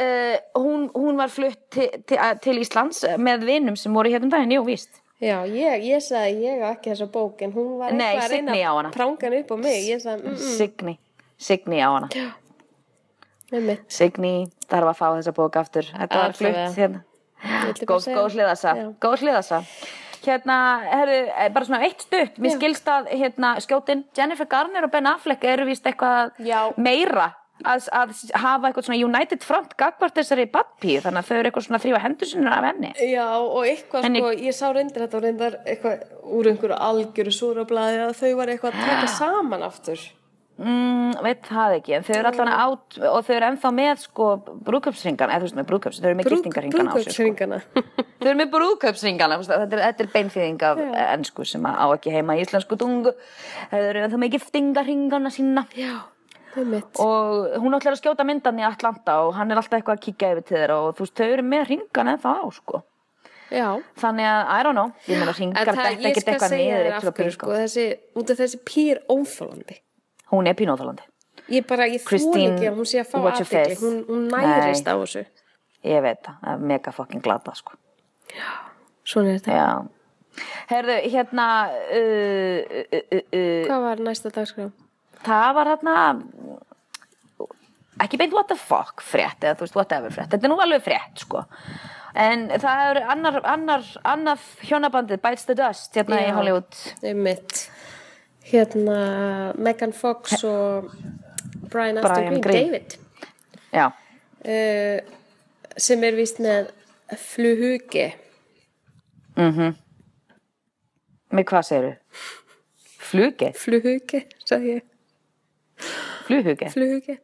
uh, 0.00 0.62
hún, 0.62 0.90
hún 0.94 1.16
var 1.16 1.28
flutt 1.28 1.70
til, 1.70 1.88
til, 2.06 2.18
til 2.42 2.60
Íslands 2.62 3.04
með 3.18 3.46
vinum 3.48 3.76
sem 3.78 3.94
voru 3.94 4.12
hérna 4.12 4.28
um 4.28 4.34
daginn, 4.34 4.56
jú, 4.58 4.64
víst. 4.68 5.00
Já, 5.20 5.42
ég, 5.44 5.84
ég 5.84 6.00
sagði 6.00 6.46
ég 6.46 6.62
á 6.64 6.72
ekki 6.72 6.94
þessa 6.94 7.10
bók 7.12 7.42
en 7.44 7.52
hún 7.52 7.74
var 7.80 7.92
eitthvað 7.92 8.22
að 8.24 8.34
reyna 8.34 8.56
að 8.56 8.92
pranga 8.94 9.28
hann 9.28 9.38
upp 9.42 9.50
á 9.52 9.56
mig. 9.60 9.90
Sagði, 10.00 10.22
mm, 10.22 10.36
mm, 10.36 10.54
Signý, 10.56 10.94
Signý 11.36 11.82
á 11.84 11.88
hana. 11.92 12.08
Signý 13.90 14.34
þarf 14.70 14.92
að 14.94 15.00
fá 15.02 15.06
þessa 15.18 15.34
bók 15.36 15.58
aftur. 15.60 15.90
Þetta 15.92 16.22
var 16.22 16.36
flutt 16.38 16.78
hérna. 16.78 17.04
Góð, 17.88 18.06
hliðasa 18.34 18.72
góð 19.00 19.22
hliðasa 19.24 19.62
hérna, 20.26 20.56
herru, 20.90 21.18
eh, 21.36 21.48
bara 21.54 21.64
svona 21.68 21.82
eitt 21.86 22.00
stutt 22.06 22.38
mér 22.38 22.56
skilst 22.58 22.88
að 22.88 23.08
hérna, 23.12 23.56
skjótin 23.64 24.04
Jennifer 24.16 24.46
Garner 24.46 24.84
og 24.84 24.90
Ben 24.92 25.06
Affleck 25.06 25.44
eru 25.44 25.64
vist 25.68 25.84
eitthvað 25.86 26.32
Já. 26.44 26.72
meira 26.76 27.32
að, 27.64 27.88
að 27.92 28.12
hafa 28.40 28.68
eitthvað 28.70 28.86
svona 28.88 29.00
United 29.04 29.42
Front 29.44 29.74
gagvart 29.76 30.14
þessari 30.16 30.46
badpíu 30.50 31.00
þannig 31.04 31.20
að 31.20 31.28
þau 31.28 31.36
eru 31.38 31.50
eitthvað 31.50 31.66
svona 31.66 31.80
þrýfa 31.82 32.00
hendur 32.06 32.30
sinna 32.30 32.54
af 32.56 32.64
henni 32.70 32.92
Já, 33.10 33.26
og 33.36 33.66
eitthvað 33.68 34.06
Henni- 34.08 34.22
sko, 34.22 34.30
ég 34.46 34.56
sá 34.56 34.70
reyndar 34.72 35.04
þetta 35.06 35.18
og 35.20 35.26
reyndar 35.26 35.58
eitthvað 35.66 36.06
úr 36.38 36.48
einhverju 36.54 36.78
algjöru 36.88 37.34
súrablaði 37.36 38.00
að 38.06 38.14
þau 38.22 38.32
var 38.40 38.54
eitthvað 38.54 38.78
að 38.80 38.88
taka 38.88 39.12
saman 39.20 39.62
aftur. 39.68 40.00
Mm, 40.60 41.16
veit 41.24 41.48
það 41.48 41.74
ekki, 41.78 41.94
en 41.96 42.06
þau 42.06 42.12
eru 42.18 42.30
allan 42.30 42.52
átt 42.52 42.98
og 43.10 43.24
þau 43.26 43.32
eru 43.36 43.48
ennþá 43.48 43.72
með 43.76 44.04
sko 44.04 44.28
brúköpsringana, 44.68 45.34
eða 45.34 45.40
þú 45.40 45.48
veist 45.48 45.58
með 45.58 45.68
brúköps, 45.70 46.00
þau 46.00 46.08
eru 46.10 46.18
með 46.20 46.30
giftingarringana 46.34 46.92
á 46.92 46.96
sér 47.00 47.16
sko. 47.16 47.58
Þau 48.20 48.28
eru 48.28 48.38
með 48.42 48.54
veist, 49.40 49.52
þetta 49.54 49.80
er, 49.80 49.84
er 50.04 50.12
beinþýðing 50.14 50.64
af 50.68 50.84
ennsku 51.08 51.48
sem 51.48 51.66
á 51.66 51.86
ekki 51.88 52.14
heima 52.14 52.36
í 52.36 52.44
íslensku 52.44 52.78
tungu. 52.80 53.16
Þau 53.72 53.80
eru 53.80 54.04
ennþá 54.04 54.20
með 54.20 54.34
giftingarringana 54.36 55.32
sína 55.34 55.66
Já, 55.78 55.94
og 56.98 57.58
hún 57.62 57.76
ætlar 57.78 57.94
að 57.94 58.00
skjóta 58.02 58.26
myndan 58.26 58.58
í 58.60 58.66
Atlanta 58.66 59.20
og 59.24 59.34
hann 59.38 59.52
er 59.52 59.60
alltaf 59.60 59.78
eitthvað 59.78 59.98
að 60.00 60.06
kíkja 60.06 60.32
yfir 60.34 60.46
til 60.46 60.56
þeirra 60.58 60.78
og 60.84 60.96
þú 60.98 61.06
veist, 61.06 61.18
þau 61.20 61.28
eru 61.34 61.44
með 61.46 61.68
ringana 61.74 62.16
ennþá 62.16 62.32
á, 62.42 62.44
sko. 62.56 62.82
Já. 63.50 63.68
Þannig 63.98 64.26
að, 64.30 64.40
I 64.46 64.64
don't 64.66 64.78
know, 64.78 64.90
ég 65.10 65.18
meina 65.18 65.34
ringar 65.34 65.70
þetta 65.70 65.86
ekkert 65.90 66.32
eitthvað 66.32 66.52
niður 66.54 66.74
þér 66.74 66.88
eitt 66.88 66.96
af 66.96 67.00
til 67.00 67.10
að 67.10 67.14
hverju 67.16 67.30
byrja, 67.30 67.36
sko, 67.36 67.54
þessi, 67.58 67.86
þessi 68.30 68.60
pýr 68.66 69.00
óþólandi. 69.10 69.78
Hún 70.30 70.50
er 70.50 70.58
pínóþalandi. 70.58 71.06
Ég 71.50 71.66
bara, 71.66 71.86
ég 71.90 72.04
Christine, 72.06 72.54
ekki 72.54 72.68
að 72.70 72.76
hún 72.78 72.86
sé 72.86 73.00
að 73.02 73.08
fá 73.10 73.44
face. 73.44 73.78
Hún, 73.80 74.02
hún 74.06 74.28
nærist 74.30 74.86
Nei. 74.86 74.92
á 74.92 74.96
þessu. 75.00 75.24
Ég 75.90 76.04
veit 76.04 76.20
það, 76.22 76.36
það 76.42 76.52
er 76.52 76.68
mega 76.70 76.92
fucking 76.94 77.24
glata, 77.24 77.54
sko. 77.58 77.74
Svona 79.08 79.32
er 79.32 79.40
þetta. 79.40 79.56
Já. 79.56 80.44
Herðu, 80.70 81.00
hérna, 81.10 81.48
uh, 81.90 82.60
uh, 82.60 82.84
uh, 82.94 83.02
uh, 83.02 83.24
uh, 83.34 83.66
Hvað 83.66 83.82
var 83.88 84.04
næsta 84.06 84.30
dagskrá? 84.30 84.68
það 85.26 85.54
var 85.58 85.70
hérna 85.74 85.94
ekki 88.00 88.20
beint 88.20 88.36
what 88.36 88.48
the 88.48 88.56
fuck 88.58 89.02
frétt 89.04 89.44
eða 89.44 89.58
þú 89.58 89.66
veist 89.66 89.78
whatever 89.78 90.14
frétt, 90.14 90.30
þetta 90.32 90.48
er 90.48 90.52
nú 90.52 90.60
alveg 90.64 90.84
frétt 90.86 91.24
sko 91.24 91.44
en 92.20 92.46
það 92.50 92.84
er 92.86 93.02
annar, 93.14 93.40
annar, 93.46 93.84
annar 94.08 94.46
hjónabandið 94.66 95.20
Bites 95.22 95.46
the 95.48 95.56
Dust 95.58 95.94
hérna 95.98 96.22
í 96.22 96.30
Já. 96.30 96.34
Hollywood 96.38 96.80
Einmitt. 97.06 97.66
Hérna, 98.50 98.98
Megan 99.58 99.92
Fox 99.94 100.42
og 100.44 100.90
Brian 101.70 101.98
Aston 101.98 102.26
Green, 102.26 102.42
Green. 102.42 102.72
David. 102.72 102.96
Uh, 104.40 104.98
sem 105.76 106.04
er 106.04 106.18
vist 106.18 106.40
með 106.42 106.72
fluhugi. 107.18 108.08
með 111.30 111.46
hvað 111.46 111.66
segirðu? 111.68 111.96
Flugi? 113.10 113.50
Fluhugi, 113.58 114.24
sagði 114.46 114.76
ég. 114.76 114.86
Flughugi? 116.26 116.70
Fluhugi. 116.70 117.16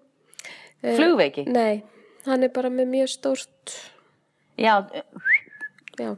Flugveiki? 0.83 1.45
Nei, 1.51 1.83
hann 2.27 2.45
er 2.47 2.53
bara 2.55 2.71
með 2.71 2.91
mjög 2.93 3.13
stórt, 3.17 3.75
Já, 4.57 4.87
já. 6.01 6.17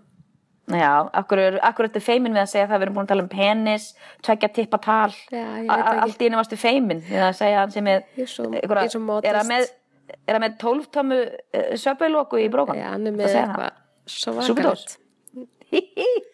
Já, 0.69 0.93
akkur 1.21 1.39
er, 1.41 1.59
ertu 1.89 2.01
feimin 2.05 2.35
við 2.37 2.43
að 2.43 2.51
segja 2.53 2.67
það? 2.69 2.79
Við 2.79 2.87
erum 2.87 2.95
búin 2.99 3.07
að 3.07 3.13
tala 3.13 3.23
um 3.25 3.29
penis, 3.33 3.87
tvekja 4.27 4.49
tippa 4.59 4.79
tal. 4.85 5.11
Já, 5.33 5.45
allt 6.05 6.21
í 6.23 6.29
einu 6.29 6.37
varstu 6.41 6.59
feimin 6.61 7.01
við 7.09 7.23
að 7.25 7.35
segja 7.41 7.61
hann 7.63 7.71
sem 7.75 7.87
er 7.93 8.03
er 8.19 8.27
svo- 8.27 8.49
ég 8.53 9.31
er 9.31 9.39
hann 9.41 9.49
með, 9.53 9.71
með 10.45 10.57
tólftömmu 10.63 11.21
uh, 11.29 11.77
söpauloku 11.77 12.41
í 12.43 12.49
brókan 12.53 12.77
Já, 12.81 12.91
hann 12.93 13.07
er 13.07 13.13
með 13.13 13.35
eitthvað 13.43 13.73
svakalegt. 14.09 14.99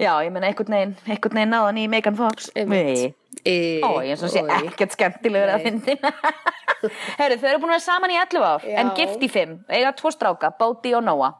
Já, 0.00 0.12
ég 0.24 0.30
meina 0.32 0.48
einhvern 0.48 0.72
veginn, 0.72 0.94
einhvern 1.06 1.36
veginn 1.36 1.50
náðan 1.52 1.78
í 1.82 1.88
Megan 1.92 2.16
Fox. 2.16 2.50
Einmitt. 2.56 3.16
Í- 3.48 3.80
Ó, 3.84 4.00
ég 4.04 4.12
er 4.12 4.18
svo 4.20 4.28
sé 4.28 4.42
Oj. 4.44 4.50
ekkert 4.68 4.92
skemmtilegur 4.96 5.52
að 5.54 5.62
fyndin. 5.64 6.00
Herru, 7.20 7.36
þau 7.40 7.48
eru 7.50 7.58
búin 7.60 7.70
að 7.70 7.76
vera 7.76 7.84
saman 7.84 8.12
í 8.12 8.16
11 8.20 8.44
ár, 8.48 8.62
Já. 8.64 8.76
en 8.80 8.90
gift 8.96 9.22
í 9.24 9.28
5, 9.32 9.54
eiga 9.68 9.92
tvo 9.96 10.10
stráka, 10.12 10.50
Bóti 10.58 10.92
og 10.96 11.04
Nóa. 11.04 11.30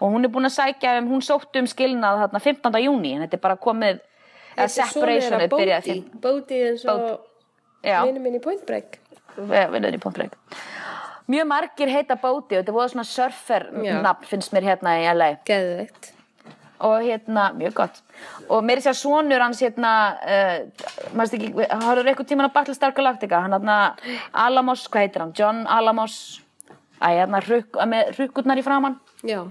Og 0.00 0.12
hún 0.12 0.24
er 0.24 0.32
búin 0.32 0.48
að 0.48 0.54
sækja 0.56 0.98
um, 1.00 1.08
hún 1.14 1.22
sótti 1.24 1.60
um 1.62 1.68
skilnað 1.70 2.20
þarna 2.24 2.40
15. 2.44 2.80
júni, 2.84 3.14
en 3.16 3.24
þetta 3.24 3.38
er 3.38 3.44
bara 3.46 3.56
komið, 3.60 4.00
eða 4.56 4.68
separationið 4.76 5.54
byrjaði 5.54 5.94
Bodhi. 5.96 6.20
Bodhi 6.26 6.60
eins 6.68 6.84
og 6.92 7.06
Já, 7.84 8.02
vinnu 8.04 8.20
minn 8.20 8.36
í 8.36 8.42
Point 8.44 8.64
Break. 8.68 8.98
vinnuðin 9.40 9.96
í 9.96 10.02
Pontreik. 10.02 10.34
Mjög 11.30 11.46
margir 11.48 11.88
heita 11.94 12.16
Bóti 12.20 12.56
og 12.58 12.64
þetta 12.64 12.72
voru 12.74 12.90
svona 12.92 13.06
surfer 13.08 13.68
nafn 14.02 14.26
finnst 14.28 14.52
mér 14.52 14.66
hérna 14.72 14.96
í 15.00 15.06
LA. 15.14 15.30
Geðveikt. 15.48 16.10
Og 16.86 17.04
hérna, 17.04 17.50
mjög 17.56 17.74
gott. 17.78 18.02
Og 18.48 18.64
mér 18.66 18.80
er 18.80 18.86
sér 18.88 18.98
sonur 18.98 19.42
hans 19.44 19.62
hérna 19.62 19.94
uh, 20.20 20.84
maður 21.16 21.38
ekki, 21.38 21.50
hárður 21.70 22.12
eitthvað 22.12 22.30
tíman 22.32 22.48
að 22.48 22.54
Battlestar 22.58 22.94
Galactica, 22.96 23.40
hann 23.44 23.56
hérna 23.56 23.80
Alamos, 24.32 24.86
hvað 24.88 25.06
heitir 25.06 25.24
hann, 25.24 25.34
John 25.36 25.66
Alamos. 25.70 26.20
Æ, 27.00 27.22
hérna 27.22 27.40
hrukk, 27.44 27.80
með 27.88 28.14
hrukkurnar 28.18 28.60
í 28.60 28.64
framann, 28.64 28.98
Já. 29.24 29.44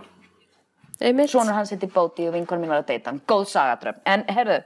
Sonur 1.00 1.56
hans 1.56 1.72
heitir 1.72 1.90
Bóti 1.94 2.28
og 2.28 2.34
vinkonum 2.36 2.66
mín 2.66 2.74
var 2.74 2.82
að 2.84 2.90
deyta 2.92 3.14
hann, 3.14 3.22
góð 3.30 3.46
sagadröm 3.54 4.02
en 4.10 4.26
herðu, 4.28 4.58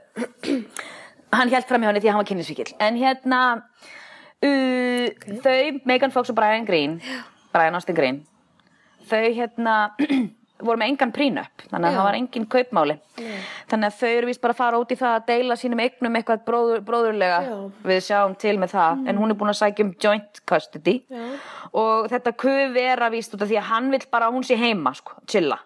hann 1.38 1.52
held 1.52 1.68
fram 1.68 1.84
hjá 1.84 1.90
henni 1.92 2.02
því 2.02 2.10
að 2.10 2.14
hann 2.14 2.22
var 2.22 2.28
kynlisvíkil 2.30 2.72
en 2.82 2.98
hérna 2.98 3.40
uh, 4.42 5.06
þau, 5.44 5.80
Megan 5.86 6.14
Fox 6.14 6.32
og 6.32 6.38
Brian 6.40 6.66
Green 6.66 6.98
Brian 7.54 7.78
Austin 7.78 7.96
Green 7.96 8.18
þau 9.06 9.22
hérna 9.38 9.76
voru 10.62 10.78
með 10.78 10.92
engan 10.92 11.12
prínup 11.14 11.64
þannig 11.66 11.88
að 11.88 11.90
Já. 11.90 11.96
það 11.96 12.06
var 12.06 12.18
engin 12.18 12.46
kaupmáli. 12.54 12.96
Þannig 13.70 13.88
að 13.88 13.98
þau 13.98 14.08
eru 14.12 14.30
vist 14.30 14.42
bara 14.44 14.54
að 14.54 14.60
fara 14.60 14.80
út 14.80 14.94
í 14.94 14.98
það 15.00 15.16
að 15.18 15.26
deila 15.32 15.58
sínum 15.58 15.82
eignum 15.82 16.18
eitthvað 16.20 16.46
bróður, 16.46 16.80
bróðurlega. 16.86 17.40
Já. 17.48 17.58
við 17.90 18.00
sjáum 18.08 18.38
til 18.38 18.56
með 18.62 18.74
það. 18.76 19.04
En 19.10 19.20
hún 19.20 19.34
er 19.34 19.38
búin 19.40 19.52
að 19.52 19.60
sækja 19.60 19.86
um 19.86 19.92
joint 20.06 20.42
custody. 20.46 20.96
Já. 21.10 21.28
og 21.74 22.10
þetta 22.12 22.34
kuð 22.38 22.64
vera 22.74 23.10
víst 23.10 23.34
út 23.34 23.42
af 23.42 23.50
því 23.50 23.60
að 23.60 23.70
hann 23.72 23.90
vill 23.90 24.04
bara 24.10 24.28
að 24.30 24.36
hún 24.38 24.46
sé 24.46 24.58
heima 24.60 24.94
sko, 24.94 25.18
chilla. 25.26 25.58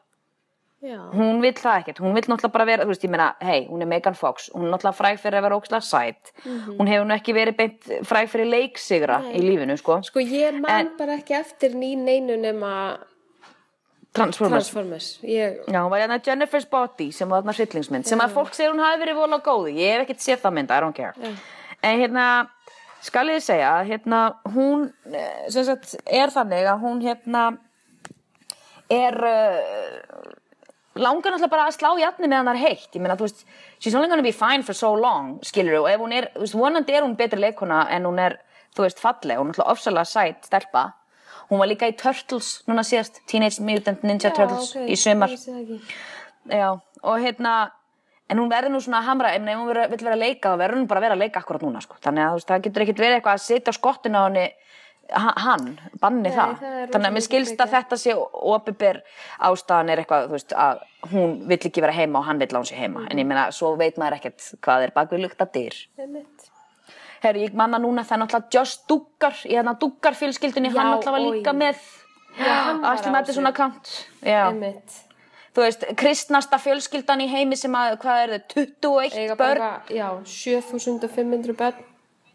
Já. 0.79 1.11
hún 1.11 1.41
vill 1.43 1.57
það 1.59 1.81
ekkert, 1.81 1.99
hún 1.99 2.13
vill 2.15 2.29
náttúrulega 2.31 2.55
bara 2.55 2.65
vera 2.69 2.85
þú 2.87 2.93
veist, 2.93 3.03
ég 3.03 3.11
meina, 3.11 3.33
hei, 3.43 3.65
hún 3.67 3.83
er 3.83 3.89
Megan 3.91 4.15
Fox. 4.15 4.47
Hún 4.55 4.69
er 4.69 4.77
náttúrulega 4.77 4.95
fræg 4.95 5.19
fyrir 5.19 5.41
að 5.41 5.47
vera 5.49 5.57
ókslega 5.59 5.83
sæt. 5.83 6.31
Hún 6.47 6.87
hefur 6.87 7.09
nú 7.09 7.17
ekki 7.17 7.35
verið 7.35 7.57
beint 7.59 7.89
fræg 8.07 8.31
fyrir 8.31 8.47
leiksigra 8.47 9.19
í 9.35 9.43
lífinu, 9.43 9.75
sko. 9.81 9.99
Sko 10.07 10.23
Transformers, 14.19 14.69
Transformers. 14.69 15.09
Ég, 15.23 15.61
já, 15.65 15.79
hún 15.79 15.91
var 15.93 16.03
hérna 16.03 16.21
Jennifer's 16.25 16.67
Body 16.71 17.09
sem 17.15 17.31
var 17.31 17.43
þarna 17.43 17.55
hryllingsmynd, 17.57 18.09
sem 18.09 18.23
að 18.25 18.35
fólk 18.37 18.57
segir 18.57 18.75
hún 18.75 18.83
hafi 18.85 19.01
verið 19.03 19.21
vola 19.23 19.41
góði, 19.45 19.77
ég 19.79 19.95
hef 19.95 20.07
ekkert 20.07 20.25
séð 20.25 20.45
það 20.45 20.57
mynd, 20.59 20.75
I 20.75 20.83
don't 20.85 20.99
care. 20.99 21.33
En 21.87 22.03
hérna, 22.03 22.27
skal 23.07 23.31
ég 23.33 23.45
segja 23.45 23.73
hérna, 23.87 24.23
hún 24.55 24.89
eh, 25.13 25.47
sem 25.55 25.67
sagt, 25.69 25.95
er 26.05 26.35
þannig 26.35 26.69
að 26.69 26.85
hún 26.85 27.03
hérna 27.05 27.45
er 28.89 29.15
uh, 29.29 30.29
langar 30.99 31.35
náttúrulega 31.35 31.53
bara 31.53 31.67
að 31.69 31.77
slá 31.77 31.91
jafni 32.01 32.29
meðan 32.29 32.51
það 32.51 32.57
er 32.57 32.63
heitt. 32.65 32.91
Ég 32.95 33.05
meina, 33.05 33.17
þú 33.19 33.29
veist, 33.29 33.45
she's 33.79 33.95
only 33.95 34.11
gonna 34.11 34.25
be 34.25 34.35
fine 34.35 34.65
for 34.67 34.77
so 34.77 34.95
long 34.97 35.37
skilur 35.47 35.83
og 35.83 35.91
ef 35.91 36.03
hún 36.03 36.15
er, 36.17 36.31
þú 36.35 36.45
veist, 36.47 36.59
vonandi 36.59 36.97
er 36.97 37.07
hún 37.07 37.17
betri 37.19 37.41
leikona 37.43 37.85
en 37.95 38.09
hún 38.09 38.21
er, 38.23 38.39
þú 38.77 38.87
veist, 38.87 39.03
falleg. 39.03 39.39
Hún 39.39 39.53
er 39.53 39.55
náttúrulega 39.55 39.77
ofsalega 39.77 40.09
sætt 40.09 40.49
stelpa 40.49 40.89
hún 41.51 41.59
var 41.63 41.71
líka 41.71 41.89
í 41.89 41.97
Turtles 41.97 42.63
núna 42.69 42.85
síðast 42.87 43.23
Teenage 43.31 43.63
Mutant 43.65 44.05
Ninja 44.07 44.31
Turtles 44.37 44.75
ok, 44.77 44.87
í 44.89 44.97
sumar. 45.01 45.33
ég 45.33 45.39
vissi 45.39 45.53
það 45.53 45.61
ekki. 45.65 45.99
já, 46.61 46.69
og 47.03 47.21
hérna 47.25 47.55
en 48.29 48.39
hún 48.43 48.51
verður 48.53 48.75
nú 48.75 48.81
svona 48.85 49.01
að 49.03 49.09
hamra 49.09 49.35
ef 49.35 49.43
hún 49.49 49.69
vill 49.73 50.05
vera 50.05 50.17
að 50.17 50.23
leika 50.25 50.53
þá 50.53 50.59
verður 50.61 50.83
hún 50.83 50.89
bara 50.91 51.01
að 51.01 51.07
vera 51.09 51.17
að 51.17 51.23
leika 51.25 51.41
akkurat 51.43 51.65
núna 51.65 51.81
sko. 51.85 51.97
þannig 52.05 52.27
að 52.27 52.39
veist, 52.39 52.49
það 52.49 52.65
getur 52.67 52.85
ekkert 52.87 53.05
verið 53.05 53.19
eitthvað 53.21 53.39
að 53.39 53.47
sitja 53.47 53.73
á 53.73 53.79
skottinu 53.79 54.21
á 54.21 54.25
henni 54.29 54.47
ha- 55.09 55.35
hann, 55.41 55.79
banni 56.01 56.29
Nei, 56.29 56.35
það, 56.37 56.53
það 56.61 56.93
þannig 56.93 57.09
að 57.09 57.15
mér 57.17 57.25
skilst 57.25 57.55
mikið 57.55 57.65
að 57.65 57.75
þetta 57.77 57.99
sé 58.03 58.17
opiber 58.53 59.01
ástæðan 59.49 59.93
er 59.95 60.03
eitthvað 60.03 60.29
veist, 60.35 60.53
að 60.53 60.83
hún 61.15 61.35
vill 61.49 61.59
ekki 61.71 61.81
vera 61.85 61.97
heima 61.97 62.21
og 62.21 62.29
hann 62.29 62.43
vill 62.43 62.51
að 62.53 62.61
hún 62.61 62.69
sé 62.69 62.77
heima. 62.77 63.07
En 63.09 63.23
ég 63.23 63.27
meina, 63.29 63.47
svo 63.55 63.73
veit 63.81 63.97
maður 63.97 64.19
ekkert 64.19 64.51
hvað 64.61 64.85
er 64.89 64.95
bak 64.99 65.13
við 65.15 65.25
lukta 65.25 65.49
dyr 65.55 65.81
Herri, 67.23 67.47
ég 67.49 67.57
manna 67.59 67.81
núna 67.83 68.05
það 68.07 68.17
er 68.17 68.23
náttúrulega 68.23 68.55
Josh 68.55 68.85
Duggar 68.89 69.37
í 69.45 69.57
hérna 69.57 69.75
Duggar 69.81 70.17
fjölskyldunni, 70.19 70.71
hann 70.75 70.93
náttúrulega 70.95 71.17
var 71.17 71.25
líka 71.27 71.55
með 71.57 71.83
þessu. 73.25 73.47
account 73.49 73.93
já, 74.23 74.43
Einmitt. 74.47 74.99
þú 75.57 75.65
veist, 75.65 75.87
kristnasta 75.99 76.61
fjölskyldan 76.63 77.25
í 77.25 77.29
heimi 77.33 77.59
sem 77.59 77.75
að, 77.75 77.97
hvað 78.05 78.23
er 78.23 78.35
þau, 78.35 78.43
21 78.55 79.19
Eiga 79.19 79.39
börn 79.39 79.59
bara, 79.59 79.71
já, 79.91 80.09
7500 80.25 81.57
börn. 81.59 81.85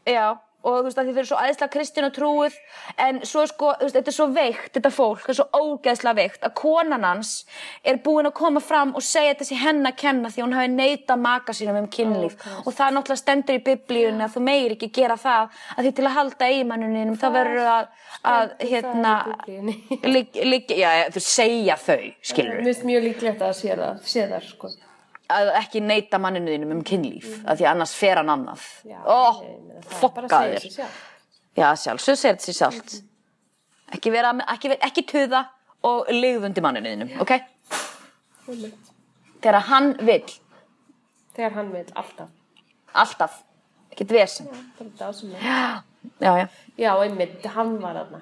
Já, 0.03 0.25
og 0.63 0.77
þú 0.77 0.83
veist 0.87 0.99
að 0.99 1.09
þið 1.09 1.17
fyrir 1.19 1.29
svo 1.29 1.39
aðeinslega 1.41 1.73
kristin 1.73 2.07
og 2.07 2.13
trúið 2.15 2.57
en 3.05 3.21
svo 3.27 3.45
sko, 3.49 3.73
þú 3.79 3.87
veist, 3.87 3.97
þetta 3.97 4.11
er 4.11 4.17
svo 4.17 4.27
veikt 4.33 4.77
þetta 4.77 4.91
fólk, 4.93 5.23
þetta 5.23 5.33
er 5.33 5.39
svo 5.39 5.63
ógeðslega 5.63 6.19
veikt 6.19 6.47
að 6.47 6.55
konan 6.59 7.07
hans 7.07 7.33
er 7.83 7.99
búin 8.03 8.29
að 8.29 8.35
koma 8.37 8.63
fram 8.63 8.93
og 8.97 9.03
segja 9.05 9.33
þetta 9.33 9.47
sé 9.49 9.59
henn 9.59 9.83
að 9.87 9.97
kenna 9.99 10.31
því 10.33 10.45
hún 10.45 10.55
hafi 10.57 10.71
neita 10.73 11.17
maka 11.19 11.55
sínum 11.55 11.81
um 11.81 11.89
kynlíf. 11.91 12.37
Og 12.63 12.71
það 12.71 12.85
er 12.87 12.95
náttúrulega 12.97 13.21
stendur 13.21 13.59
í 13.59 13.63
biblíunni 13.67 14.25
að 14.25 14.37
þú 14.37 14.45
meir 14.47 14.75
ekki 14.75 14.91
gera 14.95 15.17
það 15.19 15.59
að 15.75 15.83
því 15.83 15.93
til 15.97 16.07
að 16.07 16.17
halda 16.17 16.49
eigimannuninum 16.53 17.19
þá 17.19 17.27
verður 17.37 17.69
að, 17.73 17.91
að 18.33 18.55
hérna 18.71 19.13
lík, 20.07 20.39
lík, 20.53 20.73
já, 20.83 20.89
þú 21.13 21.25
segja 21.27 21.77
þau, 21.81 22.09
skilur 22.23 22.59
Mér 22.59 22.71
finnst 22.71 22.87
mjög 22.87 23.07
líklegt 23.09 23.45
að 23.45 23.55
sé 23.59 23.77
það, 23.77 24.03
sé 24.07 24.27
það, 24.31 24.49
sko. 24.53 24.73
Að 25.37 25.49
ekki 25.59 25.81
neita 25.81 26.19
manninu 26.21 26.51
þínum 26.53 26.71
um 26.77 26.83
kynlíf 26.83 27.27
af 27.47 27.57
því 27.59 27.67
annars 27.71 27.93
fer 27.97 28.19
hann 28.21 28.29
annað 28.33 28.63
Já, 28.85 28.99
ó, 29.05 29.41
ég 29.43 29.59
meina, 29.67 29.81
það 29.81 29.89
bara 29.89 29.93
að 29.93 29.99
fokka 30.03 30.27
segja 30.29 30.53
þér 30.53 30.61
sig 30.67 30.71
sjálf. 30.77 31.01
Já, 31.57 31.67
sjálfsög 31.83 32.17
segir 32.17 32.35
þetta 32.37 32.45
sér 32.49 32.57
sjálft. 32.59 32.95
Ekki 33.93 34.11
vera, 34.15 34.31
ekki, 34.55 34.69
vera- 34.73 34.87
ekki 34.87 35.03
tuða 35.11 35.43
og 35.85 36.07
ligðundi 36.09 36.61
manninu 36.65 36.93
þínum, 36.95 37.11
ok? 37.21 37.33
Einmitt. 38.47 38.91
Þegar 39.43 39.59
hann 39.69 39.93
vill, 40.07 40.33
Þegar 41.35 41.51
hann 41.57 41.71
vil, 41.73 41.85
alltaf. 41.99 42.29
alltaf, 42.93 43.39
ekkert 43.91 44.11
vesen. 44.15 44.47
Dásamlega. 44.99 45.41
Já, 46.19 46.37
já, 46.37 46.47
Já, 46.77 46.91
einmitt, 47.03 47.45
hann 47.55 47.77
var 47.81 47.93
þarna. 47.99 48.21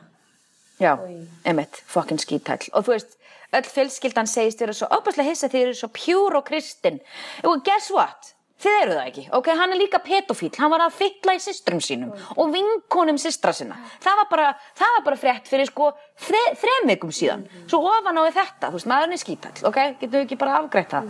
já, 0.81 0.95
Oj. 0.99 1.27
emitt, 1.45 1.81
fucking 1.87 2.19
skítæll. 2.19 2.69
Og 2.73 2.83
þú 2.85 2.95
veist, 2.95 3.17
öll 3.57 3.67
fjölskyldan 3.67 4.29
segist 4.29 4.61
vera 4.63 4.75
svo 4.75 4.87
óbærslega 4.91 5.31
hissa 5.31 5.49
þeir 5.51 5.69
eru 5.69 5.79
svo 5.79 5.89
pjúr 5.95 6.37
og 6.39 6.45
kristin. 6.47 7.01
Og 7.47 7.63
guess 7.65 7.91
what? 7.93 8.33
Þið 8.61 8.75
eru 8.83 8.93
það 8.93 9.07
ekki, 9.09 9.23
ok? 9.33 9.47
Hann 9.57 9.71
er 9.73 9.79
líka 9.79 9.99
pedofíl, 10.05 10.51
hann 10.61 10.69
var 10.69 10.83
að 10.85 10.97
fylla 10.99 11.33
í 11.33 11.39
systrum 11.41 11.79
sínum 11.81 12.11
og 12.35 12.51
vinkonum 12.53 13.17
systra 13.21 13.53
sinna. 13.57 13.79
Það 14.03 14.19
var 14.19 14.27
bara, 14.29 14.49
það 14.77 14.91
var 14.95 15.05
bara 15.07 15.17
frétt 15.17 15.49
fyrir 15.49 15.69
sko 15.69 15.87
þre, 16.27 16.41
þrem 16.61 16.91
vikum 16.91 17.13
síðan. 17.15 17.47
Svo 17.65 17.79
ofan 17.89 18.21
á 18.21 18.23
þetta, 18.29 18.69
þú 18.69 18.77
veist, 18.77 18.89
maðurinn 18.91 19.17
er 19.17 19.23
skítæll, 19.23 19.55
ok? 19.65 19.79
Getum 20.03 20.13
við 20.13 20.27
ekki 20.27 20.37
bara 20.43 20.59
afgreitt 20.59 20.93
það? 20.93 21.09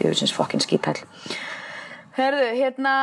Djöfisins 0.00 0.34
fucking 0.34 0.64
skítæll. 0.66 0.98
Herðu, 2.18 2.50
hérna, 2.58 2.96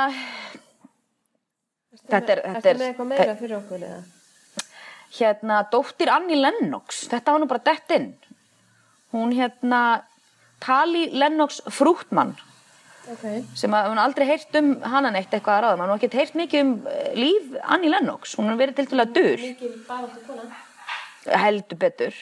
þetta 2.04 2.36
er, 2.36 2.44
þetta 2.44 2.60
Ertu 2.60 2.74
er, 2.74 2.82
með 2.82 2.92
eitthvað 2.92 3.12
meira 3.14 3.40
fyrir 3.40 3.58
okkur 3.62 3.88
eða? 3.88 4.04
hérna, 5.16 5.62
dóttir 5.72 6.12
Annie 6.12 6.36
Lennox, 6.40 7.06
þetta 7.12 7.32
var 7.32 7.40
nú 7.40 7.48
bara 7.48 7.64
dett 7.72 7.96
inn. 7.96 8.10
Hún 9.16 9.32
hérna, 9.32 9.82
Tali 10.60 11.06
Lennox 11.16 11.62
Frútmann, 11.72 12.34
Ok. 13.06 13.24
sem 13.56 13.72
að 13.78 13.88
hún 13.92 14.00
aldrei 14.02 14.26
heyrt 14.28 14.56
um 14.60 14.72
hana 14.82 15.12
neitt 15.14 15.32
eitthvað 15.32 15.60
að 15.60 15.64
ráða, 15.64 15.78
maður 15.80 16.00
ekki 16.02 16.18
heyrt 16.20 16.36
mikið 16.40 16.62
um 16.66 16.72
eh, 16.90 17.12
líf 17.16 17.52
Annie 17.64 17.92
Lennox, 17.94 18.34
hún 18.36 18.50
har 18.50 18.58
verið 18.60 18.82
til 18.90 19.00
að 19.00 19.14
dur, 19.16 19.44
Mikið 19.46 19.76
bara 19.88 20.10
til 20.10 20.24
kona. 20.26 21.38
heldur 21.46 21.80
betur, 21.80 22.18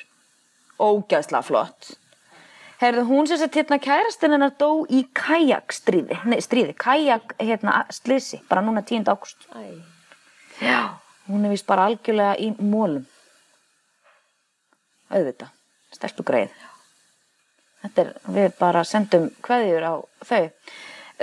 ógæðslega 0.77 1.41
flott. 1.47 1.93
Herðu, 2.83 3.05
hún 3.07 3.29
sem 3.31 3.39
sett 3.39 3.55
hérna 3.55 3.79
kærastinn 3.79 4.35
hennar 4.35 4.51
dó 4.59 4.83
í 4.91 5.05
kajakstríði, 5.15 6.19
nei, 6.27 6.41
stríði, 6.43 6.75
kajak, 6.75 7.33
hérna, 7.39 7.85
slisi, 7.95 8.41
bara 8.49 8.61
núna 8.65 8.83
10. 8.83 9.07
ágúst. 9.07 9.47
Æ. 9.55 9.79
Já, 10.61 10.99
hún 11.29 11.45
er 11.47 11.55
vist 11.55 11.65
bara 11.65 11.87
algjörlega 11.87 12.35
í 12.43 12.51
mólum. 12.59 13.07
Auðvitað, 15.13 15.49
stelpu 15.95 16.27
greið. 16.27 16.51
Þetta 17.83 18.01
er, 18.05 18.11
við 18.37 18.53
bara 18.59 18.83
sendum 18.87 19.29
kveðjur 19.43 19.83
á 19.83 19.93
þau. 20.29 20.43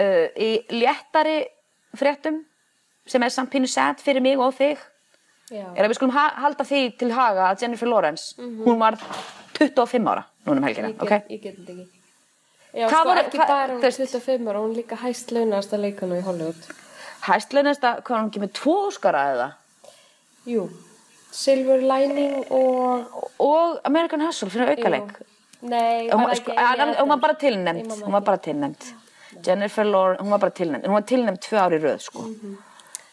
Uh, 0.01 0.27
í 0.37 0.51
léttari 0.77 1.39
fréttum, 1.97 2.43
sem 3.11 3.23
er 3.27 3.33
samt 3.35 3.51
pínu 3.53 3.69
sad 3.69 4.01
fyrir 4.01 4.23
mig 4.23 4.39
og 4.39 4.53
þig, 4.55 4.79
Já. 5.51 5.65
er 5.75 5.83
að 5.83 5.89
við 5.91 5.97
skulum 5.99 6.13
ha 6.15 6.27
halda 6.45 6.65
því 6.69 6.83
til 7.01 7.09
haga 7.17 7.49
að 7.51 7.65
Jennifer 7.65 7.89
Lawrence, 7.91 8.37
hún 8.39 8.79
var 8.79 8.99
25 9.59 10.07
ára 10.13 10.23
núna 10.47 10.61
um 10.61 10.69
helgina, 10.69 10.93
Ég 10.93 11.01
get, 11.01 11.03
ok? 11.03 11.33
ég 11.35 11.41
get 11.43 11.57
þetta 11.59 11.73
ekki. 11.73 11.89
Já, 12.71 12.85
Hvað 12.87 13.01
sko, 13.01 13.09
voru- 13.09 13.25
ekki 13.25 13.39
bara 13.41 13.73
hún 13.73 13.81
þú 13.81 13.89
veist- 13.89 14.15
25 14.15 14.47
ára, 14.53 14.61
hún 14.63 14.77
líka 14.77 14.97
hæst 15.01 15.33
launast 15.35 15.73
að 15.75 15.83
leikana 15.89 16.21
í 16.21 16.23
Hollywood. 16.23 16.71
Hæstlaunast 17.27 17.83
að, 17.85 17.99
hvað 18.07 18.15
er 18.17 18.23
hún 18.23 18.31
ekki 18.31 18.41
með 18.45 18.53
tvo 18.61 18.77
óskara 18.87 19.25
eða? 19.35 19.49
Jú, 20.47 20.69
Silver 21.33 21.83
Lining 21.83 22.47
og... 22.51 23.19
Og 23.41 23.81
American 23.85 24.21
Hustle 24.25 24.49
fyrir 24.51 24.71
aukaleik. 24.77 25.19
Jú. 25.19 25.27
Nei, 25.63 26.09
hún, 26.11 26.23
var 26.25 26.35
sko, 26.39 26.53
ekki 26.53 26.81
að, 26.83 26.97
hún 27.01 27.09
var 27.09 27.19
bara 27.21 27.35
tilnæmt 27.35 27.93
hún 28.03 28.13
var 28.13 28.21
bara 28.25 28.39
tilnæmt 28.39 28.85
Jennifer. 29.47 29.85
Lawrence, 29.85 30.23
hún 30.23 30.31
var 30.31 30.39
bara 30.39 30.51
tilnæmt 30.51 30.87
hún 30.87 30.93
var 30.97 31.03
tilnæmt 31.03 31.41
tvö 31.45 31.59
ári 31.67 31.79
röð 31.83 31.99
sko. 32.01 32.25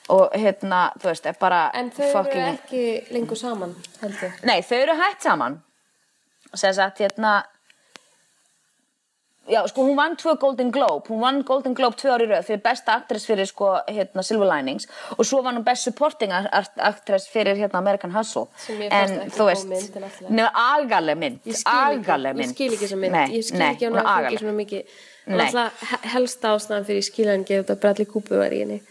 og 0.09 0.31
hérna, 0.33 0.91
þú 0.99 1.09
veist, 1.09 1.25
er 1.25 1.33
bara 1.39 1.71
Mhm. 1.73 1.79
En 1.79 1.89
þau 1.91 2.11
fucking... 2.13 2.41
eru 2.41 2.57
ekki 2.57 3.11
lengur 3.11 3.35
saman, 3.37 3.75
heldur. 4.01 4.31
nei, 4.43 4.61
þau 4.61 4.77
eru 4.81 4.93
hætt 4.95 5.21
saman. 5.21 5.61
Sem 6.55 6.73
sagt, 6.73 6.99
hérna 6.99 7.43
já, 9.47 9.61
sko, 9.67 9.83
hún 9.87 9.95
vann 9.97 10.17
tvö 10.19 10.35
Golden 10.39 10.71
Globe. 10.71 11.07
Hún 11.09 11.21
vann 11.21 11.41
Golden 11.47 11.73
Globe 11.73 11.95
tvö 11.99 12.13
ári 12.15 12.27
röð 12.29 12.45
fyrir 12.47 12.61
besta 12.63 12.95
actress 12.99 13.27
fyrir, 13.29 13.47
sko, 13.47 13.73
hérna, 13.87 14.23
Silver 14.23 14.49
Linings. 14.51 14.87
Og 15.17 15.25
svo 15.25 15.41
vann 15.45 15.57
hún 15.59 15.65
best 15.65 15.87
supporting 15.87 16.33
actress 16.33 17.29
fyrir, 17.31 17.55
hérna, 17.55 17.79
American 17.79 18.11
Hustle. 18.15 18.47
En, 18.89 19.17
þú 19.33 19.49
veist, 19.49 19.71
en 19.71 20.07
nefnir 20.07 20.51
agaleg 20.53 21.17
mynd. 21.17 21.39
Ég 21.45 21.61
skil 21.61 21.77
ekki, 21.77 22.03
agaleg 22.03 22.37
mynd. 22.37 22.45
ég 22.45 22.55
skil 22.55 22.73
ekki 22.73 22.83
þessa 22.85 22.99
mynd, 23.03 23.17
nei, 23.17 23.27
ég 23.37 23.47
skil 23.47 23.61
nei, 23.63 23.71
ekki 23.75 23.91
fengið 23.93 24.43
svona 24.43 24.57
mikið, 24.61 24.99
Nei. 25.27 25.39
alltaf 25.47 25.97
helsta 26.13 26.53
ástæðan 26.55 26.85
fyrir 26.87 27.03
skiljan 27.03 27.43
ekki 27.43 27.59
þetta 27.61 27.79
Bradley 27.81 28.07
Cooper 28.07 28.43
var 28.43 28.55
í 28.55 28.61
henni. 28.63 28.81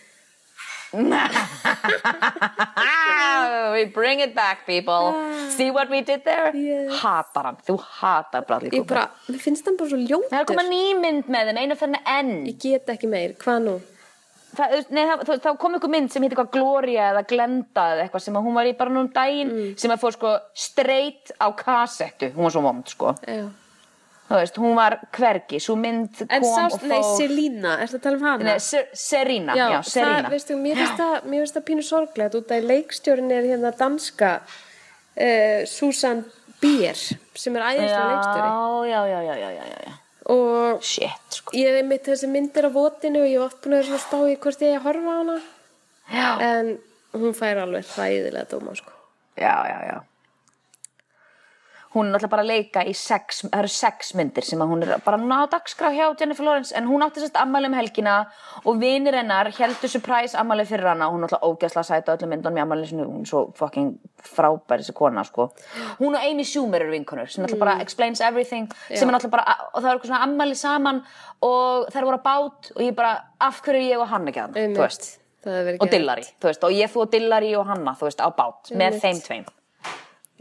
we 3.76 3.84
bring 3.84 4.20
it 4.20 4.34
back 4.34 4.66
people. 4.66 5.12
See 5.50 5.70
what 5.70 5.90
we 5.90 6.00
did 6.02 6.24
there? 6.24 6.54
Yes. 6.56 6.92
hatar 7.02 7.44
hann, 7.50 7.56
þú 7.66 7.76
hatar 8.00 8.46
Bradley 8.48 8.70
Ég 8.72 8.80
Cooper. 8.84 9.08
mér 9.28 9.40
finnst 9.42 9.66
hann 9.68 9.76
bara 9.76 9.90
svo 9.90 9.98
það 9.98 10.32
er 10.32 10.44
að 10.44 10.48
koma 10.52 10.62
ljótur. 10.64 10.72
ný 10.72 10.82
mynd 11.02 11.24
með 11.32 11.42
þeim 11.50 11.60
einu 11.62 11.74
fyrir 11.80 12.00
enn 12.16 12.32
Ég 12.46 12.56
get 12.62 12.86
ekki 12.94 13.08
meir, 13.10 13.30
hvað 13.42 13.58
nú? 13.66 13.74
það, 14.56 14.66
nei, 14.96 15.04
það, 15.04 15.18
það 15.44 15.58
kom 15.60 15.72
einhver 15.76 15.92
mynd 15.92 16.08
sem 16.12 16.22
heitir 16.24 16.38
eitthvað 16.38 16.54
Gloria 16.56 17.02
eða 17.12 17.22
Glenda 17.28 17.84
eða 17.92 18.02
eitthvað 18.06 18.24
sem 18.26 18.38
hún 18.46 18.56
var 18.56 18.66
í 18.70 18.74
bara 18.78 18.90
núna 18.94 19.04
um 19.06 19.12
daginn 19.12 19.50
sem 19.76 19.92
að 19.92 20.02
fór 20.04 20.12
sko 20.16 20.30
straight 20.56 21.24
á 21.36 21.46
kassettu, 21.56 22.26
hún 22.36 22.44
var 22.48 22.54
svo 22.56 22.62
vond 22.64 22.86
sko. 22.92 23.08
Já. 23.26 23.44
Þú 24.28 24.38
veist, 24.40 24.56
hún 24.58 24.74
var 24.78 24.96
hvergi, 25.14 25.60
svo 25.62 25.76
mynd 25.78 26.22
kom 26.26 26.46
sást, 26.46 26.80
og 26.80 26.86
nei, 26.90 26.98
fór. 27.02 27.16
Selína, 27.20 27.74
ertu 27.84 27.98
að 28.00 28.02
tala 28.06 28.16
um 28.20 28.24
hana? 28.26 28.44
Nei, 28.48 28.56
Ser- 28.62 28.88
Serena, 28.92 29.54
já, 29.54 29.66
Já, 29.70 29.76
það, 29.78 29.90
Serena. 29.92 30.32
veistu, 30.32 30.56
mér 30.62 30.80
finnst 30.80 30.96
það, 31.02 31.28
það 31.54 31.66
pínu 31.68 31.84
sorglegt 31.86 32.34
út 32.40 32.54
að 32.56 32.66
leikstjórin 32.72 33.30
er 33.36 33.46
hérna 33.52 33.70
danska 33.78 34.32
uh, 34.42 35.60
Susan 35.70 36.24
Bier 36.60 36.96
sem 36.96 37.56
er 37.56 37.68
æðislega 37.70 38.08
leikstjóri. 38.10 38.50
já, 38.90 39.00
já, 39.12 39.20
já, 39.28 39.36
já, 39.36 39.50
já, 39.60 39.78
já, 39.86 39.94
og 40.34 40.82
shit, 40.82 41.30
sko. 41.38 41.54
ég 41.54 41.70
hef 41.76 41.86
mitt 41.86 42.08
þessi 42.08 42.26
myndir 42.26 42.66
á 42.66 42.70
votinu 42.74 43.20
og 43.22 43.28
ég 43.30 43.38
hef 43.38 43.46
oft 43.46 43.62
búin 43.62 43.76
að 43.78 43.92
spá 44.02 44.16
í 44.26 44.34
hvort 44.42 44.64
ég 44.64 44.72
eigi 44.72 44.80
að 44.80 44.86
horfa 44.88 45.12
á 45.12 45.16
hana. 45.20 45.36
Já, 46.10 46.28
en 46.42 46.72
hún 47.14 47.34
fær 47.34 47.60
alveg 47.62 47.86
hræðilega 47.94 48.48
dóma 48.50 48.74
sko. 48.74 48.90
já, 49.38 49.54
já, 49.70 49.78
já 49.92 49.96
hún 51.96 52.06
er 52.06 52.12
náttúrulega 52.12 52.32
bara 52.34 52.44
að 52.44 52.50
leika 52.50 52.82
í 52.84 52.92
sex, 52.92 53.38
það 53.46 53.62
eru 53.62 53.70
sex 53.72 54.10
myndir 54.18 54.44
sem 54.44 54.60
að 54.60 54.72
hún 54.72 54.84
er 54.84 55.02
bara 55.04 55.18
ná 55.20 55.46
dagskrá 55.48 55.90
hjá 55.94 56.04
Jennifer 56.20 56.44
Lawrence 56.44 56.76
en 56.76 56.88
hún 56.90 57.04
átti 57.06 57.22
sérst 57.22 57.38
ammæli 57.40 57.70
um 57.70 57.76
helgina 57.78 58.16
og 58.64 58.80
vinir 58.82 59.16
hennar 59.16 59.48
heldur 59.56 59.88
surprise 59.88 60.36
ammæli 60.36 60.66
fyrir 60.68 60.90
hana. 60.90 61.08
Hún 61.08 61.24
er 61.24 61.30
náttúrulega 61.30 61.48
ógæsla 61.48 61.82
að 61.82 61.88
sæta 61.88 62.16
öllum 62.16 62.34
myndunum 62.34 62.60
í 62.60 62.64
ammæli 62.66 62.90
sinu 62.90 63.08
hún 63.08 63.24
er 63.24 63.30
svo 63.30 63.42
fucking 63.56 63.96
frábær 64.20 64.82
þessi 64.82 64.96
kona 64.96 65.24
sko. 65.24 65.48
hún 66.00 66.18
og 66.18 66.20
Amy 66.20 66.44
Schumer 66.44 66.84
eru 66.84 66.92
vinkonur 66.92 67.32
sem 67.32 67.44
náttúrulega 67.44 67.64
bara 67.64 67.80
explains 67.80 68.20
everything 68.20 68.68
sem 68.92 69.08
er 69.08 69.16
náttúrulega 69.16 69.36
bara, 69.38 69.56
og 69.72 69.82
það 69.82 69.88
er 69.88 69.94
eitthvað 69.94 70.12
svona 70.12 70.22
ammæli 70.28 70.54
saman 70.54 71.02
og 71.40 71.88
þær 71.94 72.08
voru 72.10 72.20
að 72.20 72.24
bát 72.28 72.72
og 72.76 72.82
ég 72.84 72.94
bara, 72.94 73.16
af 73.40 73.62
hverju 73.64 73.80
er 73.80 73.94
ég 73.94 74.00
og 74.04 74.10
hann 74.12 74.28
ekki 74.28 74.44
að 74.44 74.60
þú 74.76 74.84
veist? 74.84 75.14
Og. 75.46 75.86
Dillari, 75.90 76.24
þú 76.42 76.48
veist, 76.48 76.64
og 76.66 76.72
ég 76.74 76.90
þú 76.90 77.04
og 77.04 77.12
Dillari 77.12 77.52
og 77.54 77.68
hanna, 77.68 77.92
þú 77.94 78.08
veist, 78.08 78.18
á 78.18 78.28
bát, 78.34 78.72
með 78.74 78.98
þeim 78.98 79.20
tveim 79.22 79.44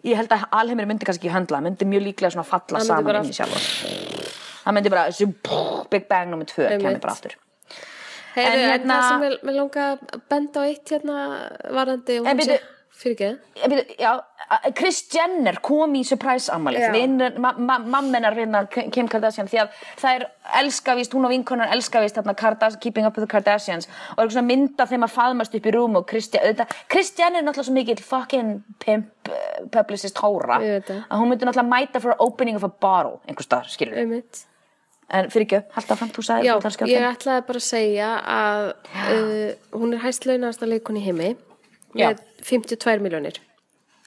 ég 0.03 0.15
held 0.19 0.29
að 0.35 0.43
alheimir 0.51 0.85
myndi 0.89 1.05
kannski 1.05 1.27
ekki 1.27 1.33
höndla, 1.35 1.61
myndi 1.61 1.85
mjög 1.85 2.03
líklega 2.09 2.31
svona 2.35 2.45
falla 2.45 2.77
myndi 2.79 2.87
saman 2.87 3.03
bara- 3.05 3.23
inn 3.23 3.31
í 3.31 3.37
sjálfur 3.37 3.63
það 4.65 4.73
myndi 4.73 4.89
bara, 4.89 5.07
þessu 5.09 5.89
Big 5.89 6.07
Bang 6.09 6.29
nummer 6.29 6.45
2 6.45 6.61
Einmitt. 6.67 6.81
kemur 6.85 6.99
bara 7.01 7.13
aftur 7.13 7.35
Heyrðu, 8.35 8.51
En 8.51 8.59
en, 8.59 8.69
hérna- 8.69 8.95
það 8.99 9.09
sem 9.09 9.21
ég 9.23 9.55
langa 9.55 9.83
að 9.95 10.21
benda 10.29 10.59
á 10.59 10.63
eitt 10.67 10.89
hérna 10.91 11.17
varandi 11.71 12.17
En 12.17 12.37
byrju- 12.37 12.59
fyrir 12.95 13.15
ekki? 13.15 13.97
Já, 13.99 14.11
Kris 14.77 15.01
Jenner 15.13 15.57
kom 15.65 15.95
í 15.97 16.03
surprise 16.07 16.47
Já. 16.47 16.55
ammælið 16.55 17.39
ma 17.41 17.51
ma 17.57 17.77
mammenar 17.79 18.35
hérna 18.37 18.63
Kim 18.69 19.09
Kardashian 19.11 19.49
því 19.49 19.61
að 19.63 19.81
það 20.01 20.15
er 20.19 20.25
elskavíst, 20.61 21.13
hún 21.15 21.27
og 21.27 21.33
vinkonar 21.33 21.73
elskavíst 21.75 22.19
hérna 22.19 22.35
Keeping 22.79 23.05
Up 23.05 23.17
with 23.17 23.25
the 23.25 23.31
Kardashians. 23.31 23.87
Og 24.17 24.23
er 24.25 24.29
svona 24.29 24.47
mynda 24.47 24.87
þeim 24.87 25.05
að 25.07 25.15
faðmast 25.15 25.55
upp 25.55 25.65
í 25.65 25.75
rúm 25.75 25.97
og 25.99 26.07
Kris 26.07 26.29
Jenner 26.31 27.39
er 27.39 27.45
náttúrulega 27.45 27.63
svo 27.63 27.73
mikill 27.73 28.03
fucking 28.03 28.63
pimp 28.79 29.29
uh, 29.29 29.65
publicist 29.71 30.17
hóra. 30.21 30.59
Að 30.61 31.17
hún 31.19 31.31
myndi 31.31 31.45
náttúrulega 31.47 31.71
mæta 31.71 32.01
for 32.01 32.15
opening 32.19 32.55
of 32.55 32.63
a 32.63 32.69
bottle 32.69 33.19
einhvers 33.27 33.49
staðar, 33.49 33.71
skilur 33.71 33.97
einmitt. 33.97 34.45
En 35.13 35.27
fyrir 35.29 35.45
ekki, 35.45 35.59
halda 35.75 35.97
fram, 35.99 36.09
þú 36.09 36.23
sagði 36.25 36.47
Já, 36.47 36.55
að 36.57 36.89
ég 36.89 37.03
ætlaði 37.11 37.41
bara 37.45 37.59
að 37.61 37.65
segja 37.65 38.07
að 38.35 38.63
uh, 38.71 39.51
hún 39.77 39.93
er 39.93 40.01
hæst 40.01 40.25
launast 40.25 40.65
leikun 40.65 40.97
í 40.97 41.03
heimi. 41.05 41.35
Með 41.95 42.21
52 42.45 43.01
miljónir 43.03 43.41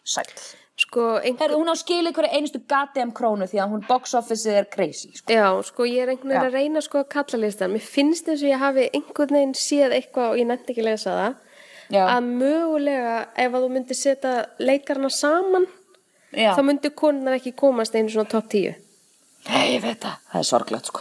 Sæll 0.08 0.30
sko, 0.78 1.04
einhver, 1.26 1.50
hún 1.58 1.66
á 1.68 1.74
skilið 1.74 2.14
hverju 2.14 2.36
einustu 2.38 2.60
goddamn 2.70 3.10
krónu 3.16 3.48
því 3.50 3.58
að 3.64 3.72
hún 3.72 3.80
box 3.88 4.12
office 4.14 4.46
er 4.52 4.68
crazy 4.70 5.10
sko. 5.16 5.32
já, 5.34 5.48
sko 5.66 5.86
ég 5.90 6.04
er 6.04 6.12
einhvern 6.12 6.30
veginn 6.30 6.46
að 6.52 6.54
reyna 6.54 6.82
sko 6.84 7.00
að 7.02 7.08
kalla 7.16 7.40
listan 7.42 7.72
mér 7.74 7.82
finnst 7.82 8.28
eins 8.30 8.44
og 8.44 8.52
ég 8.52 8.62
hafi 8.62 8.84
einhvern 8.94 9.34
veginn 9.40 9.56
séð 9.58 9.96
eitthvað 9.98 10.30
og 10.30 10.38
ég 10.38 10.46
nefndi 10.52 10.72
ekki 10.76 10.84
að 10.84 10.90
lesa 10.92 11.16
það 11.18 11.44
Já. 11.88 12.04
að 12.12 12.26
mögulega 12.36 13.16
ef 13.40 13.54
að 13.56 13.62
þú 13.64 13.68
myndir 13.74 13.96
setja 13.98 14.32
leikarna 14.60 15.08
saman 15.10 15.66
Já. 16.36 16.52
þá 16.54 16.62
myndir 16.68 16.92
konunar 16.94 17.38
ekki 17.40 17.54
komast 17.56 17.94
einu 17.96 18.12
svona 18.12 18.28
top 18.30 18.46
10 18.52 18.76
Nei, 19.48 19.74
ég 19.78 19.80
veit 19.80 20.02
það. 20.02 20.16
Það 20.28 20.40
er 20.42 20.44
sorglegt, 20.44 20.88
sko. 20.90 21.00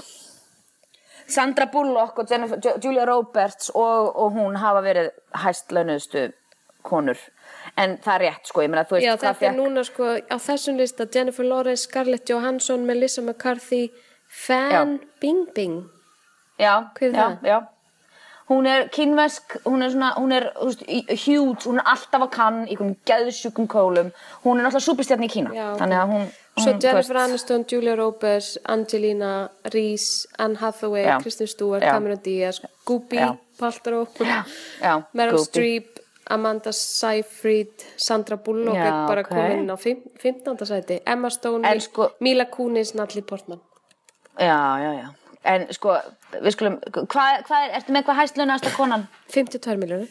Sandra 1.27 1.65
Bullock 1.67 2.19
og 2.21 2.29
Jennifer, 2.31 2.59
Ju- 2.63 2.77
Julia 2.83 3.05
Roberts 3.05 3.69
og, 3.75 4.13
og 4.15 4.31
hún 4.37 4.55
hafa 4.61 4.81
verið 4.85 5.09
hæst 5.43 5.73
launuðustu 5.75 6.29
konur. 6.87 7.19
En 7.77 7.97
það 8.03 8.13
er 8.15 8.23
rétt, 8.25 8.49
sko. 8.49 8.63
Meina, 8.65 8.83
veist, 8.89 9.05
Já, 9.05 9.13
þetta 9.21 9.49
er 9.51 9.55
núna 9.57 9.83
sko 9.87 10.11
á 10.17 10.37
þessum 10.41 10.79
lista 10.79 11.07
Jennifer 11.13 11.45
Lawrence, 11.45 11.85
Scarlett 11.87 12.29
Johansson, 12.31 12.85
Melissa 12.87 13.21
McCarthy, 13.21 13.89
Fan. 14.27 14.99
Já, 16.57 16.73
Hver 16.97 17.09
er 17.09 17.13
já, 17.13 17.25
það? 17.27 17.43
já. 17.47 17.59
Hún 18.47 18.65
er 18.65 18.85
kynvesk, 18.95 19.57
hún 19.65 19.83
er 19.83 19.91
svona, 19.91 20.13
hún 20.15 20.31
er, 20.31 20.45
þú 20.55 20.67
veist, 20.69 20.83
huge, 21.25 21.65
hún 21.67 21.81
er 21.81 21.89
alltaf 21.91 22.23
að 22.23 22.29
kann 22.31 22.59
í 22.63 22.69
einhverjum 22.77 22.93
geðsjúkum 23.09 23.67
kólum. 23.67 24.11
Hún 24.45 24.61
er 24.61 24.63
náttúrulega 24.63 24.85
superstjarni 24.85 25.27
í 25.27 25.33
Kína. 25.33 25.51
Já. 25.51 25.65
Þannig 25.81 25.99
að 25.99 26.13
hún, 26.13 26.29
Svo 26.57 26.71
hún, 26.71 26.79
Jennifer 26.81 27.19
Aniston, 27.25 27.65
Julia 27.69 27.97
Roberts, 27.99 28.53
Angelina 28.65 29.33
Reese, 29.73 30.29
Anne 30.39 30.55
Hathaway, 30.61 31.03
Já. 31.03 31.17
Kristen 31.21 31.47
Stewart, 31.51 31.83
Já. 31.83 31.91
Cameron 31.91 32.23
Diaz, 32.23 32.61
Já. 32.63 33.37
Paltrow, 33.59 34.07
já, 34.81 35.03
Meryl 35.13 35.35
Goopy. 35.35 35.45
Streep, 35.49 35.96
Amanda 36.29 36.71
Seyfried, 36.71 37.83
Sandra 37.97 38.37
Bullock 38.37 38.75
Já, 38.75 38.85
er 38.87 39.07
bara 39.07 39.21
ok. 39.21 39.29
komin 39.29 39.69
á 39.71 39.75
fimm- 39.77 40.03
15. 40.19 40.65
sæti, 40.65 40.99
Emma 41.05 41.29
Stone, 41.29 41.79
sko- 41.79 42.11
Mila 42.19 42.45
Kunis, 42.45 42.93
Natalie 42.95 43.23
Portman. 43.23 43.59
Já, 44.39 44.77
já, 44.79 44.93
já. 45.01 45.07
En 45.45 45.67
sko, 45.73 45.97
við 46.43 46.51
skulum, 46.51 46.79
hvað, 46.91 47.51
er, 47.51 47.71
ertu 47.79 47.91
með 47.95 48.03
hvað 48.03 48.15
hæst 48.21 48.37
launasta 48.37 48.69
konan? 48.75 49.07
52 49.31 49.77
miljónir. 49.77 50.09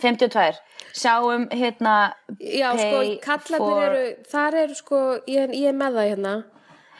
52. 0.00 0.54
Sjáum 0.94 1.48
hérna 1.50 2.12
Já, 2.40 2.70
sko, 2.76 2.98
kallarnir 3.24 3.58
for- 3.58 3.82
eru, 3.82 4.16
þar 4.32 4.54
eru 4.54 4.74
sko, 4.74 4.96
ég, 5.26 5.50
ég 5.50 5.68
er 5.68 5.72
með 5.72 5.92
það 5.96 6.10
hérna. 6.12 6.44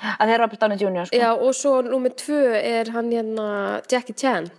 að 0.03 0.27
þeir 0.27 0.35
eru 0.35 0.43
Robert 0.43 0.61
Downey 0.61 0.77
Jr. 0.79 1.05
Sko. 1.07 1.17
Já, 1.17 1.31
og 1.33 1.55
svo 1.55 1.81
nummer 1.83 2.11
tvö 2.11 2.55
er 2.63 2.91
hann 2.93 3.11
hérna 3.13 3.83
Jackie 3.91 4.13
Chan. 4.15 4.51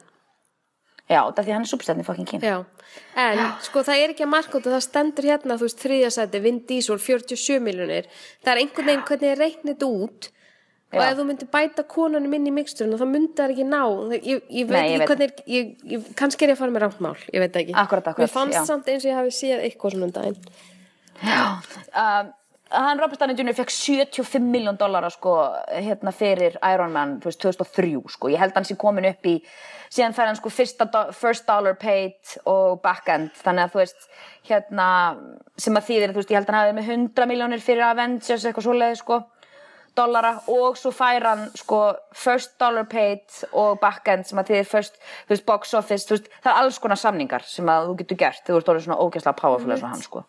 Já, 1.08 1.22
það 1.32 1.38
er 1.39 1.45
því 1.47 1.53
hann 1.55 1.66
er 1.66 1.70
superstæðin 1.72 2.03
í 2.03 2.05
fucking 2.08 2.28
kyn. 2.28 2.41
Já, 2.43 2.55
en 3.24 3.43
sko 3.64 3.84
það 3.88 4.01
er 4.03 4.14
ekki 4.14 4.26
að 4.26 4.32
marka 4.34 4.58
út 4.60 4.66
og 4.68 4.74
það 4.76 4.82
stendur 4.84 5.28
hérna, 5.30 5.55
þú 5.60 5.68
veist, 5.70 5.84
þriðasæti, 5.86 6.41
Vin 6.43 6.58
Diesel, 6.68 6.97
47 6.99 7.62
miljonir. 7.64 8.10
Það 8.43 8.51
er 8.53 8.62
einhvern 8.64 8.89
veginn 8.91 9.05
hvernig 9.08 9.32
ég 9.32 9.39
reiknið 9.39 9.86
út 9.88 10.28
og 10.88 11.01
Já. 11.01 11.10
ef 11.12 11.18
þú 11.20 11.24
myndir 11.28 11.49
bæta 11.51 11.84
konunum 11.84 12.36
inn 12.38 12.47
í 12.47 12.51
miksturinn 12.55 13.12
myndi 13.12 13.36
það 13.36 13.53
ekki 13.53 13.66
ná. 13.68 13.82
Ég, 14.16 14.43
ég 14.47 14.68
veit 14.70 14.76
Nei, 14.76 14.88
ég 14.88 14.93
ekki 14.93 14.99
veit. 14.99 15.10
hvernig, 15.12 15.41
ég, 15.51 15.72
ég, 15.95 16.10
kannski 16.16 16.45
er 16.47 16.53
ég 16.53 16.55
að 16.58 16.62
fara 16.62 16.76
með 16.76 16.84
rátt 16.86 17.01
mál, 17.03 17.16
ég 17.34 17.43
veit 17.43 17.51
það 17.55 17.64
ekki. 17.64 17.76
Akkúrat, 17.84 18.08
akkúrat, 18.08 18.24
Mér 18.24 18.32
fannst 18.32 18.55
já. 18.60 18.64
samt 18.68 18.88
eins 18.91 19.03
og 19.03 19.12
ég 19.12 19.18
hafi 19.20 19.34
séð 19.36 19.64
eitthvað 19.68 19.95
svona 19.95 20.08
um 20.08 20.14
daginn. 20.16 20.38
Já. 21.28 21.41
Um, 21.91 22.32
hann 22.72 22.99
Robert 23.03 23.20
Downey 23.20 23.36
Jr. 23.36 23.58
fekk 23.58 23.72
75 23.76 24.47
miljón 24.47 24.80
dollara 24.80 25.10
sko, 25.12 25.36
hérna 25.72 26.12
fyrir 26.16 26.55
Iron 26.72 26.95
Man, 26.95 27.18
þú 27.20 27.32
veist, 27.32 27.43
2003 27.43 27.99
sko. 28.16 28.32
Ég 28.32 28.39
held 28.39 28.55
hann 28.55 28.68
sé 28.68 28.80
komin 28.80 29.08
upp 29.12 29.28
í 29.28 29.38
síðan 29.90 30.16
fær 30.18 30.30
hann 30.30 30.40
sko 30.40 30.52
do 30.94 31.06
first 31.14 31.48
dollar 31.48 31.76
paid 31.76 32.38
og 32.46 32.82
back-end, 32.82 33.32
þannig 33.44 33.68
að 33.68 33.74
þú 33.74 33.82
veist 33.84 34.10
hérna, 34.50 34.90
sem 35.58 35.78
að 35.78 35.88
þýðir, 35.90 36.14
þú 36.14 36.22
veist, 36.22 36.32
ég 36.32 36.40
held 36.40 36.52
hann 36.52 36.62
hafi 36.62 36.78
með 36.78 36.92
100 36.94 37.28
miljónir 37.28 37.64
fyrir 37.64 37.88
Avengers 37.88 38.46
eitthvað 38.46 38.68
svoleiði 38.70 39.02
sko 39.02 39.24
dollara. 39.98 40.36
Og 40.52 40.78
svo 40.80 40.92
fær 40.96 41.26
hann 41.28 41.48
sko 41.58 41.82
first 42.16 42.56
dollar 42.62 42.88
paid 42.90 43.42
og 43.52 43.80
back-end 43.82 44.28
sem 44.30 44.40
að 44.40 44.52
þið 44.52 44.62
er 44.62 44.70
first, 44.70 45.02
veist, 45.30 45.46
box 45.48 45.74
office 45.78 46.10
veist, 46.12 46.30
það 46.44 46.54
er 46.54 46.62
alls 46.62 46.80
konar 46.84 47.02
samningar 47.02 47.46
sem 47.48 47.68
að 47.72 47.90
þú 47.90 47.98
getur 48.04 48.22
gert. 48.24 48.46
Þú 48.46 48.62
ert 48.62 48.72
orðið 48.74 48.88
svona 48.88 49.02
ógeðslega 49.02 49.42
powerful 49.42 49.74
eins 49.74 49.84
og 49.84 49.94
hann 49.94 50.06
sko. 50.06 50.24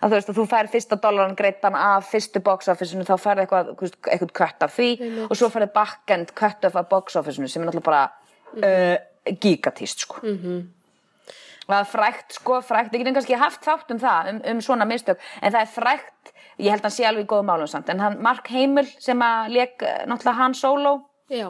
Að 0.00 0.14
þú 0.14 0.16
veist 0.16 0.30
að 0.32 0.38
þú 0.38 0.46
fær 0.48 0.70
fyrsta 0.72 0.96
dollaran 1.02 1.36
greittan 1.36 1.76
af 1.76 2.06
fyrstu 2.08 2.40
box 2.44 2.70
office-unu 2.72 3.04
þá 3.04 3.14
færði 3.20 3.44
eitthvað, 3.44 3.74
þú 3.74 3.84
veist, 3.84 3.98
eitthvað 4.06 4.32
cut 4.38 4.64
af 4.64 4.78
því. 4.78 4.90
Og 5.26 5.36
svo 5.36 5.50
færði 5.52 5.72
back-end 5.74 6.32
cut 6.38 6.64
of 6.64 6.78
af 6.80 6.88
box 6.88 7.18
office-unu 7.20 7.50
sem 7.50 7.62
er 7.62 7.68
náttúrulega 7.68 7.90
bara 7.90 8.06
uh, 8.56 8.96
gigatíst 9.40 10.06
sko. 10.06 10.20
Og 11.70 11.74
það 11.76 11.80
er 11.84 11.88
frækt 11.92 12.34
sko, 12.40 12.60
frækt, 12.66 12.90
við 12.92 13.04
getum 13.04 13.14
kannski 13.20 13.36
haft 13.38 13.62
þátt 13.62 13.92
um 13.94 13.98
það, 14.02 14.28
um, 14.32 14.38
um 14.54 14.60
svona 14.64 14.86
mistök 14.90 15.20
en 15.40 15.52
það 15.54 15.60
er 15.60 15.68
frækt, 15.70 16.32
ég 16.58 16.72
held 16.72 16.80
að 16.82 16.88
hann 16.88 16.94
sé 16.96 17.04
alveg 17.06 17.26
í 17.26 17.30
góðum 17.30 17.46
málum 17.52 17.68
samt, 17.70 17.92
en 17.92 18.00
hann, 18.02 18.16
Mark 18.24 18.48
Hamill 18.50 18.88
sem 18.98 19.22
að 19.22 19.52
leik 19.54 19.84
eh, 19.86 20.00
náttúrulega 20.10 20.40
Han 20.40 20.56
Solo. 20.58 20.94
Já. 21.30 21.46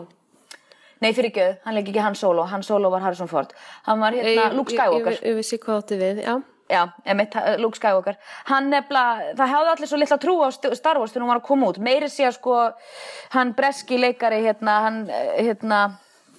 nei 1.01 1.15
fyrir 1.17 1.31
ekki, 1.31 1.47
hann 1.65 1.79
leik 1.79 1.89
ekki 1.89 2.03
Han 2.05 2.19
Solo. 2.21 2.45
Han 2.51 2.63
Solo 2.67 2.91
var 2.93 3.01
Harrison 3.07 3.31
Ford, 3.33 3.55
hann 3.87 4.03
var 4.05 4.13
hérna 4.13 4.51
Luke 4.53 4.75
Skywalker 4.75 5.15
Ég, 5.17 5.23
ég, 5.23 5.31
ég 5.31 5.39
vissi 5.41 5.59
hvað 5.63 5.81
átti 5.87 6.01
við, 6.03 6.21
já. 6.27 6.37
Já, 6.71 6.85
emitt, 7.11 7.33
Luke 7.59 7.81
Skywalker. 7.81 8.21
Hann 8.47 8.69
nefnilega, 8.71 9.33
það 9.41 9.49
hefði 9.55 9.73
allir 9.73 9.89
svo 9.91 9.99
litla 9.99 10.21
trú 10.23 10.37
á 10.45 10.49
St- 10.55 10.77
Star 10.79 11.01
Wars 11.01 11.11
þegar 11.17 11.25
hún 11.25 11.33
var 11.33 11.41
að 11.41 11.49
koma 11.49 11.71
út. 11.73 11.81
Meiri 11.83 12.07
sé 12.13 12.29
að 12.29 12.37
sko, 12.37 12.59
hann 13.33 13.57
breski 13.59 13.99
leikari 13.99 14.39
hérna, 14.45 14.77
hann, 14.85 15.01
eh, 15.11 15.41
hérna 15.49 15.81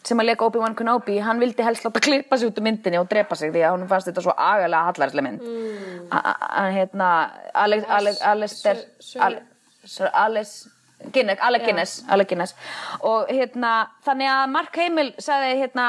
sem 0.04 0.20
að 0.20 0.26
leika 0.32 0.46
Obi-Wan 0.48 0.76
Kenobi, 0.76 1.20
hann 1.22 1.40
vildi 1.40 1.64
helst 1.64 1.84
láta 1.86 2.00
klippa 2.02 2.38
sig 2.38 2.50
út 2.50 2.58
úr 2.60 2.64
myndinni 2.66 2.98
og 3.00 3.08
drepa 3.12 3.36
sig 3.36 3.52
því 3.54 3.62
að 3.68 3.76
hún 3.76 3.88
fannst 3.92 4.08
þetta 4.10 4.24
svo 4.26 4.34
agalega 4.38 4.84
hallarslega 4.90 5.26
mynd. 5.28 5.42
Mm. 5.42 6.06
hann 6.12 6.74
hérna 6.74 7.10
Alex, 7.54 7.86
Alex, 7.90 8.22
Alistair 8.22 8.78
Sir- 9.00 9.22
Al- 9.22 9.42
Sir 9.86 10.10
Alice 10.14 10.70
Guinness, 11.14 11.40
Alec 11.42 11.64
Guinness, 11.66 12.04
Alec 12.10 12.28
Guinness. 12.30 12.56
Og 13.02 13.28
hérna, 13.30 13.88
þannig 14.06 14.28
að 14.30 14.50
Mark 14.54 14.76
Hamill 14.78 15.14
sagði 15.18 15.56
hérna 15.64 15.86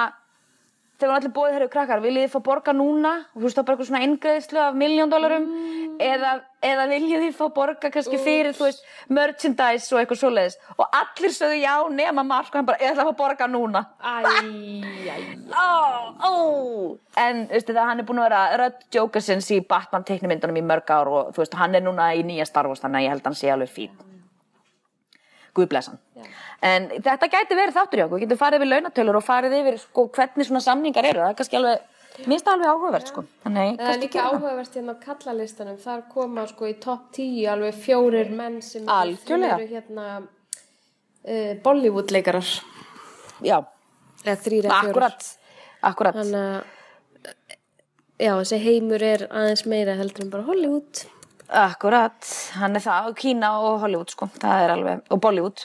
þegar 1.03 1.19
allir 1.19 1.33
bóðið, 1.35 1.55
herru 1.57 1.69
krakkar, 1.73 2.01
viljið 2.03 2.25
þið 2.25 2.33
fá 2.33 2.43
borga 2.47 2.73
núna? 2.77 3.13
Og 3.33 3.41
þú 3.41 3.45
veist 3.45 3.59
þá 3.59 3.63
bara 3.63 3.75
eitthvað 3.75 3.89
svona 3.89 4.03
ingreðslu 4.07 4.61
af 4.63 4.77
miljón 4.79 5.13
dólarum 5.13 5.49
eða, 6.03 6.33
eða 6.69 6.85
viljið 6.93 7.25
þið 7.27 7.35
fá 7.39 7.43
borga 7.57 7.91
kannski 7.95 8.21
fyrir, 8.23 8.55
þú 8.57 8.67
veist, 8.69 8.87
merchandise 9.19 9.93
og 9.95 10.01
eitthvað 10.01 10.21
svoleiðis? 10.23 10.57
Og 10.77 10.99
allir 11.01 11.35
sögðu 11.37 11.59
já 11.61 11.75
nema 11.99 12.25
Mark 12.27 12.53
og 12.53 12.61
hann 12.61 12.71
bara, 12.71 12.81
ég 12.83 12.95
ætla 12.95 13.07
að 13.07 13.11
fá 13.11 13.21
borga 13.23 13.51
núna. 13.51 13.85
Æ, 13.99 14.15
æ, 15.11 15.19
ó, 15.67 15.71
ó. 16.23 16.33
En 17.25 17.45
þú 17.51 17.59
veist 17.59 17.75
það, 17.75 17.83
hann 17.91 18.05
er 18.05 18.09
búin 18.09 18.23
að 18.23 18.29
vera 18.31 18.63
rödd 18.63 18.87
Jokersins 18.95 19.51
í 19.53 19.61
Batman 19.67 20.07
teiknumyndunum 20.09 20.63
í 20.63 20.65
mörg 20.71 20.95
ár 20.95 21.11
og 21.11 21.35
þú 21.35 21.45
veist, 21.45 21.59
hann 21.61 21.77
er 21.77 21.85
núna 21.85 22.13
í 22.17 22.25
nýja 22.27 22.49
Star 22.49 22.71
Wars 22.71 22.85
þannig 22.85 23.03
að 23.03 23.09
ég 23.09 23.15
held 23.17 23.27
að 23.27 23.31
hann 23.33 23.41
sé 23.43 23.53
alveg 23.53 23.75
fín. 23.75 24.01
Guð 25.53 25.69
bless 25.69 25.91
hann 25.93 26.01
en 26.63 26.89
þetta 27.03 27.29
gæti 27.33 27.57
verið 27.59 27.77
þáttur 27.79 28.01
hjá 28.01 28.05
okkur, 28.07 28.19
við 28.19 28.25
getum 28.27 28.41
farið 28.43 28.61
yfir 28.63 28.71
launatölur 28.73 29.19
og 29.19 29.25
farið 29.27 29.57
yfir 29.61 29.79
sko, 29.83 30.05
hvernig 30.15 30.49
svona 30.49 30.63
samningar 30.65 31.09
eru, 31.09 31.23
það 31.25 31.33
er 31.33 31.39
kannski 31.41 31.59
alveg 31.59 32.29
minnst 32.29 32.49
alveg 32.53 32.69
áhugavert 32.69 33.09
sko. 33.09 33.25
Þannig, 33.43 33.79
Það 33.81 33.93
er 33.95 34.01
líka 34.03 34.25
áhugavert 34.29 34.75
hérna 34.79 34.95
á 34.95 34.99
kallalistanum, 35.07 35.79
þar 35.81 36.03
koma 36.13 36.45
sko 36.51 36.69
í 36.69 36.75
topp 36.83 37.09
10 37.17 37.47
alveg 37.55 37.79
fjórir 37.87 38.31
menn 38.37 38.61
sem 38.63 38.85
Algjörlega. 38.93 39.57
eru 39.57 39.71
hérna 39.73 40.07
uh, 40.21 41.55
Bollywood 41.65 42.13
leikarar 42.15 42.45
já, 43.43 43.57
eða 44.27 44.37
þrýra 44.45 44.77
fjórir. 44.77 44.93
Akkurat. 44.93 45.31
Akkurat, 45.83 46.15
Þannig 46.21 46.37
að 46.37 46.63
já, 48.23 48.33
þessi 48.39 48.61
heimur 48.63 49.03
er 49.03 49.27
aðeins 49.31 49.65
meira 49.67 49.97
heldur 49.99 50.27
en 50.27 50.31
bara 50.37 50.47
Hollywood. 50.47 51.03
Akkurat. 51.49 52.29
Hann 52.61 52.77
er 52.79 52.85
það, 52.85 53.09
Kína 53.19 53.55
og 53.65 53.81
Hollywood 53.83 54.13
sko. 54.15 54.29
Það 54.39 54.67
er 54.69 54.75
alveg, 54.77 55.03
og 55.11 55.21
Bollywood 55.25 55.65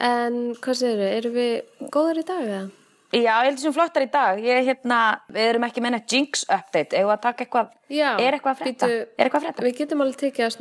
En 0.00 0.36
hvað 0.60 0.78
segir 0.80 1.00
þau, 1.00 1.10
erum 1.16 1.34
við 1.34 1.88
góðar 1.92 2.20
í 2.20 2.26
dag 2.28 2.44
eða? 2.44 2.68
Já, 3.10 3.32
ég 3.42 3.48
held 3.48 3.56
þessum 3.58 3.74
flottar 3.74 4.04
í 4.06 4.10
dag. 4.12 4.38
Ég, 4.38 4.60
hérna, 4.68 4.98
við 5.34 5.48
erum 5.50 5.64
ekki 5.66 5.82
neitt 5.96 6.12
Jinx 6.14 6.44
update. 6.46 6.94
Eða 6.94 7.16
að 7.16 7.24
taka 7.24 7.44
eitthvað, 7.44 7.72
Já, 7.90 8.10
er 8.22 8.36
eitthvað 8.36 8.52
að 8.52 8.68
bíddu, 8.68 8.90
Er 9.18 9.26
eitthvað 9.26 9.40
að 9.40 9.46
frétta? 9.48 9.64
Við 9.66 9.78
getum 9.80 10.04
alveg 10.04 10.20
tekið 10.20 10.46
að 10.46 10.54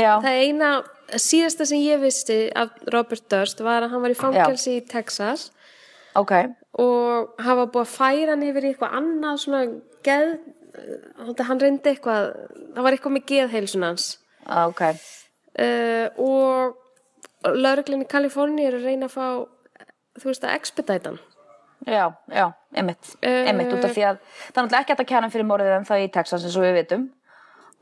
Já. 0.00 0.12
Það 0.24 0.38
eina, 0.40 0.70
síðasta 1.20 1.66
sem 1.68 1.82
ég 1.84 2.00
vissi 2.02 2.38
af 2.56 2.72
Robert 2.94 3.28
Durst 3.28 3.60
var 3.64 3.84
að 3.84 3.92
hann 3.92 4.04
var 4.04 4.14
í 4.14 4.18
fangelsi 4.18 4.78
í 4.78 4.84
Texas 4.88 5.50
Ok, 6.14 6.32
og 6.80 7.34
hafa 7.42 7.66
búið 7.74 7.82
að 7.82 7.90
færa 7.90 8.34
hann 8.34 8.46
yfir 8.46 8.66
í 8.66 8.70
eitthvað 8.72 8.96
annað 9.00 9.40
svona 9.42 9.62
geð 10.06 10.36
hann 11.48 11.62
reyndi 11.62 11.92
eitthvað 11.92 12.30
það 12.74 12.86
var 12.86 12.96
eitthvað 12.96 13.16
með 13.16 13.26
geðheilsun 13.30 13.86
hans 13.86 14.06
ok. 14.46 14.82
uh, 15.58 16.06
og 16.22 16.78
lauruglinn 17.52 18.04
í 18.04 18.08
Kaliforni 18.10 18.66
er 18.68 18.78
að 18.78 18.88
reyna 18.88 19.10
að 19.10 19.16
fá 19.16 19.26
þú 20.20 20.30
veist 20.30 20.46
að 20.46 20.56
expedite 20.58 21.12
hann 21.12 21.22
Já, 21.84 22.06
já, 22.32 22.46
einmitt. 22.72 23.10
Eh. 23.20 23.48
Einmitt 23.50 23.74
út 23.74 23.84
af 23.84 23.92
því 23.92 24.04
að 24.08 24.20
það 24.22 24.56
er 24.56 24.62
náttúrulega 24.62 24.80
ekki 24.80 24.94
að 24.94 25.08
kæra 25.10 25.20
hann 25.20 25.32
fyrir 25.34 25.46
morðið 25.50 25.72
en 25.74 25.84
það 25.84 26.04
í 26.04 26.06
Texas 26.14 26.46
eins 26.46 26.56
og 26.56 26.64
við 26.64 26.76
vitum. 26.78 27.02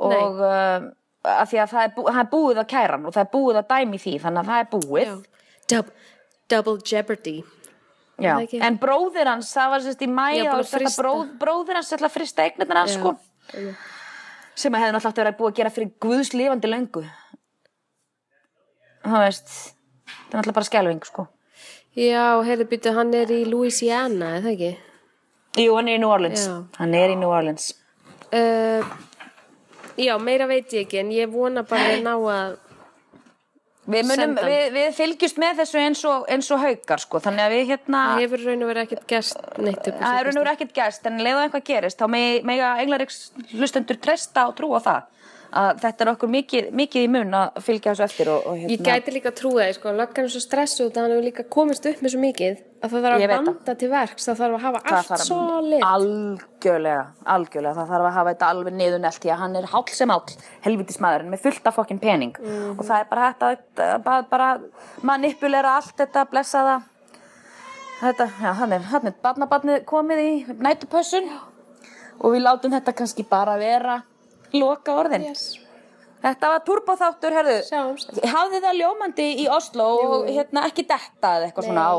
Og 0.02 0.40
uh, 0.42 0.88
að 1.22 1.50
því 1.52 1.60
að 1.62 1.68
það 1.70 1.84
er, 1.84 1.92
bú, 1.94 2.06
það 2.08 2.22
er 2.24 2.30
búið 2.32 2.60
að 2.64 2.68
kæra 2.72 2.96
hann 2.96 3.06
og 3.06 3.14
það 3.14 3.22
er 3.22 3.30
búið 3.36 3.60
að 3.60 3.68
dæmi 3.68 4.00
því 4.02 4.14
þannig 4.24 4.40
að 4.40 4.50
það 4.50 4.64
er 4.64 4.70
búið. 4.72 5.12
Dub, 5.70 5.92
Double 6.50 6.82
Jeopardy 6.82 7.36
Já. 8.22 8.34
En 8.62 8.76
bróðir 8.78 9.30
hans, 9.30 9.50
það 9.54 9.72
var 9.72 9.84
sérst 9.86 10.02
í 10.04 10.08
mæ 10.10 10.26
Já, 10.36 10.52
og 10.52 10.92
bróð, 10.98 11.22
bróðir 11.40 11.78
hans 11.78 11.92
ætla 11.94 12.10
að 12.10 12.16
frista 12.18 12.44
eignirnar 12.44 12.82
hans 12.82 12.94
Já. 12.94 13.00
sko. 13.00 13.14
Sem 14.58 14.74
að 14.74 14.84
hefði 14.84 14.96
náttúrulega 14.98 15.38
búið 15.38 15.52
að 15.52 15.58
gera 15.58 15.72
fyrir 15.72 15.92
Guðs 16.02 16.32
lifandi 16.36 16.70
löngu. 16.70 17.04
Það 19.02 19.24
veist, 19.26 19.52
það 20.06 20.16
er 20.16 20.38
náttúrulega 20.38 20.58
bara 20.58 20.68
skelving 20.70 21.06
sko. 21.06 21.26
Já, 21.98 22.40
heyrðu 22.46 22.66
býttu, 22.70 22.94
hann 22.96 23.12
er 23.16 23.30
í 23.34 23.42
Louisiana, 23.44 24.36
eða 24.38 24.52
ekki? 24.54 24.72
Jú, 25.60 25.76
hann 25.76 25.90
er 25.92 25.98
í 25.98 26.00
New 26.00 26.12
Orleans. 26.12 26.46
Já. 26.48 26.58
Hann 26.78 26.94
er 26.96 27.12
í 27.12 27.16
New 27.20 27.28
Orleans. 27.28 27.72
Uh, 28.32 28.86
já, 30.00 30.14
meira 30.22 30.48
veit 30.48 30.72
ég 30.72 30.86
ekki, 30.86 31.02
en 31.02 31.12
ég 31.12 31.28
vona 31.32 31.66
bara 31.68 31.96
að 31.96 32.06
ná 32.06 32.14
að 32.16 32.60
Við, 33.82 34.04
munum, 34.06 34.36
við, 34.38 34.60
við 34.76 34.92
fylgjumst 34.94 35.38
með 35.42 35.56
þessu 35.58 35.78
eins 35.80 36.00
og, 36.06 36.26
eins 36.30 36.48
og 36.54 36.60
haukar 36.62 37.00
sko. 37.02 37.18
Þannig 37.24 37.42
að 37.42 37.54
við 37.56 37.62
hérna... 37.72 38.02
það 38.12 38.20
hefur 38.22 38.42
raun 38.46 38.60
og 38.62 38.68
verið 38.70 38.84
ekkert 38.86 39.08
gerst 39.10 39.40
neitt 39.58 39.88
upp 39.90 39.96
Það 39.98 40.18
er 40.18 40.28
raun 40.28 40.36
og 40.36 40.44
verið 40.44 40.52
ekkert 40.52 40.76
gæst, 40.76 41.08
en 41.10 41.18
leið 41.18 41.34
og 41.34 41.42
eitthvað 41.42 41.64
gerist, 41.66 41.98
þá 41.98 42.06
mega 42.46 42.68
Englariks 42.84 43.18
hlustendur 43.56 43.98
treysta 44.04 44.44
og 44.46 44.54
trúa 44.60 44.78
það. 44.84 45.26
Að 45.52 45.80
þetta 45.82 46.04
er 46.04 46.08
okkur 46.14 46.30
mikið, 46.32 46.68
mikið 46.80 47.02
í 47.04 47.08
mun 47.12 47.34
að 47.36 47.58
fylgja 47.60 47.92
þessu 47.92 48.04
eftir 48.06 48.28
og, 48.32 48.44
og 48.48 48.54
hérna... 48.56 48.72
Ég 48.72 48.84
gæti 48.86 49.12
líka 49.12 49.28
að 49.28 49.34
trúa 49.36 49.66
því, 49.66 49.74
sko, 49.76 49.90
löggan 49.98 50.24
er 50.24 50.30
svo 50.32 50.40
stressu 50.40 50.86
út 50.86 50.96
að 50.96 51.02
hann 51.02 51.12
hefur 51.12 51.26
líka 51.26 51.44
komist 51.52 51.88
upp 51.90 52.00
með 52.00 52.14
svo 52.14 52.20
mikið 52.22 52.54
að 52.82 52.94
það 52.94 53.04
þarf 53.04 53.16
að 53.18 53.22
það. 53.22 53.34
vanda 53.50 53.74
til 53.82 53.90
verks, 53.92 54.28
það 54.30 54.38
þarf 54.40 54.54
að 54.56 54.62
hafa 54.64 54.80
það 54.86 54.96
allt 54.96 55.10
þarf 55.10 55.26
solid. 55.28 55.84
algjörlega, 55.90 57.02
algjörlega 57.36 57.74
það 57.82 57.90
þarf 57.92 58.06
að 58.08 58.16
hafa 58.16 58.32
þetta 58.32 58.48
alveg 58.54 58.76
niður 58.80 59.02
nelt 59.04 59.20
því 59.22 59.32
að 59.34 59.40
hann 59.42 59.58
er 59.60 59.68
háll 59.74 59.92
sem 59.98 60.14
háll, 60.14 60.36
helvitismæðurinn 60.64 61.34
með 61.36 61.42
fullt 61.44 61.68
af 61.70 61.76
fokkin 61.78 62.00
pening 62.02 62.32
Mhm. 62.40 62.72
og 62.78 62.84
það 62.88 62.96
er 63.04 63.10
bara 63.12 63.28
að 63.38 64.02
bara, 64.08 64.22
bara 64.32 64.48
manipulera 65.02 65.76
allt 65.76 65.94
þetta, 66.00 66.24
blessa 66.32 66.64
það 66.66 66.88
þetta, 68.02 68.26
já, 68.42 68.52
hann 68.58 68.72
er, 68.72 68.80
hann 68.90 69.06
er 69.12 69.14
barnabarnið 69.22 69.84
komið 69.84 70.22
í 70.24 70.32
nætupössun 70.64 71.28
og 72.22 72.32
við 72.34 72.42
látum 72.48 72.72
þetta 72.74 72.94
kannski 72.98 73.24
bara 73.28 73.54
vera 73.60 74.00
loka 74.52 74.94
orðin 75.02 75.24
Yes. 75.28 75.58
þetta 76.22 76.48
var 76.52 76.60
turboþáttur, 76.66 77.32
herðu. 77.34 77.56
Hafði 78.30 78.60
það 78.62 78.76
ljómandi 78.78 79.26
í 79.42 79.48
Oslo 79.50 79.86
og 80.06 80.28
hérna 80.30 80.66
ekki 80.68 80.84
detta 80.86 81.32
eða 81.38 81.48
eitthvað 81.50 81.66
svona 81.66 81.86
á 81.88 81.94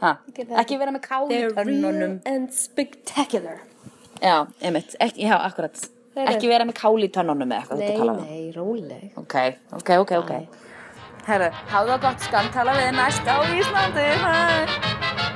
ha, 0.00 0.16
Ekki 0.62 0.78
vera 0.78 0.92
með 0.94 1.02
kál 1.08 1.24
í 1.26 1.32
They're 1.32 1.50
real 1.50 1.64
tönnunum. 1.64 2.20
and 2.26 2.50
spectacular. 2.52 3.58
Já, 4.22 4.46
einmitt, 4.62 4.94
ekki, 5.00 5.26
já, 5.26 5.36
akkurat. 5.42 5.88
Ekki 6.16 6.48
vera 6.48 6.64
með 6.64 6.78
kál 6.78 6.96
í 7.02 7.10
tönnunum 7.12 7.50
eða 7.52 7.62
eitthvað 7.66 7.78
Nei, 7.78 8.08
um. 8.08 8.22
nei, 8.24 8.52
róleg. 8.56 9.10
Ok, 9.16 9.34
ok, 9.72 9.90
ok, 10.04 10.12
ok. 10.22 10.32
Herru, 11.26 11.50
hafðu 11.72 11.90
það 11.96 12.00
gott 12.06 12.20
skan, 12.28 12.52
tala 12.54 12.72
við 12.78 12.92
næst 12.94 13.26
á 13.26 13.36
Íslandi. 13.42 14.06
Hæ 14.22 15.35